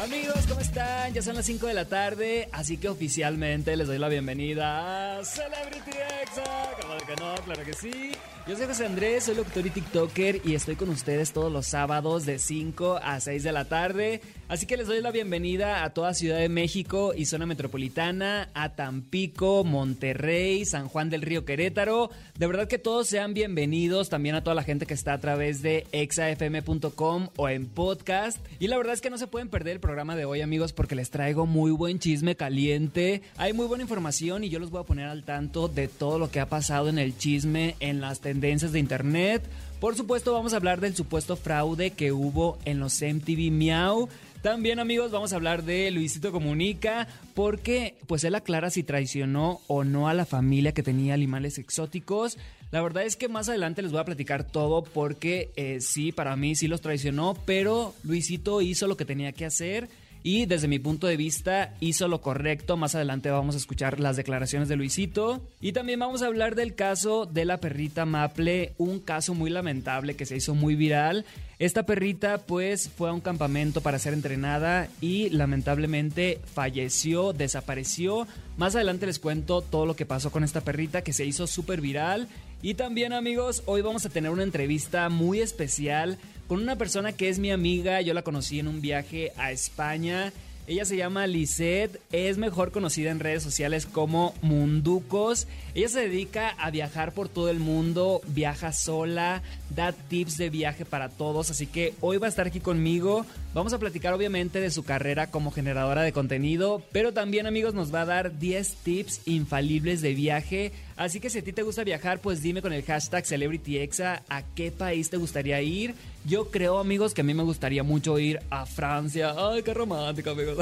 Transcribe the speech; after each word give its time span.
Amigos, 0.00 0.46
¿cómo 0.46 0.60
están? 0.60 1.12
Ya 1.12 1.22
son 1.22 1.34
las 1.34 1.44
5 1.46 1.66
de 1.66 1.74
la 1.74 1.84
tarde, 1.86 2.48
así 2.52 2.76
que 2.76 2.88
oficialmente 2.88 3.76
les 3.76 3.88
doy 3.88 3.98
la 3.98 4.08
bienvenida 4.08 5.18
a 5.18 5.24
Celebrity 5.24 5.90
Exa. 6.22 6.44
Claro 6.80 7.04
que 7.04 7.16
no, 7.16 7.34
claro 7.44 7.64
que 7.64 7.72
sí. 7.72 8.12
Yo 8.46 8.56
soy 8.56 8.66
José 8.66 8.86
Andrés, 8.86 9.24
soy 9.24 9.34
locutor 9.34 9.66
y 9.66 9.70
TikToker 9.70 10.40
y 10.44 10.54
estoy 10.54 10.76
con 10.76 10.88
ustedes 10.88 11.32
todos 11.32 11.52
los 11.52 11.66
sábados 11.66 12.24
de 12.24 12.38
5 12.38 13.00
a 13.02 13.20
6 13.20 13.42
de 13.42 13.52
la 13.52 13.66
tarde. 13.66 14.22
Así 14.48 14.64
que 14.64 14.78
les 14.78 14.86
doy 14.86 15.02
la 15.02 15.10
bienvenida 15.10 15.84
a 15.84 15.90
toda 15.90 16.14
Ciudad 16.14 16.38
de 16.38 16.48
México 16.48 17.12
y 17.14 17.26
zona 17.26 17.44
metropolitana, 17.44 18.48
a 18.54 18.74
Tampico, 18.74 19.64
Monterrey, 19.64 20.64
San 20.64 20.88
Juan 20.88 21.10
del 21.10 21.20
Río 21.20 21.44
Querétaro. 21.44 22.10
De 22.38 22.46
verdad 22.46 22.68
que 22.68 22.78
todos 22.78 23.08
sean 23.08 23.34
bienvenidos, 23.34 24.08
también 24.08 24.36
a 24.36 24.42
toda 24.42 24.54
la 24.54 24.62
gente 24.62 24.86
que 24.86 24.94
está 24.94 25.12
a 25.12 25.20
través 25.20 25.60
de 25.60 25.86
exafm.com 25.92 27.28
o 27.36 27.48
en 27.50 27.66
podcast. 27.66 28.38
Y 28.58 28.68
la 28.68 28.78
verdad 28.78 28.94
es 28.94 29.02
que 29.02 29.10
no 29.10 29.18
se 29.18 29.26
pueden 29.26 29.50
perder 29.50 29.74
el 29.74 29.80
programa 29.88 30.16
de 30.16 30.26
hoy, 30.26 30.42
amigos, 30.42 30.74
porque 30.74 30.94
les 30.94 31.08
traigo 31.08 31.46
muy 31.46 31.70
buen 31.70 31.98
chisme 31.98 32.36
caliente. 32.36 33.22
Hay 33.38 33.54
muy 33.54 33.66
buena 33.66 33.84
información 33.84 34.44
y 34.44 34.50
yo 34.50 34.58
los 34.58 34.68
voy 34.68 34.82
a 34.82 34.84
poner 34.84 35.06
al 35.06 35.24
tanto 35.24 35.66
de 35.66 35.88
todo 35.88 36.18
lo 36.18 36.30
que 36.30 36.40
ha 36.40 36.46
pasado 36.50 36.90
en 36.90 36.98
el 36.98 37.16
chisme, 37.16 37.74
en 37.80 38.02
las 38.02 38.20
tendencias 38.20 38.72
de 38.72 38.80
internet. 38.80 39.42
Por 39.80 39.96
supuesto, 39.96 40.34
vamos 40.34 40.52
a 40.52 40.56
hablar 40.56 40.82
del 40.82 40.94
supuesto 40.94 41.36
fraude 41.36 41.92
que 41.92 42.12
hubo 42.12 42.58
en 42.66 42.80
los 42.80 43.00
MTV 43.00 43.50
Miau. 43.50 44.10
También 44.42 44.78
amigos 44.78 45.10
vamos 45.10 45.32
a 45.32 45.36
hablar 45.36 45.64
de 45.64 45.90
Luisito 45.90 46.32
Comunica 46.32 47.08
porque 47.32 47.94
pues 48.06 48.24
él 48.24 48.34
aclara 48.34 48.68
si 48.68 48.82
traicionó 48.82 49.62
o 49.68 49.84
no 49.84 50.06
a 50.06 50.12
la 50.12 50.26
familia 50.26 50.72
que 50.72 50.82
tenía 50.82 51.14
animales 51.14 51.56
exóticos. 51.56 52.36
La 52.70 52.82
verdad 52.82 53.04
es 53.04 53.16
que 53.16 53.28
más 53.28 53.48
adelante 53.48 53.82
les 53.82 53.92
voy 53.92 54.00
a 54.00 54.04
platicar 54.04 54.44
todo 54.44 54.82
porque 54.84 55.50
eh, 55.56 55.80
sí, 55.80 56.12
para 56.12 56.36
mí 56.36 56.54
sí 56.54 56.68
los 56.68 56.82
traicionó, 56.82 57.36
pero 57.46 57.94
Luisito 58.04 58.60
hizo 58.60 58.86
lo 58.86 58.96
que 58.96 59.06
tenía 59.06 59.32
que 59.32 59.46
hacer 59.46 59.88
y 60.22 60.46
desde 60.46 60.68
mi 60.68 60.78
punto 60.78 61.06
de 61.06 61.16
vista 61.16 61.74
hizo 61.80 62.08
lo 62.08 62.20
correcto. 62.20 62.76
Más 62.76 62.94
adelante 62.94 63.30
vamos 63.30 63.54
a 63.54 63.58
escuchar 63.58 64.00
las 64.00 64.16
declaraciones 64.16 64.68
de 64.68 64.76
Luisito 64.76 65.40
y 65.60 65.72
también 65.72 66.00
vamos 66.00 66.22
a 66.22 66.26
hablar 66.26 66.54
del 66.54 66.74
caso 66.74 67.24
de 67.24 67.44
la 67.44 67.58
perrita 67.58 68.04
Maple, 68.04 68.74
un 68.76 69.00
caso 69.00 69.32
muy 69.32 69.48
lamentable 69.48 70.16
que 70.16 70.26
se 70.26 70.36
hizo 70.36 70.54
muy 70.54 70.74
viral. 70.74 71.24
Esta 71.58 71.84
perrita 71.84 72.38
pues 72.38 72.88
fue 72.88 73.10
a 73.10 73.12
un 73.12 73.20
campamento 73.20 73.80
para 73.80 73.98
ser 73.98 74.12
entrenada 74.12 74.88
y 75.00 75.30
lamentablemente 75.30 76.40
falleció, 76.52 77.32
desapareció. 77.32 78.28
Más 78.56 78.74
adelante 78.74 79.06
les 79.06 79.18
cuento 79.18 79.62
todo 79.62 79.86
lo 79.86 79.96
que 79.96 80.06
pasó 80.06 80.30
con 80.30 80.44
esta 80.44 80.60
perrita 80.60 81.02
que 81.02 81.12
se 81.12 81.24
hizo 81.24 81.46
súper 81.46 81.80
viral. 81.80 82.28
Y 82.60 82.74
también 82.74 83.12
amigos, 83.12 83.62
hoy 83.66 83.82
vamos 83.82 84.04
a 84.04 84.08
tener 84.08 84.32
una 84.32 84.42
entrevista 84.42 85.08
muy 85.10 85.40
especial 85.40 86.18
con 86.48 86.60
una 86.60 86.76
persona 86.76 87.12
que 87.12 87.28
es 87.28 87.38
mi 87.38 87.52
amiga, 87.52 88.00
yo 88.00 88.14
la 88.14 88.22
conocí 88.22 88.58
en 88.58 88.66
un 88.66 88.80
viaje 88.80 89.32
a 89.36 89.52
España. 89.52 90.32
Ella 90.68 90.84
se 90.84 90.98
llama 90.98 91.26
Lisette, 91.26 91.98
es 92.12 92.36
mejor 92.36 92.72
conocida 92.72 93.10
en 93.10 93.20
redes 93.20 93.42
sociales 93.42 93.86
como 93.86 94.34
Munducos. 94.42 95.48
Ella 95.74 95.88
se 95.88 96.00
dedica 96.00 96.50
a 96.50 96.70
viajar 96.70 97.14
por 97.14 97.30
todo 97.30 97.48
el 97.48 97.58
mundo, 97.58 98.20
viaja 98.26 98.74
sola, 98.74 99.42
da 99.74 99.92
tips 99.92 100.36
de 100.36 100.50
viaje 100.50 100.84
para 100.84 101.08
todos, 101.08 101.50
así 101.50 101.66
que 101.66 101.94
hoy 102.02 102.18
va 102.18 102.26
a 102.26 102.28
estar 102.28 102.46
aquí 102.46 102.60
conmigo. 102.60 103.24
Vamos 103.54 103.72
a 103.72 103.78
platicar 103.78 104.12
obviamente 104.12 104.60
de 104.60 104.70
su 104.70 104.84
carrera 104.84 105.30
como 105.30 105.52
generadora 105.52 106.02
de 106.02 106.12
contenido, 106.12 106.82
pero 106.92 107.14
también 107.14 107.46
amigos 107.46 107.72
nos 107.72 107.92
va 107.92 108.02
a 108.02 108.06
dar 108.06 108.38
10 108.38 108.74
tips 108.84 109.22
infalibles 109.24 110.02
de 110.02 110.12
viaje. 110.12 110.72
Así 110.96 111.18
que 111.18 111.30
si 111.30 111.38
a 111.38 111.42
ti 111.42 111.54
te 111.54 111.62
gusta 111.62 111.82
viajar, 111.82 112.20
pues 112.20 112.42
dime 112.42 112.60
con 112.60 112.74
el 112.74 112.82
hashtag 112.82 113.24
CelebrityExa 113.24 114.22
a 114.28 114.42
qué 114.54 114.70
país 114.70 115.08
te 115.08 115.16
gustaría 115.16 115.62
ir. 115.62 115.94
Yo 116.28 116.50
creo 116.50 116.78
amigos 116.78 117.14
que 117.14 117.22
a 117.22 117.24
mí 117.24 117.32
me 117.32 117.42
gustaría 117.42 117.82
mucho 117.82 118.18
ir 118.18 118.40
a 118.50 118.66
Francia. 118.66 119.34
Ay, 119.34 119.62
qué 119.62 119.72
romántico 119.72 120.28
amigos. 120.28 120.58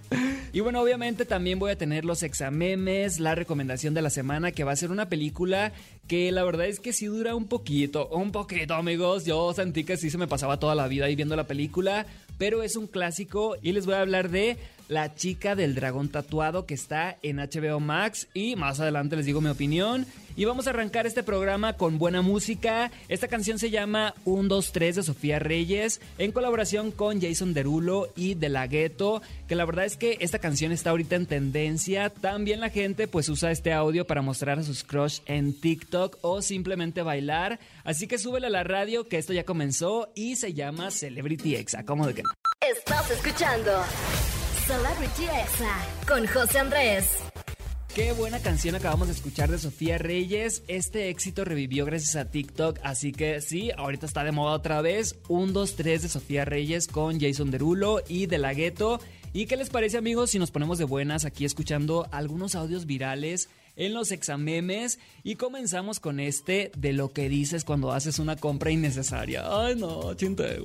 y 0.52 0.60
bueno, 0.60 0.82
obviamente 0.82 1.24
también 1.24 1.58
voy 1.58 1.70
a 1.70 1.78
tener 1.78 2.04
los 2.04 2.22
examemes, 2.22 3.18
la 3.18 3.34
recomendación 3.34 3.94
de 3.94 4.02
la 4.02 4.10
semana, 4.10 4.52
que 4.52 4.62
va 4.62 4.72
a 4.72 4.76
ser 4.76 4.90
una 4.90 5.08
película 5.08 5.72
que 6.06 6.30
la 6.32 6.44
verdad 6.44 6.66
es 6.66 6.80
que 6.80 6.92
sí 6.92 7.06
dura 7.06 7.34
un 7.34 7.46
poquito, 7.46 8.08
un 8.08 8.30
poquito 8.30 8.74
amigos. 8.74 9.24
Yo 9.24 9.54
sentí 9.54 9.84
que 9.84 9.96
sí 9.96 10.10
se 10.10 10.18
me 10.18 10.28
pasaba 10.28 10.58
toda 10.58 10.74
la 10.74 10.86
vida 10.86 11.06
ahí 11.06 11.16
viendo 11.16 11.34
la 11.34 11.46
película, 11.46 12.04
pero 12.36 12.62
es 12.62 12.76
un 12.76 12.86
clásico 12.86 13.56
y 13.62 13.72
les 13.72 13.86
voy 13.86 13.94
a 13.94 14.02
hablar 14.02 14.28
de 14.28 14.58
La 14.88 15.14
chica 15.14 15.56
del 15.56 15.74
dragón 15.74 16.08
tatuado 16.08 16.64
que 16.64 16.74
está 16.74 17.16
en 17.22 17.38
HBO 17.38 17.80
Max 17.80 18.28
y 18.34 18.54
más 18.54 18.78
adelante 18.78 19.16
les 19.16 19.26
digo 19.26 19.40
mi 19.40 19.48
opinión. 19.48 20.06
Y 20.36 20.44
vamos 20.44 20.66
a 20.66 20.70
arrancar 20.70 21.06
este 21.06 21.22
programa 21.22 21.72
con 21.72 21.98
buena 21.98 22.20
música. 22.20 22.92
Esta 23.08 23.26
canción 23.26 23.58
se 23.58 23.70
llama 23.70 24.14
1, 24.26 24.48
2, 24.48 24.72
3 24.72 24.96
de 24.96 25.02
Sofía 25.02 25.38
Reyes 25.38 26.00
en 26.18 26.30
colaboración 26.30 26.92
con 26.92 27.20
Jason 27.22 27.54
Derulo 27.54 28.12
y 28.14 28.34
De 28.34 28.50
La 28.50 28.66
Ghetto, 28.66 29.22
que 29.48 29.56
la 29.56 29.64
verdad 29.64 29.86
es 29.86 29.96
que 29.96 30.18
esta 30.20 30.38
canción 30.38 30.72
está 30.72 30.90
ahorita 30.90 31.16
en 31.16 31.26
tendencia. 31.26 32.10
También 32.10 32.60
la 32.60 32.68
gente 32.68 33.08
pues 33.08 33.28
usa 33.30 33.50
este 33.50 33.72
audio 33.72 34.06
para 34.06 34.20
mostrar 34.22 34.58
a 34.58 34.62
sus 34.62 34.84
crush 34.84 35.20
en 35.24 35.58
TikTok 35.58 36.18
o 36.20 36.42
simplemente 36.42 37.02
bailar. 37.02 37.58
Así 37.82 38.06
que 38.06 38.18
súbele 38.18 38.48
a 38.48 38.50
la 38.50 38.62
radio 38.62 39.08
que 39.08 39.16
esto 39.16 39.32
ya 39.32 39.44
comenzó 39.44 40.10
y 40.14 40.36
se 40.36 40.52
llama 40.52 40.90
Celebrity 40.90 41.56
Exa. 41.56 41.84
¿Cómo 41.84 42.06
de 42.06 42.22
no? 42.22 42.28
Estás 42.60 43.10
escuchando 43.10 43.72
Celebrity 44.66 45.26
Exa 45.26 45.76
con 46.08 46.26
José 46.26 46.58
Andrés. 46.58 47.08
Qué 47.94 48.10
buena 48.12 48.40
canción 48.40 48.74
acabamos 48.74 49.06
de 49.06 49.14
escuchar 49.14 49.48
de 49.48 49.58
Sofía 49.58 49.96
Reyes. 49.96 50.64
Este 50.66 51.08
éxito 51.08 51.44
revivió 51.44 51.84
gracias 51.84 52.16
a 52.16 52.32
TikTok, 52.32 52.80
así 52.82 53.12
que 53.12 53.40
sí, 53.40 53.70
ahorita 53.76 54.06
está 54.06 54.24
de 54.24 54.32
moda 54.32 54.54
otra 54.54 54.82
vez. 54.82 55.20
1, 55.28 55.52
2, 55.52 55.76
3 55.76 56.02
de 56.02 56.08
Sofía 56.08 56.44
Reyes 56.44 56.88
con 56.88 57.20
Jason 57.20 57.52
Derulo 57.52 58.02
y 58.08 58.26
De 58.26 58.38
La 58.38 58.54
Ghetto. 58.54 58.98
¿Y 59.32 59.46
qué 59.46 59.56
les 59.56 59.70
parece 59.70 59.98
amigos 59.98 60.30
si 60.30 60.40
nos 60.40 60.50
ponemos 60.50 60.78
de 60.78 60.84
buenas 60.84 61.24
aquí 61.24 61.44
escuchando 61.44 62.08
algunos 62.10 62.56
audios 62.56 62.86
virales 62.86 63.48
en 63.76 63.94
los 63.94 64.10
examemes 64.10 64.98
y 65.22 65.36
comenzamos 65.36 66.00
con 66.00 66.18
este 66.18 66.72
de 66.76 66.92
lo 66.92 67.12
que 67.12 67.28
dices 67.28 67.62
cuando 67.62 67.92
haces 67.92 68.18
una 68.18 68.34
compra 68.34 68.72
innecesaria? 68.72 69.44
Ay 69.48 69.76
no, 69.76 70.12
chinte, 70.14 70.58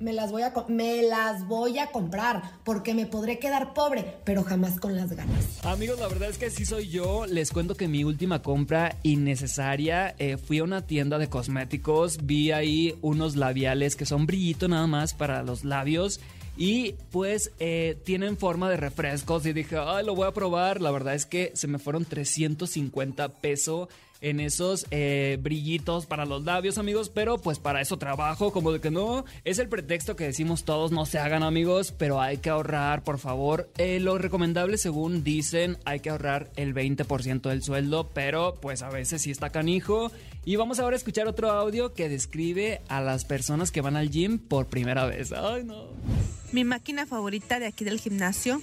me 0.00 0.12
las 0.12 0.30
voy 0.30 0.42
a 0.42 0.52
me 0.68 1.02
las 1.02 1.46
voy 1.46 1.78
a 1.78 1.88
comprar 1.88 2.42
porque 2.64 2.94
me 2.94 3.06
podré 3.06 3.38
quedar 3.38 3.74
pobre, 3.74 4.16
pero 4.24 4.42
jamás 4.44 4.78
con 4.80 4.96
las 4.96 5.12
ganas. 5.12 5.64
Amigos, 5.64 5.98
la 5.98 6.08
verdad 6.08 6.30
es 6.30 6.38
que 6.38 6.50
sí 6.50 6.64
soy 6.64 6.88
yo. 6.88 7.26
Les 7.26 7.50
cuento 7.50 7.74
que 7.74 7.88
mi 7.88 8.04
última 8.04 8.42
compra 8.42 8.96
innecesaria 9.02 10.14
eh, 10.18 10.36
fui 10.36 10.58
a 10.58 10.64
una 10.64 10.86
tienda 10.86 11.18
de 11.18 11.28
cosméticos, 11.28 12.18
vi 12.24 12.52
ahí 12.52 12.96
unos 13.02 13.36
labiales 13.36 13.96
que 13.96 14.06
son 14.06 14.26
brillito 14.26 14.68
nada 14.68 14.86
más 14.86 15.14
para 15.14 15.42
los 15.42 15.64
labios. 15.64 16.20
Y 16.60 16.96
pues 17.12 17.52
eh, 17.60 17.96
tienen 18.04 18.36
forma 18.36 18.68
de 18.68 18.76
refrescos 18.76 19.46
y 19.46 19.52
dije, 19.52 19.76
ay, 19.78 20.04
lo 20.04 20.16
voy 20.16 20.26
a 20.26 20.32
probar. 20.32 20.80
La 20.80 20.90
verdad 20.90 21.14
es 21.14 21.24
que 21.24 21.52
se 21.54 21.68
me 21.68 21.78
fueron 21.78 22.04
350 22.04 23.28
pesos 23.34 23.88
en 24.20 24.40
esos 24.40 24.86
eh, 24.90 25.38
brillitos 25.40 26.06
para 26.06 26.24
los 26.24 26.44
labios, 26.44 26.78
amigos. 26.78 27.10
Pero 27.10 27.38
pues 27.38 27.58
para 27.58 27.80
eso 27.80 27.98
trabajo, 27.98 28.52
como 28.52 28.72
de 28.72 28.80
que 28.80 28.90
no. 28.90 29.24
Es 29.44 29.58
el 29.58 29.68
pretexto 29.68 30.16
que 30.16 30.24
decimos 30.24 30.64
todos, 30.64 30.92
no 30.92 31.06
se 31.06 31.18
hagan, 31.18 31.42
amigos. 31.42 31.92
Pero 31.96 32.20
hay 32.20 32.38
que 32.38 32.50
ahorrar, 32.50 33.02
por 33.04 33.18
favor. 33.18 33.70
Eh, 33.78 34.00
lo 34.00 34.18
recomendable, 34.18 34.78
según 34.78 35.24
dicen, 35.24 35.78
hay 35.84 36.00
que 36.00 36.10
ahorrar 36.10 36.50
el 36.56 36.74
20% 36.74 37.48
del 37.48 37.62
sueldo. 37.62 38.10
Pero 38.12 38.54
pues 38.60 38.82
a 38.82 38.90
veces 38.90 39.22
sí 39.22 39.30
está 39.30 39.50
canijo. 39.50 40.10
Y 40.44 40.56
vamos 40.56 40.78
ahora 40.78 40.94
a 40.94 40.98
escuchar 40.98 41.26
otro 41.28 41.50
audio 41.50 41.92
que 41.92 42.08
describe 42.08 42.80
a 42.88 43.00
las 43.00 43.24
personas 43.24 43.70
que 43.70 43.80
van 43.80 43.96
al 43.96 44.10
gym 44.10 44.38
por 44.38 44.66
primera 44.66 45.04
vez. 45.04 45.32
Ay, 45.32 45.64
no. 45.64 45.88
Mi 46.52 46.64
máquina 46.64 47.04
favorita 47.04 47.58
de 47.60 47.66
aquí 47.66 47.84
del 47.84 48.00
gimnasio 48.00 48.62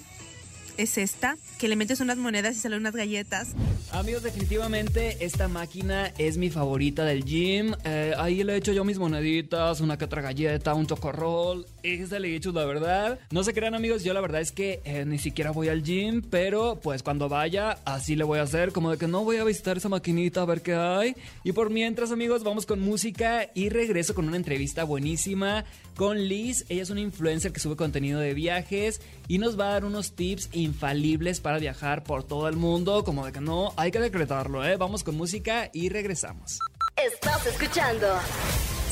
es 0.78 0.97
esta, 0.97 1.38
que 1.59 1.68
le 1.68 1.75
metes 1.75 2.00
unas 2.00 2.18
monedas 2.18 2.56
y 2.56 2.59
salen 2.59 2.80
unas 2.80 2.96
galletas. 2.96 3.50
Amigos, 3.91 4.23
definitivamente 4.23 5.23
esta 5.23 5.47
máquina 5.47 6.11
es 6.17 6.38
mi 6.38 6.50
favorita 6.50 7.05
del 7.05 7.23
gym. 7.23 7.73
Eh, 7.85 8.14
ahí 8.17 8.44
le 8.44 8.53
he 8.53 8.58
hecho 8.58 8.73
yo 8.73 8.84
mis 8.84 9.00
moneditas, 9.00 9.79
una 9.82 9.97
que 9.97 10.05
otra 10.05 10.22
galleta, 10.22 10.73
un 10.73 10.88
chocorrol. 10.88 11.66
Ese 11.84 12.20
le 12.20 12.29
he 12.29 12.35
hecho 12.35 12.52
la 12.52 12.66
verdad. 12.66 13.20
No 13.32 13.44
se 13.44 13.53
crean 13.53 13.76
amigos, 13.76 14.03
yo 14.03 14.14
la 14.14 14.22
verdad 14.22 14.41
es 14.41 14.52
que 14.52 14.82
eh, 14.84 15.05
ni 15.05 15.17
siquiera 15.17 15.52
voy 15.52 15.70
al 15.70 15.84
gym, 15.84 16.22
pero 16.22 16.79
pues 16.82 17.03
cuando 17.03 17.29
vaya, 17.29 17.78
así 17.85 18.16
le 18.16 18.23
voy 18.23 18.40
a 18.40 18.44
hacer. 18.44 18.72
Como 18.72 18.91
de 18.91 18.97
que 18.97 19.08
no 19.08 19.23
voy 19.23 19.38
a 19.38 19.44
visitar 19.44 19.78
esa 19.78 19.90
maquinita 19.90 20.41
a 20.41 20.46
ver 20.46 20.61
qué 20.61 20.73
hay. 20.73 21.16
Y 21.44 21.52
por 21.53 21.70
mientras 21.70 22.11
amigos, 22.11 22.44
vamos 22.44 22.66
con 22.66 22.82
música 22.82 23.50
y 23.53 23.70
regreso 23.70 24.14
con 24.14 24.28
una 24.28 24.38
entrevista 24.38 24.84
buenísima 24.84 25.64
con 25.96 26.28
Liz. 26.28 26.66
Ella 26.70 26.84
es 26.84 26.90
una 26.90 27.02
influencer 27.02 27.52
que 27.52 27.59
sube 27.59 27.76
contenido 27.76 28.20
de 28.20 28.34
viajes 28.34 29.02
y 29.28 29.38
nos 29.38 29.59
va 29.59 29.70
a 29.70 29.72
dar 29.72 29.86
unos 29.86 30.14
tips 30.14 30.50
infalibles 30.52 31.40
para 31.40 31.58
viajar 31.58 32.03
por 32.03 32.24
todo 32.24 32.47
el 32.47 32.56
mundo. 32.56 33.03
Como 33.03 33.26
de 33.26 33.32
que 33.32 33.42
no, 33.42 33.74
hay 33.78 33.92
que 33.92 34.00
decretarlo, 34.00 34.66
¿eh? 34.66 34.78
Vamos 34.78 35.03
con 35.03 35.16
música 35.16 35.70
y 35.74 35.90
regresamos. 35.90 36.59
Estás 36.96 37.46
escuchando 37.46 38.08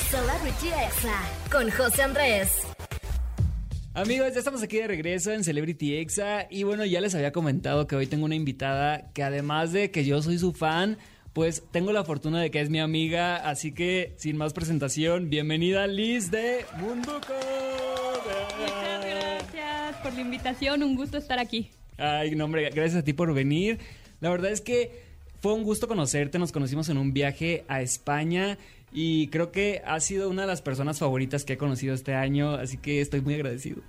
Celebrity 0.10 0.68
Exa 0.68 1.22
con 1.52 1.70
José 1.72 2.04
Andrés. 2.04 2.52
Amigos, 3.96 4.34
ya 4.34 4.40
estamos 4.40 4.64
aquí 4.64 4.78
de 4.78 4.88
regreso 4.88 5.32
en 5.32 5.44
Celebrity 5.44 5.98
Exa 5.98 6.48
y 6.50 6.64
bueno, 6.64 6.84
ya 6.84 7.00
les 7.00 7.14
había 7.14 7.32
comentado 7.32 7.86
que 7.86 7.96
hoy 7.96 8.08
tengo 8.08 8.26
una 8.26 8.34
invitada 8.34 9.12
que 9.14 9.22
además 9.22 9.72
de 9.72 9.92
que 9.92 10.04
yo 10.04 10.20
soy 10.24 10.40
su 10.40 10.52
fan, 10.52 10.98
pues 11.34 11.64
tengo 11.72 11.92
la 11.92 12.04
fortuna 12.04 12.40
de 12.40 12.52
que 12.52 12.62
es 12.62 12.70
mi 12.70 12.80
amiga, 12.80 13.38
así 13.38 13.72
que 13.72 14.14
sin 14.18 14.38
más 14.38 14.54
presentación, 14.54 15.32
bienvenida 15.32 15.88
Liz 15.88 16.30
de 16.30 16.66
Munduco. 16.80 17.34
Muchas 18.60 19.06
gracias 19.06 19.96
por 20.04 20.14
la 20.14 20.22
invitación, 20.22 20.84
un 20.84 20.96
gusto 20.96 21.18
estar 21.18 21.40
aquí. 21.40 21.72
Ay, 21.98 22.36
no, 22.36 22.46
hombre, 22.46 22.70
gracias 22.70 23.02
a 23.02 23.04
ti 23.04 23.14
por 23.14 23.34
venir. 23.34 23.80
La 24.22 24.30
verdad 24.30 24.52
es 24.52 24.62
que 24.62 25.04
fue 25.42 25.54
un 25.54 25.64
gusto 25.64 25.88
conocerte, 25.88 26.38
nos 26.38 26.52
conocimos 26.52 26.88
en 26.90 26.98
un 26.98 27.14
viaje 27.14 27.66
a 27.68 27.82
España 27.82 28.60
y 28.92 29.28
creo 29.28 29.52
que 29.52 29.82
has 29.86 30.04
sido 30.04 30.30
una 30.30 30.44
de 30.44 30.48
las 30.48 30.62
personas 30.62 31.00
favoritas 31.00 31.46
que 31.46 31.54
he 31.54 31.58
conocido 31.58 31.96
este 31.96 32.14
año, 32.14 32.52
así 32.52 32.78
que 32.78 33.02
estoy 33.02 33.22
muy 33.22 33.34
agradecido. 33.34 33.82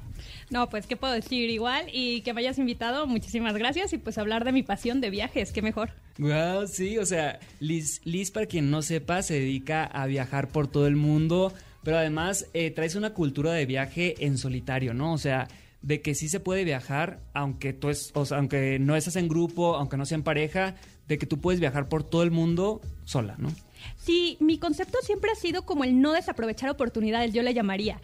No, 0.50 0.68
pues, 0.68 0.86
¿qué 0.86 0.96
puedo 0.96 1.12
decir? 1.12 1.50
Igual, 1.50 1.86
y 1.92 2.20
que 2.22 2.34
me 2.34 2.40
hayas 2.40 2.58
invitado, 2.58 3.06
muchísimas 3.06 3.54
gracias, 3.54 3.92
y 3.92 3.98
pues 3.98 4.18
hablar 4.18 4.44
de 4.44 4.52
mi 4.52 4.62
pasión 4.62 5.00
de 5.00 5.10
viajes, 5.10 5.52
qué 5.52 5.62
mejor. 5.62 5.90
Wow, 6.18 6.66
sí, 6.66 6.98
o 6.98 7.06
sea, 7.06 7.40
Liz, 7.60 8.00
Liz, 8.04 8.30
para 8.30 8.46
quien 8.46 8.70
no 8.70 8.82
sepa, 8.82 9.22
se 9.22 9.34
dedica 9.34 9.84
a 9.84 10.06
viajar 10.06 10.48
por 10.48 10.68
todo 10.68 10.86
el 10.86 10.96
mundo, 10.96 11.52
pero 11.82 11.98
además 11.98 12.46
eh, 12.54 12.70
traes 12.70 12.94
una 12.94 13.14
cultura 13.14 13.52
de 13.52 13.66
viaje 13.66 14.14
en 14.24 14.38
solitario, 14.38 14.94
¿no? 14.94 15.12
O 15.12 15.18
sea, 15.18 15.48
de 15.82 16.00
que 16.00 16.14
sí 16.14 16.28
se 16.28 16.40
puede 16.40 16.64
viajar, 16.64 17.20
aunque 17.34 17.72
tú 17.72 17.90
es, 17.90 18.10
o 18.14 18.24
sea, 18.24 18.38
aunque 18.38 18.78
no 18.78 18.96
estás 18.96 19.16
en 19.16 19.28
grupo, 19.28 19.76
aunque 19.76 19.96
no 19.96 20.06
sea 20.06 20.16
en 20.16 20.22
pareja, 20.22 20.76
de 21.08 21.18
que 21.18 21.26
tú 21.26 21.40
puedes 21.40 21.60
viajar 21.60 21.88
por 21.88 22.04
todo 22.04 22.22
el 22.22 22.30
mundo 22.30 22.80
sola, 23.04 23.34
¿no? 23.38 23.50
Sí, 23.96 24.38
mi 24.40 24.58
concepto 24.58 24.98
siempre 25.02 25.30
ha 25.30 25.34
sido 25.34 25.66
como 25.66 25.84
el 25.84 26.00
no 26.00 26.12
desaprovechar 26.12 26.70
oportunidades, 26.70 27.34
yo 27.34 27.42
le 27.42 27.52
llamaría. 27.52 28.00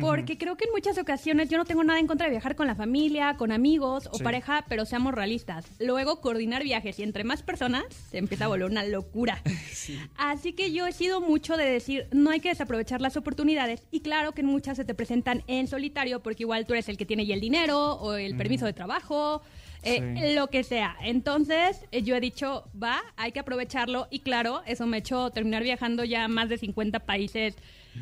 Porque 0.00 0.36
creo 0.38 0.56
que 0.56 0.64
en 0.64 0.72
muchas 0.72 0.98
ocasiones 0.98 1.48
yo 1.48 1.56
no 1.58 1.64
tengo 1.64 1.84
nada 1.84 1.98
en 2.00 2.06
contra 2.06 2.26
de 2.26 2.30
viajar 2.32 2.56
con 2.56 2.66
la 2.66 2.74
familia, 2.74 3.36
con 3.36 3.52
amigos 3.52 4.08
o 4.12 4.16
Sí. 4.18 4.24
pareja, 4.24 4.64
pero 4.68 4.84
seamos 4.86 5.14
realistas. 5.14 5.66
Luego 5.78 6.20
coordinar 6.20 6.62
viajes 6.64 6.98
y 6.98 7.02
entre 7.02 7.24
más 7.24 7.42
personas 7.42 7.84
se 8.10 8.18
empieza 8.18 8.46
a 8.46 8.48
volver 8.48 8.70
una 8.70 8.84
locura. 8.84 9.40
Así 10.16 10.52
que 10.52 10.72
yo 10.72 10.86
he 10.86 10.92
sido 10.92 11.20
mucho 11.20 11.56
de 11.56 11.64
decir, 11.64 12.06
no 12.12 12.30
hay 12.30 12.40
que 12.40 12.48
desaprovechar 12.48 13.00
las 13.00 13.16
oportunidades. 13.16 13.82
Y 13.90 14.00
claro 14.00 14.32
que 14.32 14.42
muchas 14.42 14.76
se 14.76 14.84
te 14.84 14.94
presentan 14.94 15.42
en 15.46 15.66
solitario 15.68 16.20
porque 16.22 16.42
igual 16.44 16.66
tú 16.66 16.72
eres 16.74 16.88
el 16.88 16.96
que 16.96 17.06
tiene 17.06 17.26
ya 17.26 17.34
el 17.34 17.40
dinero 17.40 17.92
o 17.94 18.14
el 18.14 18.36
permiso 18.36 18.66
de 18.66 18.72
trabajo. 18.72 19.42
eh, 19.86 20.14
Sí. 20.16 20.34
Lo 20.34 20.48
que 20.48 20.64
sea. 20.64 20.96
Entonces, 21.02 21.84
eh, 21.92 22.02
yo 22.02 22.16
he 22.16 22.20
dicho, 22.20 22.64
va, 22.82 23.02
hay 23.16 23.32
que 23.32 23.40
aprovecharlo. 23.40 24.08
Y 24.10 24.20
claro, 24.20 24.62
eso 24.66 24.86
me 24.86 24.96
ha 24.96 25.00
hecho 25.00 25.28
terminar 25.30 25.62
viajando 25.62 26.04
ya 26.04 26.24
a 26.24 26.28
más 26.28 26.48
de 26.48 26.56
50 26.56 27.00
países, 27.00 27.54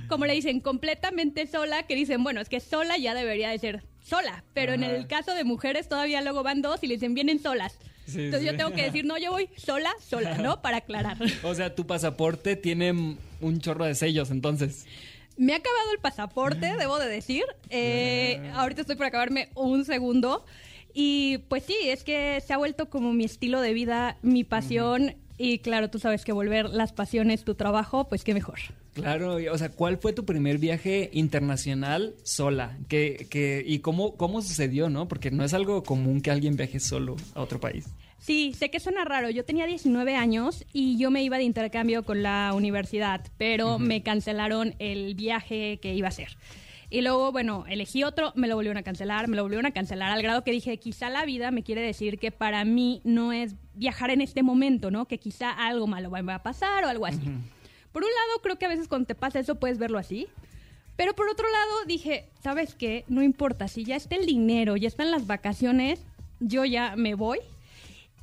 como 0.08 0.26
le 0.26 0.34
dicen, 0.34 0.60
completamente 0.60 1.46
sola, 1.46 1.84
que 1.84 1.94
dicen, 1.94 2.22
bueno, 2.22 2.40
es 2.40 2.48
que 2.48 2.60
sola 2.60 2.96
ya 2.98 3.14
debería 3.14 3.50
de 3.50 3.58
ser 3.58 3.82
sola. 4.02 4.44
Pero 4.54 4.72
en 4.72 4.82
el 4.82 5.06
caso 5.06 5.34
de 5.34 5.44
mujeres 5.44 5.88
todavía 5.88 6.20
luego 6.20 6.42
van 6.42 6.62
dos 6.62 6.82
y 6.82 6.86
le 6.86 6.94
dicen, 6.94 7.14
vienen 7.14 7.40
solas. 7.40 7.78
Sí, 8.06 8.24
Entonces 8.24 8.40
sí. 8.40 8.46
yo 8.46 8.56
tengo 8.56 8.72
que 8.72 8.82
decir, 8.82 9.04
no, 9.04 9.16
yo 9.16 9.30
voy 9.30 9.48
sola, 9.56 9.90
sola, 10.00 10.36
¿no? 10.38 10.60
Para 10.60 10.78
aclarar. 10.78 11.16
O 11.44 11.54
sea, 11.54 11.74
tu 11.74 11.86
pasaporte 11.86 12.56
tiene 12.56 12.92
un 12.92 13.60
chorro 13.60 13.84
de 13.84 13.94
sellos, 13.94 14.30
entonces. 14.30 14.86
Me 15.36 15.54
ha 15.54 15.56
acabado 15.56 15.92
el 15.92 15.98
pasaporte, 15.98 16.76
debo 16.76 16.98
de 16.98 17.08
decir. 17.08 17.44
Eh, 17.70 18.50
ahorita 18.54 18.82
estoy 18.82 18.96
por 18.96 19.06
acabarme 19.06 19.48
un 19.54 19.84
segundo. 19.84 20.44
Y 20.94 21.38
pues 21.48 21.64
sí, 21.64 21.76
es 21.84 22.04
que 22.04 22.42
se 22.46 22.52
ha 22.52 22.58
vuelto 22.58 22.90
como 22.90 23.12
mi 23.12 23.24
estilo 23.24 23.60
de 23.60 23.72
vida, 23.72 24.18
mi 24.22 24.44
pasión. 24.44 25.16
Y 25.38 25.58
claro, 25.60 25.88
tú 25.90 25.98
sabes 25.98 26.24
que 26.24 26.32
volver 26.32 26.68
las 26.68 26.92
pasiones 26.92 27.44
tu 27.44 27.54
trabajo, 27.54 28.08
pues 28.08 28.24
qué 28.24 28.34
mejor. 28.34 28.58
Claro, 28.94 29.36
o 29.50 29.58
sea, 29.58 29.70
¿cuál 29.70 29.96
fue 29.98 30.12
tu 30.12 30.24
primer 30.26 30.58
viaje 30.58 31.08
internacional 31.12 32.14
sola? 32.24 32.76
¿Qué, 32.88 33.26
qué- 33.30 33.64
y 33.66 33.78
cómo, 33.78 34.16
cómo 34.16 34.42
sucedió, 34.42 34.90
no? 34.90 35.08
Porque 35.08 35.30
no 35.30 35.44
es 35.44 35.54
algo 35.54 35.82
común 35.82 36.20
que 36.20 36.30
alguien 36.30 36.56
viaje 36.56 36.78
solo 36.78 37.16
a 37.34 37.40
otro 37.40 37.58
país. 37.58 37.86
Sí, 38.18 38.52
sé 38.56 38.70
que 38.70 38.78
suena 38.80 39.04
raro. 39.04 39.30
Yo 39.30 39.44
tenía 39.44 39.66
19 39.66 40.14
años 40.14 40.64
y 40.72 40.96
yo 40.98 41.10
me 41.10 41.22
iba 41.24 41.38
de 41.38 41.44
intercambio 41.44 42.04
con 42.04 42.22
la 42.22 42.52
universidad, 42.54 43.24
pero 43.38 43.78
me 43.78 44.02
cancelaron 44.02 44.74
el 44.78 45.14
viaje 45.14 45.78
que 45.80 45.94
iba 45.94 46.06
a 46.08 46.10
hacer. 46.10 46.28
Y 46.88 47.00
luego, 47.00 47.32
bueno, 47.32 47.64
elegí 47.68 48.04
otro, 48.04 48.32
me 48.36 48.46
lo 48.46 48.54
volvieron 48.54 48.76
a 48.76 48.82
cancelar, 48.82 49.26
me 49.26 49.34
lo 49.36 49.42
volvieron 49.42 49.64
a 49.64 49.70
cancelar, 49.72 50.12
al 50.12 50.22
grado 50.22 50.44
que 50.44 50.52
dije, 50.52 50.76
quizá 50.78 51.08
la 51.08 51.24
vida 51.24 51.50
me 51.50 51.62
quiere 51.62 51.80
decir 51.80 52.18
que 52.18 52.30
para 52.30 52.64
mí 52.66 53.00
no 53.02 53.32
es 53.32 53.54
viajar 53.74 54.10
en 54.10 54.20
este 54.20 54.42
momento, 54.42 54.90
¿no? 54.90 55.08
Que 55.08 55.18
quizá 55.18 55.50
algo 55.50 55.86
malo 55.86 56.10
va 56.10 56.34
a 56.34 56.42
pasar 56.42 56.84
o 56.84 56.88
algo 56.88 57.06
así. 57.06 57.18
Por 57.92 58.02
un 58.02 58.08
lado, 58.08 58.42
creo 58.42 58.58
que 58.58 58.66
a 58.66 58.68
veces 58.68 58.88
cuando 58.88 59.06
te 59.06 59.14
pasa 59.14 59.38
eso 59.38 59.56
puedes 59.56 59.78
verlo 59.78 59.98
así. 59.98 60.26
Pero 60.96 61.14
por 61.14 61.28
otro 61.28 61.50
lado, 61.50 61.84
dije, 61.86 62.28
¿sabes 62.42 62.74
qué? 62.74 63.04
No 63.08 63.22
importa, 63.22 63.68
si 63.68 63.84
ya 63.84 63.96
está 63.96 64.16
el 64.16 64.26
dinero, 64.26 64.76
ya 64.76 64.88
están 64.88 65.10
las 65.10 65.26
vacaciones, 65.26 66.00
yo 66.40 66.64
ya 66.64 66.96
me 66.96 67.14
voy. 67.14 67.38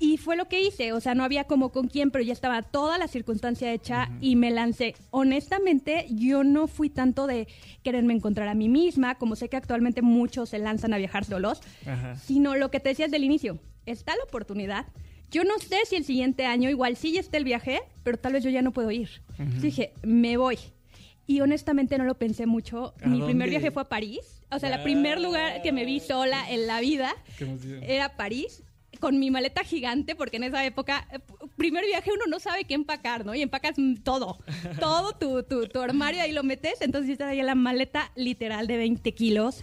Y 0.02 0.16
fue 0.16 0.38
lo 0.38 0.48
que 0.48 0.62
hice, 0.62 0.94
o 0.94 1.02
sea, 1.02 1.14
no 1.14 1.26
había 1.26 1.44
como 1.44 1.74
con 1.74 1.90
quién, 1.90 2.10
pero 2.10 2.24
ya 2.24 2.32
estaba 2.32 2.62
toda 2.62 2.98
la 2.98 3.10
circunstancia 3.10 3.74
hecha 3.74 4.10
y 4.22 4.38
me 4.38 4.50
lancé. 4.50 4.96
Honestamente, 5.12 6.08
yo 6.10 6.46
no 6.46 6.68
fui 6.68 6.90
tanto 6.90 7.28
de 7.28 7.50
quererme 7.84 8.14
encontrar 8.14 8.48
a 8.48 8.54
mí 8.54 8.70
misma, 8.70 9.16
como 9.16 9.36
sé 9.36 9.50
que 9.50 9.58
actualmente 9.58 10.02
muchos 10.02 10.50
se 10.50 10.60
lanzan 10.60 10.94
a 10.94 10.98
viajar 10.98 11.26
solos, 11.26 11.60
sino 12.24 12.56
lo 12.56 12.72
que 12.72 12.80
te 12.80 12.90
decía 12.90 13.08
desde 13.08 13.18
el 13.18 13.26
inicio, 13.26 13.60
está 13.86 14.16
la 14.16 14.24
oportunidad. 14.24 14.86
Yo 15.32 15.44
no 15.44 15.58
sé 15.60 15.78
si 15.88 15.96
el 15.96 16.04
siguiente 16.06 16.46
año 16.46 16.70
igual 16.70 16.96
sí 16.98 17.14
ya 17.14 17.20
está 17.20 17.38
el 17.38 17.44
viaje, 17.44 17.82
pero 18.04 18.18
tal 18.18 18.34
vez 18.34 18.44
yo 18.44 18.50
ya 18.50 18.62
no 18.62 18.72
puedo 18.72 18.90
ir. 18.92 19.10
Entonces 19.38 19.62
Dije, 19.62 19.94
me 20.04 20.38
voy. 20.38 20.58
Y 21.28 21.42
honestamente 21.42 21.98
no 22.00 22.06
lo 22.06 22.16
pensé 22.18 22.46
mucho. 22.48 22.94
¿A 23.04 23.08
Mi 23.08 23.20
dónde? 23.20 23.26
primer 23.34 23.50
viaje 23.50 23.70
fue 23.72 23.84
a 23.84 23.90
París. 23.90 24.42
O 24.52 24.58
sea, 24.58 24.74
el 24.76 24.82
primer 24.82 25.22
lugar 25.22 25.62
que 25.62 25.72
me 25.72 25.86
vi 25.86 26.00
sola 26.00 26.50
en 26.50 26.66
la 26.66 26.80
vida 26.82 27.14
era 27.84 28.16
París 28.18 28.64
con 29.00 29.18
mi 29.20 29.30
maleta 29.32 29.64
gigante, 29.64 30.16
porque 30.16 30.38
en 30.38 30.44
esa 30.46 30.66
época, 30.66 31.08
eh, 31.14 31.20
primer 31.56 31.86
viaje 31.86 32.10
uno 32.12 32.26
no 32.28 32.40
sabe 32.40 32.66
qué 32.66 32.74
empacar, 32.74 33.26
¿no? 33.26 33.34
Y 33.36 33.42
empacas 33.42 33.76
todo, 34.04 34.40
todo 34.80 35.14
tu, 35.14 35.44
tu, 35.44 35.68
tu 35.68 35.80
armario 35.80 36.22
ahí 36.22 36.34
lo 36.34 36.44
metes, 36.44 36.82
entonces 36.82 37.12
yo 37.12 37.18
traía 37.18 37.44
la 37.44 37.56
maleta 37.56 38.12
literal 38.16 38.68
de 38.68 38.76
20 38.78 39.14
kilos 39.14 39.62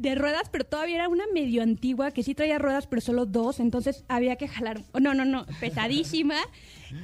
de 0.00 0.14
ruedas, 0.14 0.48
pero 0.50 0.64
todavía 0.64 0.96
era 0.96 1.08
una 1.08 1.24
medio 1.34 1.62
antigua 1.62 2.10
que 2.10 2.22
sí 2.22 2.34
traía 2.34 2.58
ruedas, 2.58 2.86
pero 2.86 3.02
solo 3.02 3.26
dos, 3.26 3.60
entonces 3.60 4.04
había 4.08 4.36
que 4.36 4.48
jalar. 4.48 4.80
oh, 4.92 5.00
No, 5.00 5.14
no, 5.14 5.24
no, 5.24 5.46
pesadísima. 5.60 6.36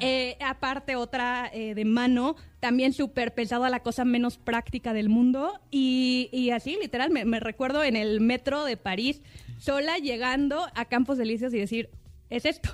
Eh, 0.01 0.37
aparte, 0.45 0.97
otra 0.97 1.49
eh, 1.55 1.77
de 1.77 1.85
mano, 1.85 2.35
también 2.59 2.93
súper 2.93 3.35
pesada, 3.35 3.71
la 3.71 3.85
cosa 3.85 4.05
menos 4.05 4.37
práctica 4.37 4.93
del 4.93 5.09
mundo. 5.09 5.61
Y, 5.71 6.29
y 6.33 6.51
así, 6.51 6.77
literal, 6.83 7.13
me, 7.13 7.25
me 7.25 7.39
recuerdo 7.39 7.85
en 7.85 7.95
el 7.95 8.21
metro 8.21 8.65
de 8.65 8.77
París, 8.77 9.23
sola 9.61 9.99
llegando 9.99 10.67
a 10.75 10.87
Campos 10.87 11.19
Delicios 11.19 11.55
y 11.55 11.59
decir, 11.59 11.91
es 12.31 12.47
esto. 12.47 12.71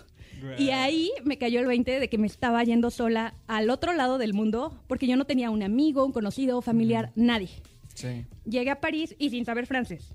Y 0.59 0.71
ahí 0.71 1.11
me 1.23 1.37
cayó 1.37 1.61
el 1.61 1.67
20 1.67 2.01
de 2.01 2.09
que 2.09 2.17
me 2.17 2.29
estaba 2.29 2.65
yendo 2.65 2.91
sola 2.91 3.35
al 3.47 3.69
otro 3.69 3.93
lado 3.93 4.17
del 4.17 4.33
mundo, 4.33 4.83
porque 4.87 5.07
yo 5.07 5.17
no 5.17 5.27
tenía 5.27 5.51
un 5.51 5.63
amigo, 5.63 6.07
un 6.07 6.13
conocido, 6.13 6.63
familiar, 6.63 7.13
nadie 7.15 7.51
Sí. 7.95 8.25
llegué 8.45 8.71
a 8.71 8.81
París 8.81 9.15
y 9.19 9.31
sin 9.31 9.45
saber 9.45 9.67
francés. 9.67 10.09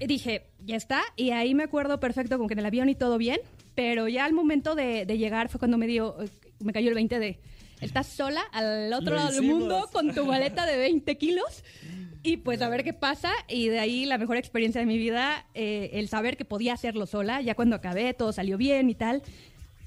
Y 0.00 0.06
dije, 0.06 0.46
ya 0.64 0.76
está. 0.76 1.02
Y 1.16 1.30
ahí 1.30 1.54
me 1.54 1.62
acuerdo 1.64 2.00
perfecto 2.00 2.38
con 2.38 2.48
que 2.48 2.54
en 2.54 2.58
el 2.60 2.66
avión 2.66 2.88
y 2.88 2.94
todo 2.94 3.18
bien. 3.18 3.38
Pero 3.74 4.08
ya 4.08 4.24
al 4.24 4.32
momento 4.32 4.74
de, 4.74 5.06
de 5.06 5.16
llegar 5.18 5.48
fue 5.48 5.58
cuando 5.58 5.78
me 5.78 5.86
dio, 5.86 6.20
eh, 6.22 6.28
me 6.58 6.72
cayó 6.72 6.88
el 6.88 6.94
20 6.94 7.18
de, 7.20 7.38
estás 7.80 8.08
sola 8.08 8.42
al 8.52 8.92
otro 8.92 9.10
Lo 9.10 9.16
lado 9.16 9.30
del 9.32 9.44
hicimos. 9.44 9.60
mundo 9.60 9.88
con 9.92 10.12
tu 10.14 10.26
maleta 10.26 10.66
de 10.66 10.76
20 10.76 11.16
kilos. 11.18 11.62
Y 12.22 12.38
pues 12.38 12.60
a 12.62 12.68
ver 12.68 12.82
qué 12.84 12.92
pasa. 12.92 13.32
Y 13.48 13.68
de 13.68 13.78
ahí 13.78 14.04
la 14.06 14.18
mejor 14.18 14.36
experiencia 14.36 14.80
de 14.80 14.86
mi 14.86 14.98
vida, 14.98 15.46
eh, 15.54 15.90
el 15.94 16.08
saber 16.08 16.36
que 16.36 16.44
podía 16.44 16.74
hacerlo 16.74 17.06
sola. 17.06 17.40
Ya 17.40 17.54
cuando 17.54 17.76
acabé, 17.76 18.12
todo 18.12 18.32
salió 18.32 18.58
bien 18.58 18.90
y 18.90 18.94
tal. 18.94 19.22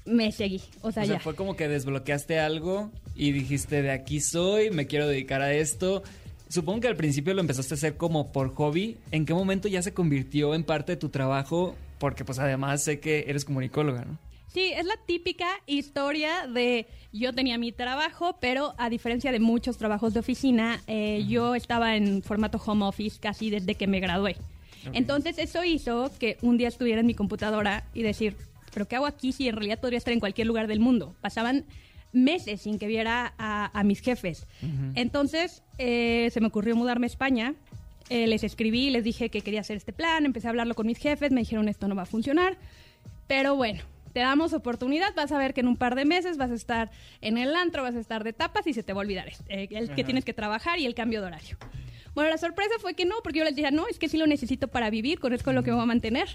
Me 0.06 0.32
seguí. 0.32 0.60
O 0.80 0.90
sea, 0.92 1.02
O 1.04 1.06
sea, 1.06 1.16
ya. 1.16 1.20
fue 1.20 1.36
como 1.36 1.56
que 1.56 1.68
desbloqueaste 1.68 2.40
algo 2.40 2.90
y 3.14 3.32
dijiste, 3.32 3.82
de 3.82 3.90
aquí 3.92 4.20
soy, 4.20 4.70
me 4.70 4.86
quiero 4.86 5.06
dedicar 5.06 5.42
a 5.42 5.52
esto. 5.52 6.02
Supongo 6.48 6.80
que 6.80 6.88
al 6.88 6.96
principio 6.96 7.34
lo 7.34 7.40
empezaste 7.40 7.74
a 7.74 7.76
hacer 7.76 7.96
como 7.96 8.32
por 8.32 8.54
hobby. 8.54 8.98
¿En 9.10 9.26
qué 9.26 9.34
momento 9.34 9.68
ya 9.68 9.82
se 9.82 9.94
convirtió 9.94 10.54
en 10.54 10.64
parte 10.64 10.92
de 10.92 10.96
tu 10.96 11.08
trabajo? 11.08 11.74
Porque 11.98 12.24
pues 12.24 12.38
además 12.38 12.82
sé 12.82 13.00
que 13.00 13.24
eres 13.28 13.44
comunicóloga, 13.44 14.04
¿no? 14.04 14.18
Sí, 14.54 14.72
es 14.72 14.86
la 14.86 14.96
típica 15.04 15.48
historia 15.66 16.46
de 16.46 16.86
yo 17.12 17.32
tenía 17.32 17.58
mi 17.58 17.72
trabajo, 17.72 18.36
pero 18.40 18.74
a 18.78 18.88
diferencia 18.88 19.32
de 19.32 19.40
muchos 19.40 19.78
trabajos 19.78 20.14
de 20.14 20.20
oficina, 20.20 20.80
eh, 20.86 21.24
yo 21.28 21.56
estaba 21.56 21.96
en 21.96 22.22
formato 22.22 22.62
home 22.64 22.84
office 22.84 23.18
casi 23.18 23.50
desde 23.50 23.74
que 23.74 23.88
me 23.88 23.98
gradué. 23.98 24.36
Entonces 24.92 25.38
eso 25.38 25.64
hizo 25.64 26.12
que 26.20 26.36
un 26.42 26.56
día 26.56 26.68
estuviera 26.68 27.00
en 27.00 27.06
mi 27.06 27.14
computadora 27.14 27.84
y 27.94 28.02
decir, 28.02 28.36
pero 28.72 28.86
¿qué 28.86 28.96
hago 28.96 29.06
aquí 29.06 29.32
si 29.32 29.48
en 29.48 29.56
realidad 29.56 29.80
podría 29.80 29.98
estar 29.98 30.12
en 30.12 30.20
cualquier 30.20 30.46
lugar 30.46 30.66
del 30.66 30.78
mundo? 30.78 31.16
Pasaban 31.20 31.64
meses 32.14 32.62
sin 32.62 32.78
que 32.78 32.86
viera 32.86 33.34
a, 33.38 33.78
a 33.78 33.84
mis 33.84 34.00
jefes. 34.00 34.46
Entonces 34.94 35.62
eh, 35.78 36.30
se 36.32 36.40
me 36.40 36.46
ocurrió 36.46 36.76
mudarme 36.76 37.06
a 37.06 37.08
España. 37.08 37.54
Eh, 38.10 38.26
les 38.26 38.44
escribí, 38.44 38.90
les 38.90 39.02
dije 39.02 39.30
que 39.30 39.40
quería 39.40 39.60
hacer 39.60 39.76
este 39.76 39.92
plan, 39.92 40.26
empecé 40.26 40.46
a 40.46 40.50
hablarlo 40.50 40.74
con 40.74 40.86
mis 40.86 40.98
jefes, 40.98 41.32
me 41.32 41.40
dijeron 41.40 41.68
esto 41.68 41.88
no 41.88 41.94
va 41.94 42.02
a 42.02 42.06
funcionar. 42.06 42.58
Pero 43.26 43.56
bueno, 43.56 43.82
te 44.14 44.20
damos 44.20 44.52
oportunidad, 44.52 45.12
vas 45.14 45.32
a 45.32 45.38
ver 45.38 45.52
que 45.52 45.60
en 45.60 45.66
un 45.66 45.76
par 45.76 45.96
de 45.96 46.04
meses 46.04 46.38
vas 46.38 46.52
a 46.52 46.54
estar 46.54 46.90
en 47.20 47.36
el 47.36 47.54
antro, 47.56 47.82
vas 47.82 47.96
a 47.96 48.00
estar 48.00 48.22
de 48.22 48.32
tapas 48.32 48.66
y 48.68 48.72
se 48.72 48.84
te 48.84 48.92
va 48.92 49.00
a 49.00 49.02
olvidar 49.02 49.28
eh, 49.48 49.68
el 49.72 49.90
que 49.90 50.04
tienes 50.04 50.24
que 50.24 50.32
trabajar 50.32 50.78
y 50.78 50.86
el 50.86 50.94
cambio 50.94 51.20
de 51.20 51.26
horario. 51.26 51.58
Bueno, 52.14 52.30
la 52.30 52.38
sorpresa 52.38 52.74
fue 52.80 52.94
que 52.94 53.06
no, 53.06 53.16
porque 53.24 53.40
yo 53.40 53.44
les 53.44 53.56
dije, 53.56 53.72
no, 53.72 53.88
es 53.88 53.98
que 53.98 54.08
sí 54.08 54.16
lo 54.16 54.28
necesito 54.28 54.68
para 54.68 54.88
vivir, 54.88 55.18
con 55.18 55.32
esto 55.32 55.50
es 55.50 55.56
lo 55.56 55.64
que 55.64 55.70
me 55.70 55.74
voy 55.74 55.82
a 55.82 55.86
mantener. 55.86 56.28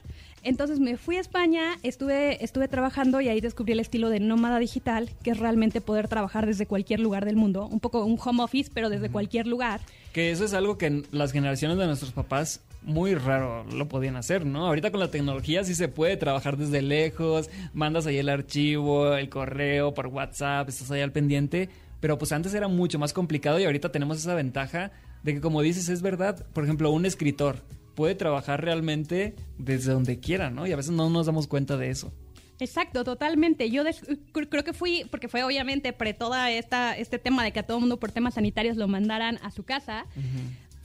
Entonces 0.44 0.82
me 0.82 0.98
fui 0.98 1.16
a 1.16 1.22
España, 1.22 1.78
estuve, 1.82 2.44
estuve 2.44 2.68
trabajando 2.68 3.22
y 3.22 3.30
ahí 3.30 3.40
descubrí 3.40 3.72
el 3.72 3.80
estilo 3.80 4.10
de 4.10 4.20
nómada 4.20 4.60
digital, 4.60 5.10
que 5.24 5.32
es 5.32 5.40
realmente 5.40 5.80
poder 5.80 6.10
trabajar 6.10 6.46
desde 6.46 6.66
cualquier 6.66 7.00
lugar 7.00 7.24
del 7.24 7.38
mundo, 7.38 7.66
un 7.66 7.80
poco 7.80 8.04
un 8.04 8.20
home 8.22 8.44
office, 8.44 8.70
pero 8.74 8.90
desde 8.90 9.10
cualquier 9.10 9.48
lugar. 9.48 9.80
Que 10.12 10.32
eso 10.32 10.44
es 10.44 10.54
algo 10.54 10.78
que 10.78 11.04
las 11.12 11.32
generaciones 11.32 11.78
de 11.78 11.86
nuestros 11.86 12.12
papás 12.12 12.60
muy 12.82 13.16
raro 13.16 13.66
lo 13.66 13.88
podían 13.88 14.16
hacer, 14.16 14.46
¿no? 14.46 14.66
Ahorita 14.66 14.92
con 14.92 15.00
la 15.00 15.12
tecnología 15.12 15.64
sí 15.64 15.76
se 15.76 15.88
puede 15.88 16.18
trabajar 16.18 16.58
desde 16.58 16.82
lejos, 16.82 17.50
mandas 17.74 18.06
ahí 18.06 18.18
el 18.18 18.30
archivo, 18.30 19.16
el 19.16 19.30
correo 19.30 19.94
por 19.94 20.08
WhatsApp, 20.08 20.70
estás 20.70 20.90
ahí 20.92 21.02
al 21.02 21.12
pendiente, 21.12 21.70
pero 22.00 22.18
pues 22.18 22.32
antes 22.32 22.54
era 22.54 22.68
mucho 22.68 23.00
más 23.00 23.14
complicado 23.14 23.60
y 23.60 23.66
ahorita 23.66 23.92
tenemos 23.92 24.18
esa 24.18 24.34
ventaja 24.34 24.92
de 25.24 25.34
que 25.34 25.42
como 25.42 25.62
dices 25.62 25.90
es 25.90 26.02
verdad, 26.02 26.46
por 26.54 26.64
ejemplo, 26.64 26.92
un 26.92 27.06
escritor 27.06 27.64
puede 27.96 28.16
trabajar 28.16 28.64
realmente 28.64 29.36
desde 29.58 29.92
donde 29.92 30.20
quiera, 30.20 30.50
¿no? 30.50 30.66
Y 30.66 30.72
a 30.72 30.78
veces 30.78 30.92
no 30.92 31.10
nos 31.10 31.26
damos 31.26 31.48
cuenta 31.48 31.76
de 31.76 31.90
eso. 31.90 32.14
Exacto, 32.60 33.04
totalmente. 33.04 33.70
Yo 33.70 33.84
creo 34.32 34.64
que 34.64 34.74
fui, 34.74 35.06
porque 35.10 35.28
fue 35.28 35.44
obviamente 35.44 35.94
pre 35.94 36.14
toda 36.14 36.52
esta, 36.52 36.98
este 36.98 37.20
tema 37.20 37.44
de 37.44 37.52
que 37.52 37.60
a 37.60 37.64
todo 37.64 37.80
mundo 37.80 38.00
por 38.00 38.12
temas 38.12 38.34
sanitarios 38.34 38.76
lo 38.78 38.88
mandaran 38.88 39.38
a 39.44 39.52
su 39.52 39.64
casa 39.64 40.06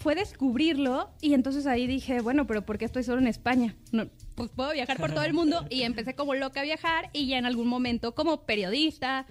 fue 0.05 0.15
descubrirlo 0.15 1.09
y 1.23 1.33
entonces 1.33 1.67
ahí 1.67 1.87
dije, 1.87 2.21
bueno, 2.21 2.47
pero 2.47 2.67
¿por 2.67 2.77
qué 2.77 2.85
estoy 2.85 3.03
solo 3.05 3.23
en 3.23 3.27
España? 3.27 3.75
No, 3.91 4.07
pues 4.35 4.51
puedo 4.51 4.71
viajar 4.71 4.99
por 4.99 5.15
todo 5.15 5.25
el 5.25 5.33
mundo 5.33 5.67
y 5.71 5.81
empecé 5.81 6.15
como 6.15 6.35
loca 6.35 6.61
a 6.61 6.63
viajar 6.63 7.09
y 7.15 7.27
ya 7.27 7.39
en 7.39 7.47
algún 7.47 7.69
momento 7.69 8.15
como 8.15 8.43
periodista, 8.43 9.25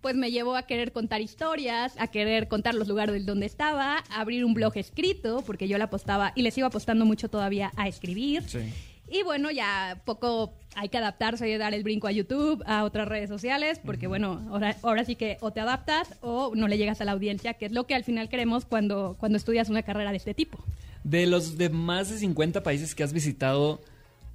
pues 0.00 0.14
me 0.16 0.30
llevó 0.30 0.56
a 0.56 0.62
querer 0.62 0.92
contar 0.92 1.20
historias, 1.20 1.92
a 1.98 2.06
querer 2.06 2.48
contar 2.48 2.74
los 2.74 2.88
lugares 2.88 3.26
donde 3.26 3.44
estaba, 3.44 3.98
a 4.08 4.20
abrir 4.22 4.46
un 4.46 4.54
blog 4.54 4.72
escrito, 4.78 5.44
porque 5.46 5.68
yo 5.68 5.76
le 5.76 5.84
apostaba 5.84 6.32
y 6.34 6.40
les 6.40 6.56
iba 6.56 6.68
apostando 6.68 7.04
mucho 7.04 7.28
todavía 7.28 7.70
a 7.76 7.86
escribir. 7.86 8.48
Sí. 8.48 8.60
Y 9.08 9.22
bueno, 9.22 9.50
ya 9.50 10.00
poco 10.04 10.54
hay 10.76 10.88
que 10.88 10.98
adaptarse 10.98 11.48
y 11.48 11.56
dar 11.56 11.74
el 11.74 11.82
brinco 11.82 12.06
a 12.06 12.12
YouTube, 12.12 12.62
a 12.66 12.84
otras 12.84 13.06
redes 13.06 13.28
sociales, 13.28 13.80
porque 13.84 14.06
bueno, 14.06 14.42
ahora, 14.50 14.76
ahora 14.82 15.04
sí 15.04 15.14
que 15.14 15.36
o 15.40 15.52
te 15.52 15.60
adaptas 15.60 16.16
o 16.20 16.52
no 16.54 16.68
le 16.68 16.78
llegas 16.78 17.00
a 17.00 17.04
la 17.04 17.12
audiencia, 17.12 17.54
que 17.54 17.66
es 17.66 17.72
lo 17.72 17.86
que 17.86 17.94
al 17.94 18.04
final 18.04 18.28
queremos 18.28 18.64
cuando, 18.64 19.16
cuando 19.18 19.36
estudias 19.36 19.68
una 19.68 19.82
carrera 19.82 20.10
de 20.10 20.16
este 20.16 20.34
tipo. 20.34 20.58
De 21.04 21.26
los 21.26 21.58
de 21.58 21.68
más 21.68 22.08
de 22.08 22.18
50 22.18 22.62
países 22.62 22.94
que 22.94 23.02
has 23.02 23.12
visitado, 23.12 23.80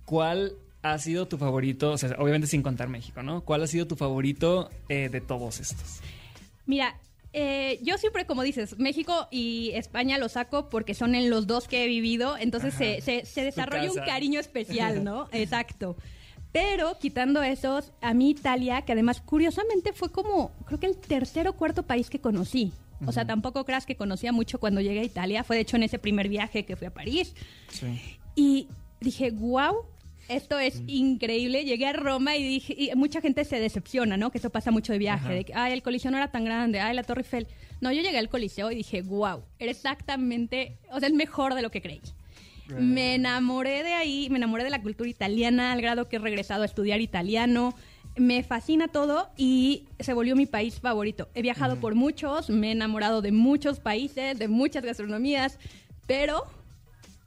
¿cuál 0.06 0.54
ha 0.82 0.98
sido 1.00 1.28
tu 1.28 1.38
favorito? 1.38 1.92
O 1.92 1.98
sea, 1.98 2.16
obviamente 2.20 2.48
sin 2.48 2.62
contar 2.62 2.90
México, 2.90 3.24
¿no? 3.24 3.42
¿Cuál 3.42 3.64
ha 3.64 3.68
sido 3.68 3.88
tu 3.88 3.96
favorito 3.96 4.70
eh, 4.88 5.10
de 5.10 5.20
todos 5.20 5.60
estos? 5.60 6.00
Mira, 6.66 6.96
eh, 7.32 7.80
yo 7.84 7.98
siempre, 7.98 8.26
como 8.26 8.42
dices, 8.42 8.78
México 8.80 9.28
y 9.32 9.72
España 9.76 10.18
lo 10.18 10.30
saco 10.30 10.70
porque 10.70 10.94
son 10.94 11.14
en 11.16 11.30
los 11.30 11.46
dos 11.48 11.68
que 11.68 11.84
he 11.84 11.88
vivido, 11.88 12.38
entonces 12.38 12.74
se, 12.74 13.02
se, 13.02 13.44
desarrolla 13.44 13.92
un 13.92 14.00
cariño 14.00 14.40
especial, 14.40 15.04
¿no? 15.04 15.30
Exacto. 15.32 15.96
Pero 16.52 16.98
quitando 17.00 17.44
esos, 17.44 17.92
a 18.02 18.16
mí 18.16 18.32
Italia, 18.32 18.82
que 18.82 18.94
además 18.94 19.22
curiosamente 19.22 19.94
fue 19.94 20.12
como, 20.12 20.52
creo 20.66 20.80
que 20.80 20.88
el 20.88 20.98
tercer 20.98 21.48
o 21.48 21.54
cuarto 21.54 21.84
país 21.84 22.10
que 22.10 22.20
conocí. 22.20 22.74
O 23.06 23.12
sea, 23.14 23.26
tampoco 23.26 23.64
creas 23.64 23.86
que 23.86 23.96
conocía 23.96 24.34
mucho 24.34 24.60
cuando 24.60 24.82
llegué 24.82 25.00
a 25.00 25.04
Italia. 25.04 25.46
Fue 25.46 25.56
de 25.56 25.62
hecho 25.62 25.78
en 25.78 25.84
ese 25.84 26.00
primer 26.00 26.28
viaje 26.28 26.66
que 26.66 26.76
fui 26.76 26.88
a 26.88 26.94
París. 26.94 27.34
Sí. 27.70 28.18
Y 28.36 28.68
dije, 29.00 29.32
wow, 29.32 29.86
esto 30.30 30.58
es 30.58 30.82
increíble. 30.88 31.66
Llegué 31.66 31.88
a 31.88 31.94
Roma 31.94 32.38
y 32.38 32.44
dije, 32.44 32.76
y 32.78 32.96
mucha 32.96 33.20
gente 33.20 33.44
se 33.44 33.60
decepciona, 33.60 34.16
¿no? 34.16 34.32
Que 34.32 34.38
eso 34.38 34.50
pasa 34.50 34.72
mucho 34.72 34.94
de 34.94 35.00
viaje, 35.00 35.34
de 35.34 35.44
que, 35.46 35.54
ay, 35.54 35.74
el 35.74 35.82
Coliseo 35.82 36.12
no 36.12 36.18
era 36.18 36.32
tan 36.32 36.46
grande, 36.46 36.80
ay, 36.80 36.96
la 36.96 37.04
Torre 37.04 37.22
Eiffel. 37.22 37.48
No, 37.82 37.92
yo 37.92 38.02
llegué 38.02 38.18
al 38.18 38.30
Coliseo 38.30 38.72
y 38.72 38.76
dije, 38.76 39.02
wow, 39.02 39.44
era 39.58 39.72
exactamente, 39.72 40.78
o 40.92 41.00
sea, 41.00 41.10
es 41.10 41.16
mejor 41.16 41.56
de 41.56 41.62
lo 41.62 41.72
que 41.72 41.82
creí. 41.82 42.02
Me 42.78 43.16
enamoré 43.16 43.84
de 43.84 43.94
ahí, 43.94 44.30
me 44.30 44.38
enamoré 44.38 44.64
de 44.64 44.70
la 44.70 44.82
cultura 44.82 45.10
italiana, 45.10 45.72
al 45.72 45.82
grado 45.82 46.08
que 46.08 46.18
he 46.18 46.20
regresado 46.20 46.62
a 46.62 46.66
estudiar 46.66 47.02
italiano. 47.02 47.74
Me 48.16 48.44
fascina 48.44 48.88
todo 48.88 49.30
y 49.38 49.88
se 50.00 50.14
volvió 50.14 50.36
mi 50.36 50.46
país 50.46 50.80
favorito. 50.80 51.30
He 51.34 51.42
viajado 51.42 51.80
por 51.80 51.96
muchos, 51.96 52.52
me 52.52 52.68
he 52.68 52.72
enamorado 52.72 53.24
de 53.24 53.32
muchos 53.32 53.80
países, 53.80 54.38
de 54.38 54.48
muchas 54.48 54.86
gastronomías, 54.86 55.58
pero 56.06 56.44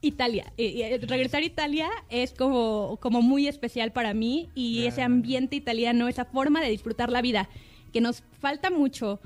Italia. 0.07 0.51
regresar 0.57 1.41
a 1.41 1.45
Italia 1.45 1.89
es 2.09 2.33
como, 2.33 2.97
como 2.99 3.21
muy 3.21 3.47
especial 3.47 3.91
para 3.91 4.13
mí 4.13 4.49
y 4.53 4.85
ese 4.85 5.01
ambiente 5.01 5.55
italiano, 5.55 6.07
esa 6.07 6.25
forma 6.25 6.61
de 6.61 6.69
disfrutar 6.69 7.11
la 7.11 7.21
vida 7.21 7.49
que 7.93 8.01
nos 8.01 8.23
falta 8.39 8.69
mucho 8.69 9.21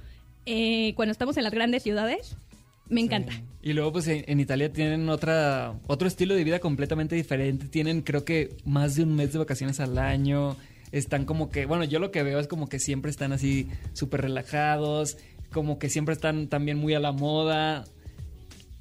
eh, 0.45 0.93
cuando 0.95 1.11
estamos 1.11 1.35
en 1.37 1.43
las 1.43 1.53
grandes 1.53 1.83
ciudades, 1.83 2.37
me 2.89 3.01
encanta. 3.01 3.33
Y 3.61 3.73
luego 3.73 3.93
pues 3.93 4.07
en, 4.07 4.39
Italia 4.39 4.71
tienen 4.71 5.09
otra 5.09 5.73
otro 5.87 6.07
estilo 6.07 6.35
de 6.35 6.43
vida 6.43 6.59
completamente 6.59 7.15
diferente. 7.15 7.67
Tienen 7.67 8.01
creo 8.01 8.23
que 8.23 8.55
más 8.65 8.95
de 8.95 9.03
un 9.03 9.15
mes 9.15 9.33
de 9.33 9.39
vacaciones 9.39 9.79
al 9.79 9.97
año. 9.97 10.55
Están 10.93 11.25
como 11.25 11.49
que, 11.49 11.65
bueno, 11.65 11.83
yo 11.83 11.99
lo 11.99 12.11
que 12.11 12.23
veo 12.23 12.39
es 12.39 12.47
como 12.47 12.69
que 12.69 12.79
siempre 12.79 13.11
están 13.11 13.33
así 13.33 13.67
súper 13.91 14.21
relajados, 14.21 15.17
como 15.51 15.79
que 15.79 15.89
siempre 15.89 16.13
están 16.13 16.47
también 16.47 16.77
muy 16.77 16.93
a 16.93 17.01
la 17.01 17.11
moda 17.11 17.83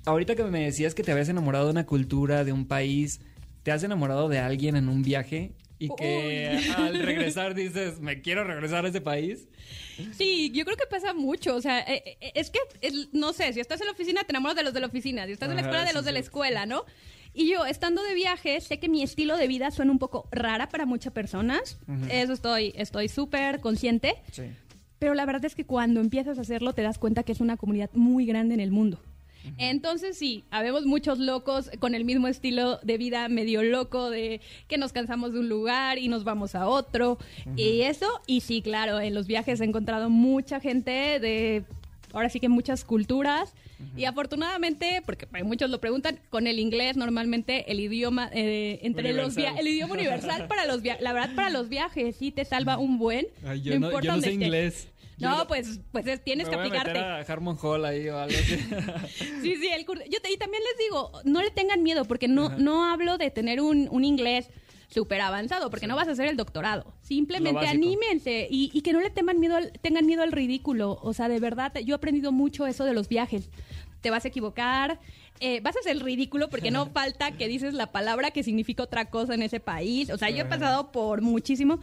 ahorita 0.07 0.35
que 0.35 0.45
me 0.45 0.65
decías 0.65 0.95
que 0.95 1.03
te 1.03 1.13
habías 1.13 1.29
enamorado 1.29 1.67
de 1.67 1.73
una 1.73 1.85
cultura, 1.85 2.45
de 2.45 2.53
un 2.53 2.67
país, 2.67 3.21
¿te 3.63 3.73
has 3.73 3.83
enamorado 3.83 4.29
de 4.29 4.39
alguien 4.39 4.77
en 4.77 4.89
un 4.89 5.03
viaje? 5.03 5.53
Y 5.79 5.91
que 5.95 6.59
al 6.79 7.03
regresar 7.03 7.55
dices, 7.55 8.01
me 8.01 8.23
quiero 8.23 8.45
regresar 8.45 8.87
a 8.87 8.89
ese 8.89 9.03
país. 9.03 9.47
Sí, 10.13 10.51
yo 10.55 10.65
creo 10.65 10.77
que 10.77 10.87
pasa 10.87 11.13
mucho. 11.13 11.55
O 11.55 11.61
sea, 11.61 11.81
eh, 11.81 12.17
eh, 12.21 12.33
es 12.35 12.51
que, 12.51 12.61
no 13.13 13.35
sé, 13.35 13.53
si 13.53 13.61
estás 13.61 13.81
en 13.83 13.87
la 13.87 13.93
oficina, 13.93 14.25
te 14.25 14.33
enamoras 14.33 14.57
de 14.57 14.63
los 14.63 14.73
de 14.73 14.81
la 14.81 14.87
oficina. 14.87 15.27
Si 15.27 15.33
estás 15.33 15.51
en 15.51 15.57
la 15.57 15.63
escuela, 15.63 15.85
de 15.85 15.93
los 15.93 16.05
de 16.07 16.13
la 16.13 16.19
escuela, 16.21 16.65
¿no? 16.65 16.85
Y 17.35 17.51
yo, 17.51 17.67
estando 17.67 18.03
de 18.03 18.15
viaje, 18.15 18.59
sé 18.63 18.79
que 18.79 18.89
mi 18.89 19.03
estilo 19.03 19.37
de 19.37 19.47
vida 19.49 19.71
suena 19.71 19.93
un 19.93 19.99
poco 19.99 20.27
rara 20.31 20.71
para 20.71 20.87
muchas 20.87 21.13
personas. 21.13 21.79
Eso 22.09 22.33
estoy 22.33 22.73
estoy 22.77 23.11
súper 23.11 23.61
consciente. 23.61 24.15
Sí. 24.33 24.45
Pero 24.99 25.13
la 25.13 25.27
verdad 25.27 25.45
es 25.45 25.55
que 25.55 25.67
cuando 25.67 26.01
empiezas 26.01 26.39
a 26.39 26.41
hacerlo, 26.41 26.73
te 26.73 26.81
das 26.81 26.97
cuenta 26.97 27.23
que 27.23 27.33
es 27.33 27.41
una 27.41 27.59
comunidad 27.59 27.91
muy 27.93 28.25
grande 28.25 28.55
en 28.55 28.61
el 28.61 28.71
mundo. 28.71 28.99
Entonces 29.59 30.17
sí, 30.17 30.45
habemos 30.51 30.87
muchos 30.87 31.19
locos 31.19 31.71
con 31.79 31.95
el 31.95 32.05
mismo 32.05 32.29
estilo 32.29 32.79
de 32.83 32.99
vida 32.99 33.29
medio 33.29 33.63
loco 33.63 34.11
de 34.11 34.41
que 34.69 34.79
nos 34.79 34.93
cansamos 34.93 35.33
de 35.33 35.41
un 35.41 35.49
lugar 35.49 35.99
y 35.99 36.09
nos 36.09 36.25
vamos 36.25 36.55
a 36.55 36.67
otro 36.67 37.19
y 37.57 37.83
eso. 37.83 38.07
Y 38.27 38.41
sí, 38.41 38.63
claro, 38.63 39.01
en 39.01 39.15
los 39.15 39.27
viajes 39.27 39.61
he 39.61 39.65
encontrado 39.65 40.11
mucha 40.11 40.61
gente 40.61 41.21
de 41.21 41.65
ahora 42.13 42.29
sí 42.29 42.41
que 42.41 42.49
muchas 42.49 42.85
culturas. 42.85 43.55
Y 43.95 44.07
afortunadamente, 44.07 45.03
porque 45.05 45.27
muchos 45.45 45.69
lo 45.69 45.81
preguntan, 45.81 46.19
con 46.31 46.47
el 46.47 46.59
inglés 46.59 46.97
normalmente 46.97 47.71
el 47.71 47.79
idioma 47.79 48.31
eh, 48.33 48.81
entre 48.83 49.13
los 49.13 49.37
el 49.37 49.69
idioma 49.69 49.95
universal 49.95 50.47
para 50.49 50.65
los 50.65 50.83
la 50.83 51.13
verdad 51.13 51.35
para 51.35 51.51
los 51.51 51.69
viajes 51.69 52.17
sí 52.17 52.31
te 52.31 52.47
salva 52.47 52.79
un 52.79 52.99
buen. 52.99 53.27
yo 53.63 53.79
no, 53.79 54.01
yo 54.01 54.17
no 54.17 54.21
sé 54.23 54.33
inglés. 54.33 54.89
No, 55.19 55.47
pues, 55.47 55.81
pues 55.93 56.23
tienes 56.23 56.49
que 56.49 56.55
aplicarte. 56.55 56.99
a 56.99 57.21
Harmon 57.21 57.57
Hall 57.63 57.85
ahí 57.85 58.09
o 58.09 58.19
algo 58.19 58.37
así. 58.37 58.57
sí, 59.43 59.57
sí, 59.57 59.69
el 59.75 59.87
curso. 59.87 60.05
Yo 60.11 60.21
te, 60.21 60.31
y 60.31 60.37
también 60.37 60.63
les 60.63 60.79
digo, 60.79 61.11
no 61.25 61.43
le 61.43 61.51
tengan 61.51 61.83
miedo, 61.83 62.05
porque 62.05 62.29
no, 62.29 62.51
no 62.51 62.85
hablo 62.85 63.17
de 63.19 63.31
tener 63.31 63.61
un, 63.61 63.89
un 63.91 64.05
inglés 64.05 64.51
súper 64.89 65.21
avanzado, 65.21 65.71
porque 65.71 65.87
no 65.87 65.97
vas 65.97 66.09
a 66.09 66.13
hacer 66.13 66.27
el 66.27 66.37
doctorado. 66.37 66.95
Simplemente 67.03 67.67
anímense 67.67 68.47
y, 68.51 68.71
y, 68.73 68.83
que 68.83 68.93
no 68.93 69.01
le 69.01 69.11
teman 69.11 69.41
miedo 69.41 69.57
tengan 69.83 70.07
miedo 70.07 70.23
al 70.23 70.33
ridículo. 70.33 70.99
O 71.03 71.13
sea, 71.13 71.29
de 71.29 71.41
verdad, 71.41 71.73
yo 71.85 71.95
he 71.95 71.97
aprendido 71.97 72.33
mucho 72.33 72.67
eso 72.67 72.85
de 72.85 72.95
los 72.95 73.09
viajes. 73.09 73.51
Te 74.01 74.11
vas 74.11 74.25
a 74.25 74.29
equivocar, 74.29 75.01
eh, 75.41 75.61
vas 75.61 75.77
a 75.77 75.81
hacer 75.81 75.93
el 75.93 76.01
ridículo 76.01 76.49
porque 76.49 76.71
no 76.71 76.87
falta 76.93 77.33
que 77.33 77.49
dices 77.49 77.75
la 77.75 77.91
palabra 77.91 78.31
que 78.31 78.43
significa 78.43 78.83
otra 78.83 79.07
cosa 79.07 79.35
en 79.35 79.43
ese 79.43 79.61
país. 79.61 80.11
O 80.11 80.19
sea, 80.19 80.31
yo 80.31 80.43
he 80.43 80.47
pasado 80.47 80.93
por 80.93 81.23
muchísimo 81.23 81.81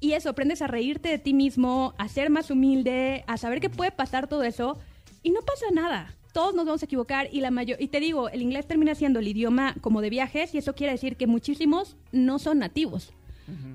y 0.00 0.12
eso, 0.12 0.30
aprendes 0.30 0.62
a 0.62 0.66
reírte 0.66 1.08
de 1.08 1.18
ti 1.18 1.34
mismo, 1.34 1.94
a 1.98 2.08
ser 2.08 2.30
más 2.30 2.50
humilde, 2.50 3.24
a 3.26 3.36
saber 3.36 3.60
que 3.60 3.70
puede 3.70 3.90
pasar 3.90 4.28
todo 4.28 4.42
eso 4.42 4.78
y 5.22 5.30
no 5.30 5.40
pasa 5.40 5.66
nada. 5.72 6.14
Todos 6.32 6.54
nos 6.54 6.66
vamos 6.66 6.82
a 6.82 6.84
equivocar 6.84 7.28
y 7.32 7.40
la 7.40 7.50
mayor 7.50 7.80
y 7.80 7.88
te 7.88 7.98
digo, 7.98 8.28
el 8.28 8.42
inglés 8.42 8.66
termina 8.66 8.94
siendo 8.94 9.20
el 9.20 9.28
idioma 9.28 9.74
como 9.80 10.02
de 10.02 10.10
viajes 10.10 10.54
y 10.54 10.58
eso 10.58 10.74
quiere 10.74 10.92
decir 10.92 11.16
que 11.16 11.26
muchísimos 11.26 11.96
no 12.12 12.38
son 12.38 12.58
nativos. 12.58 13.14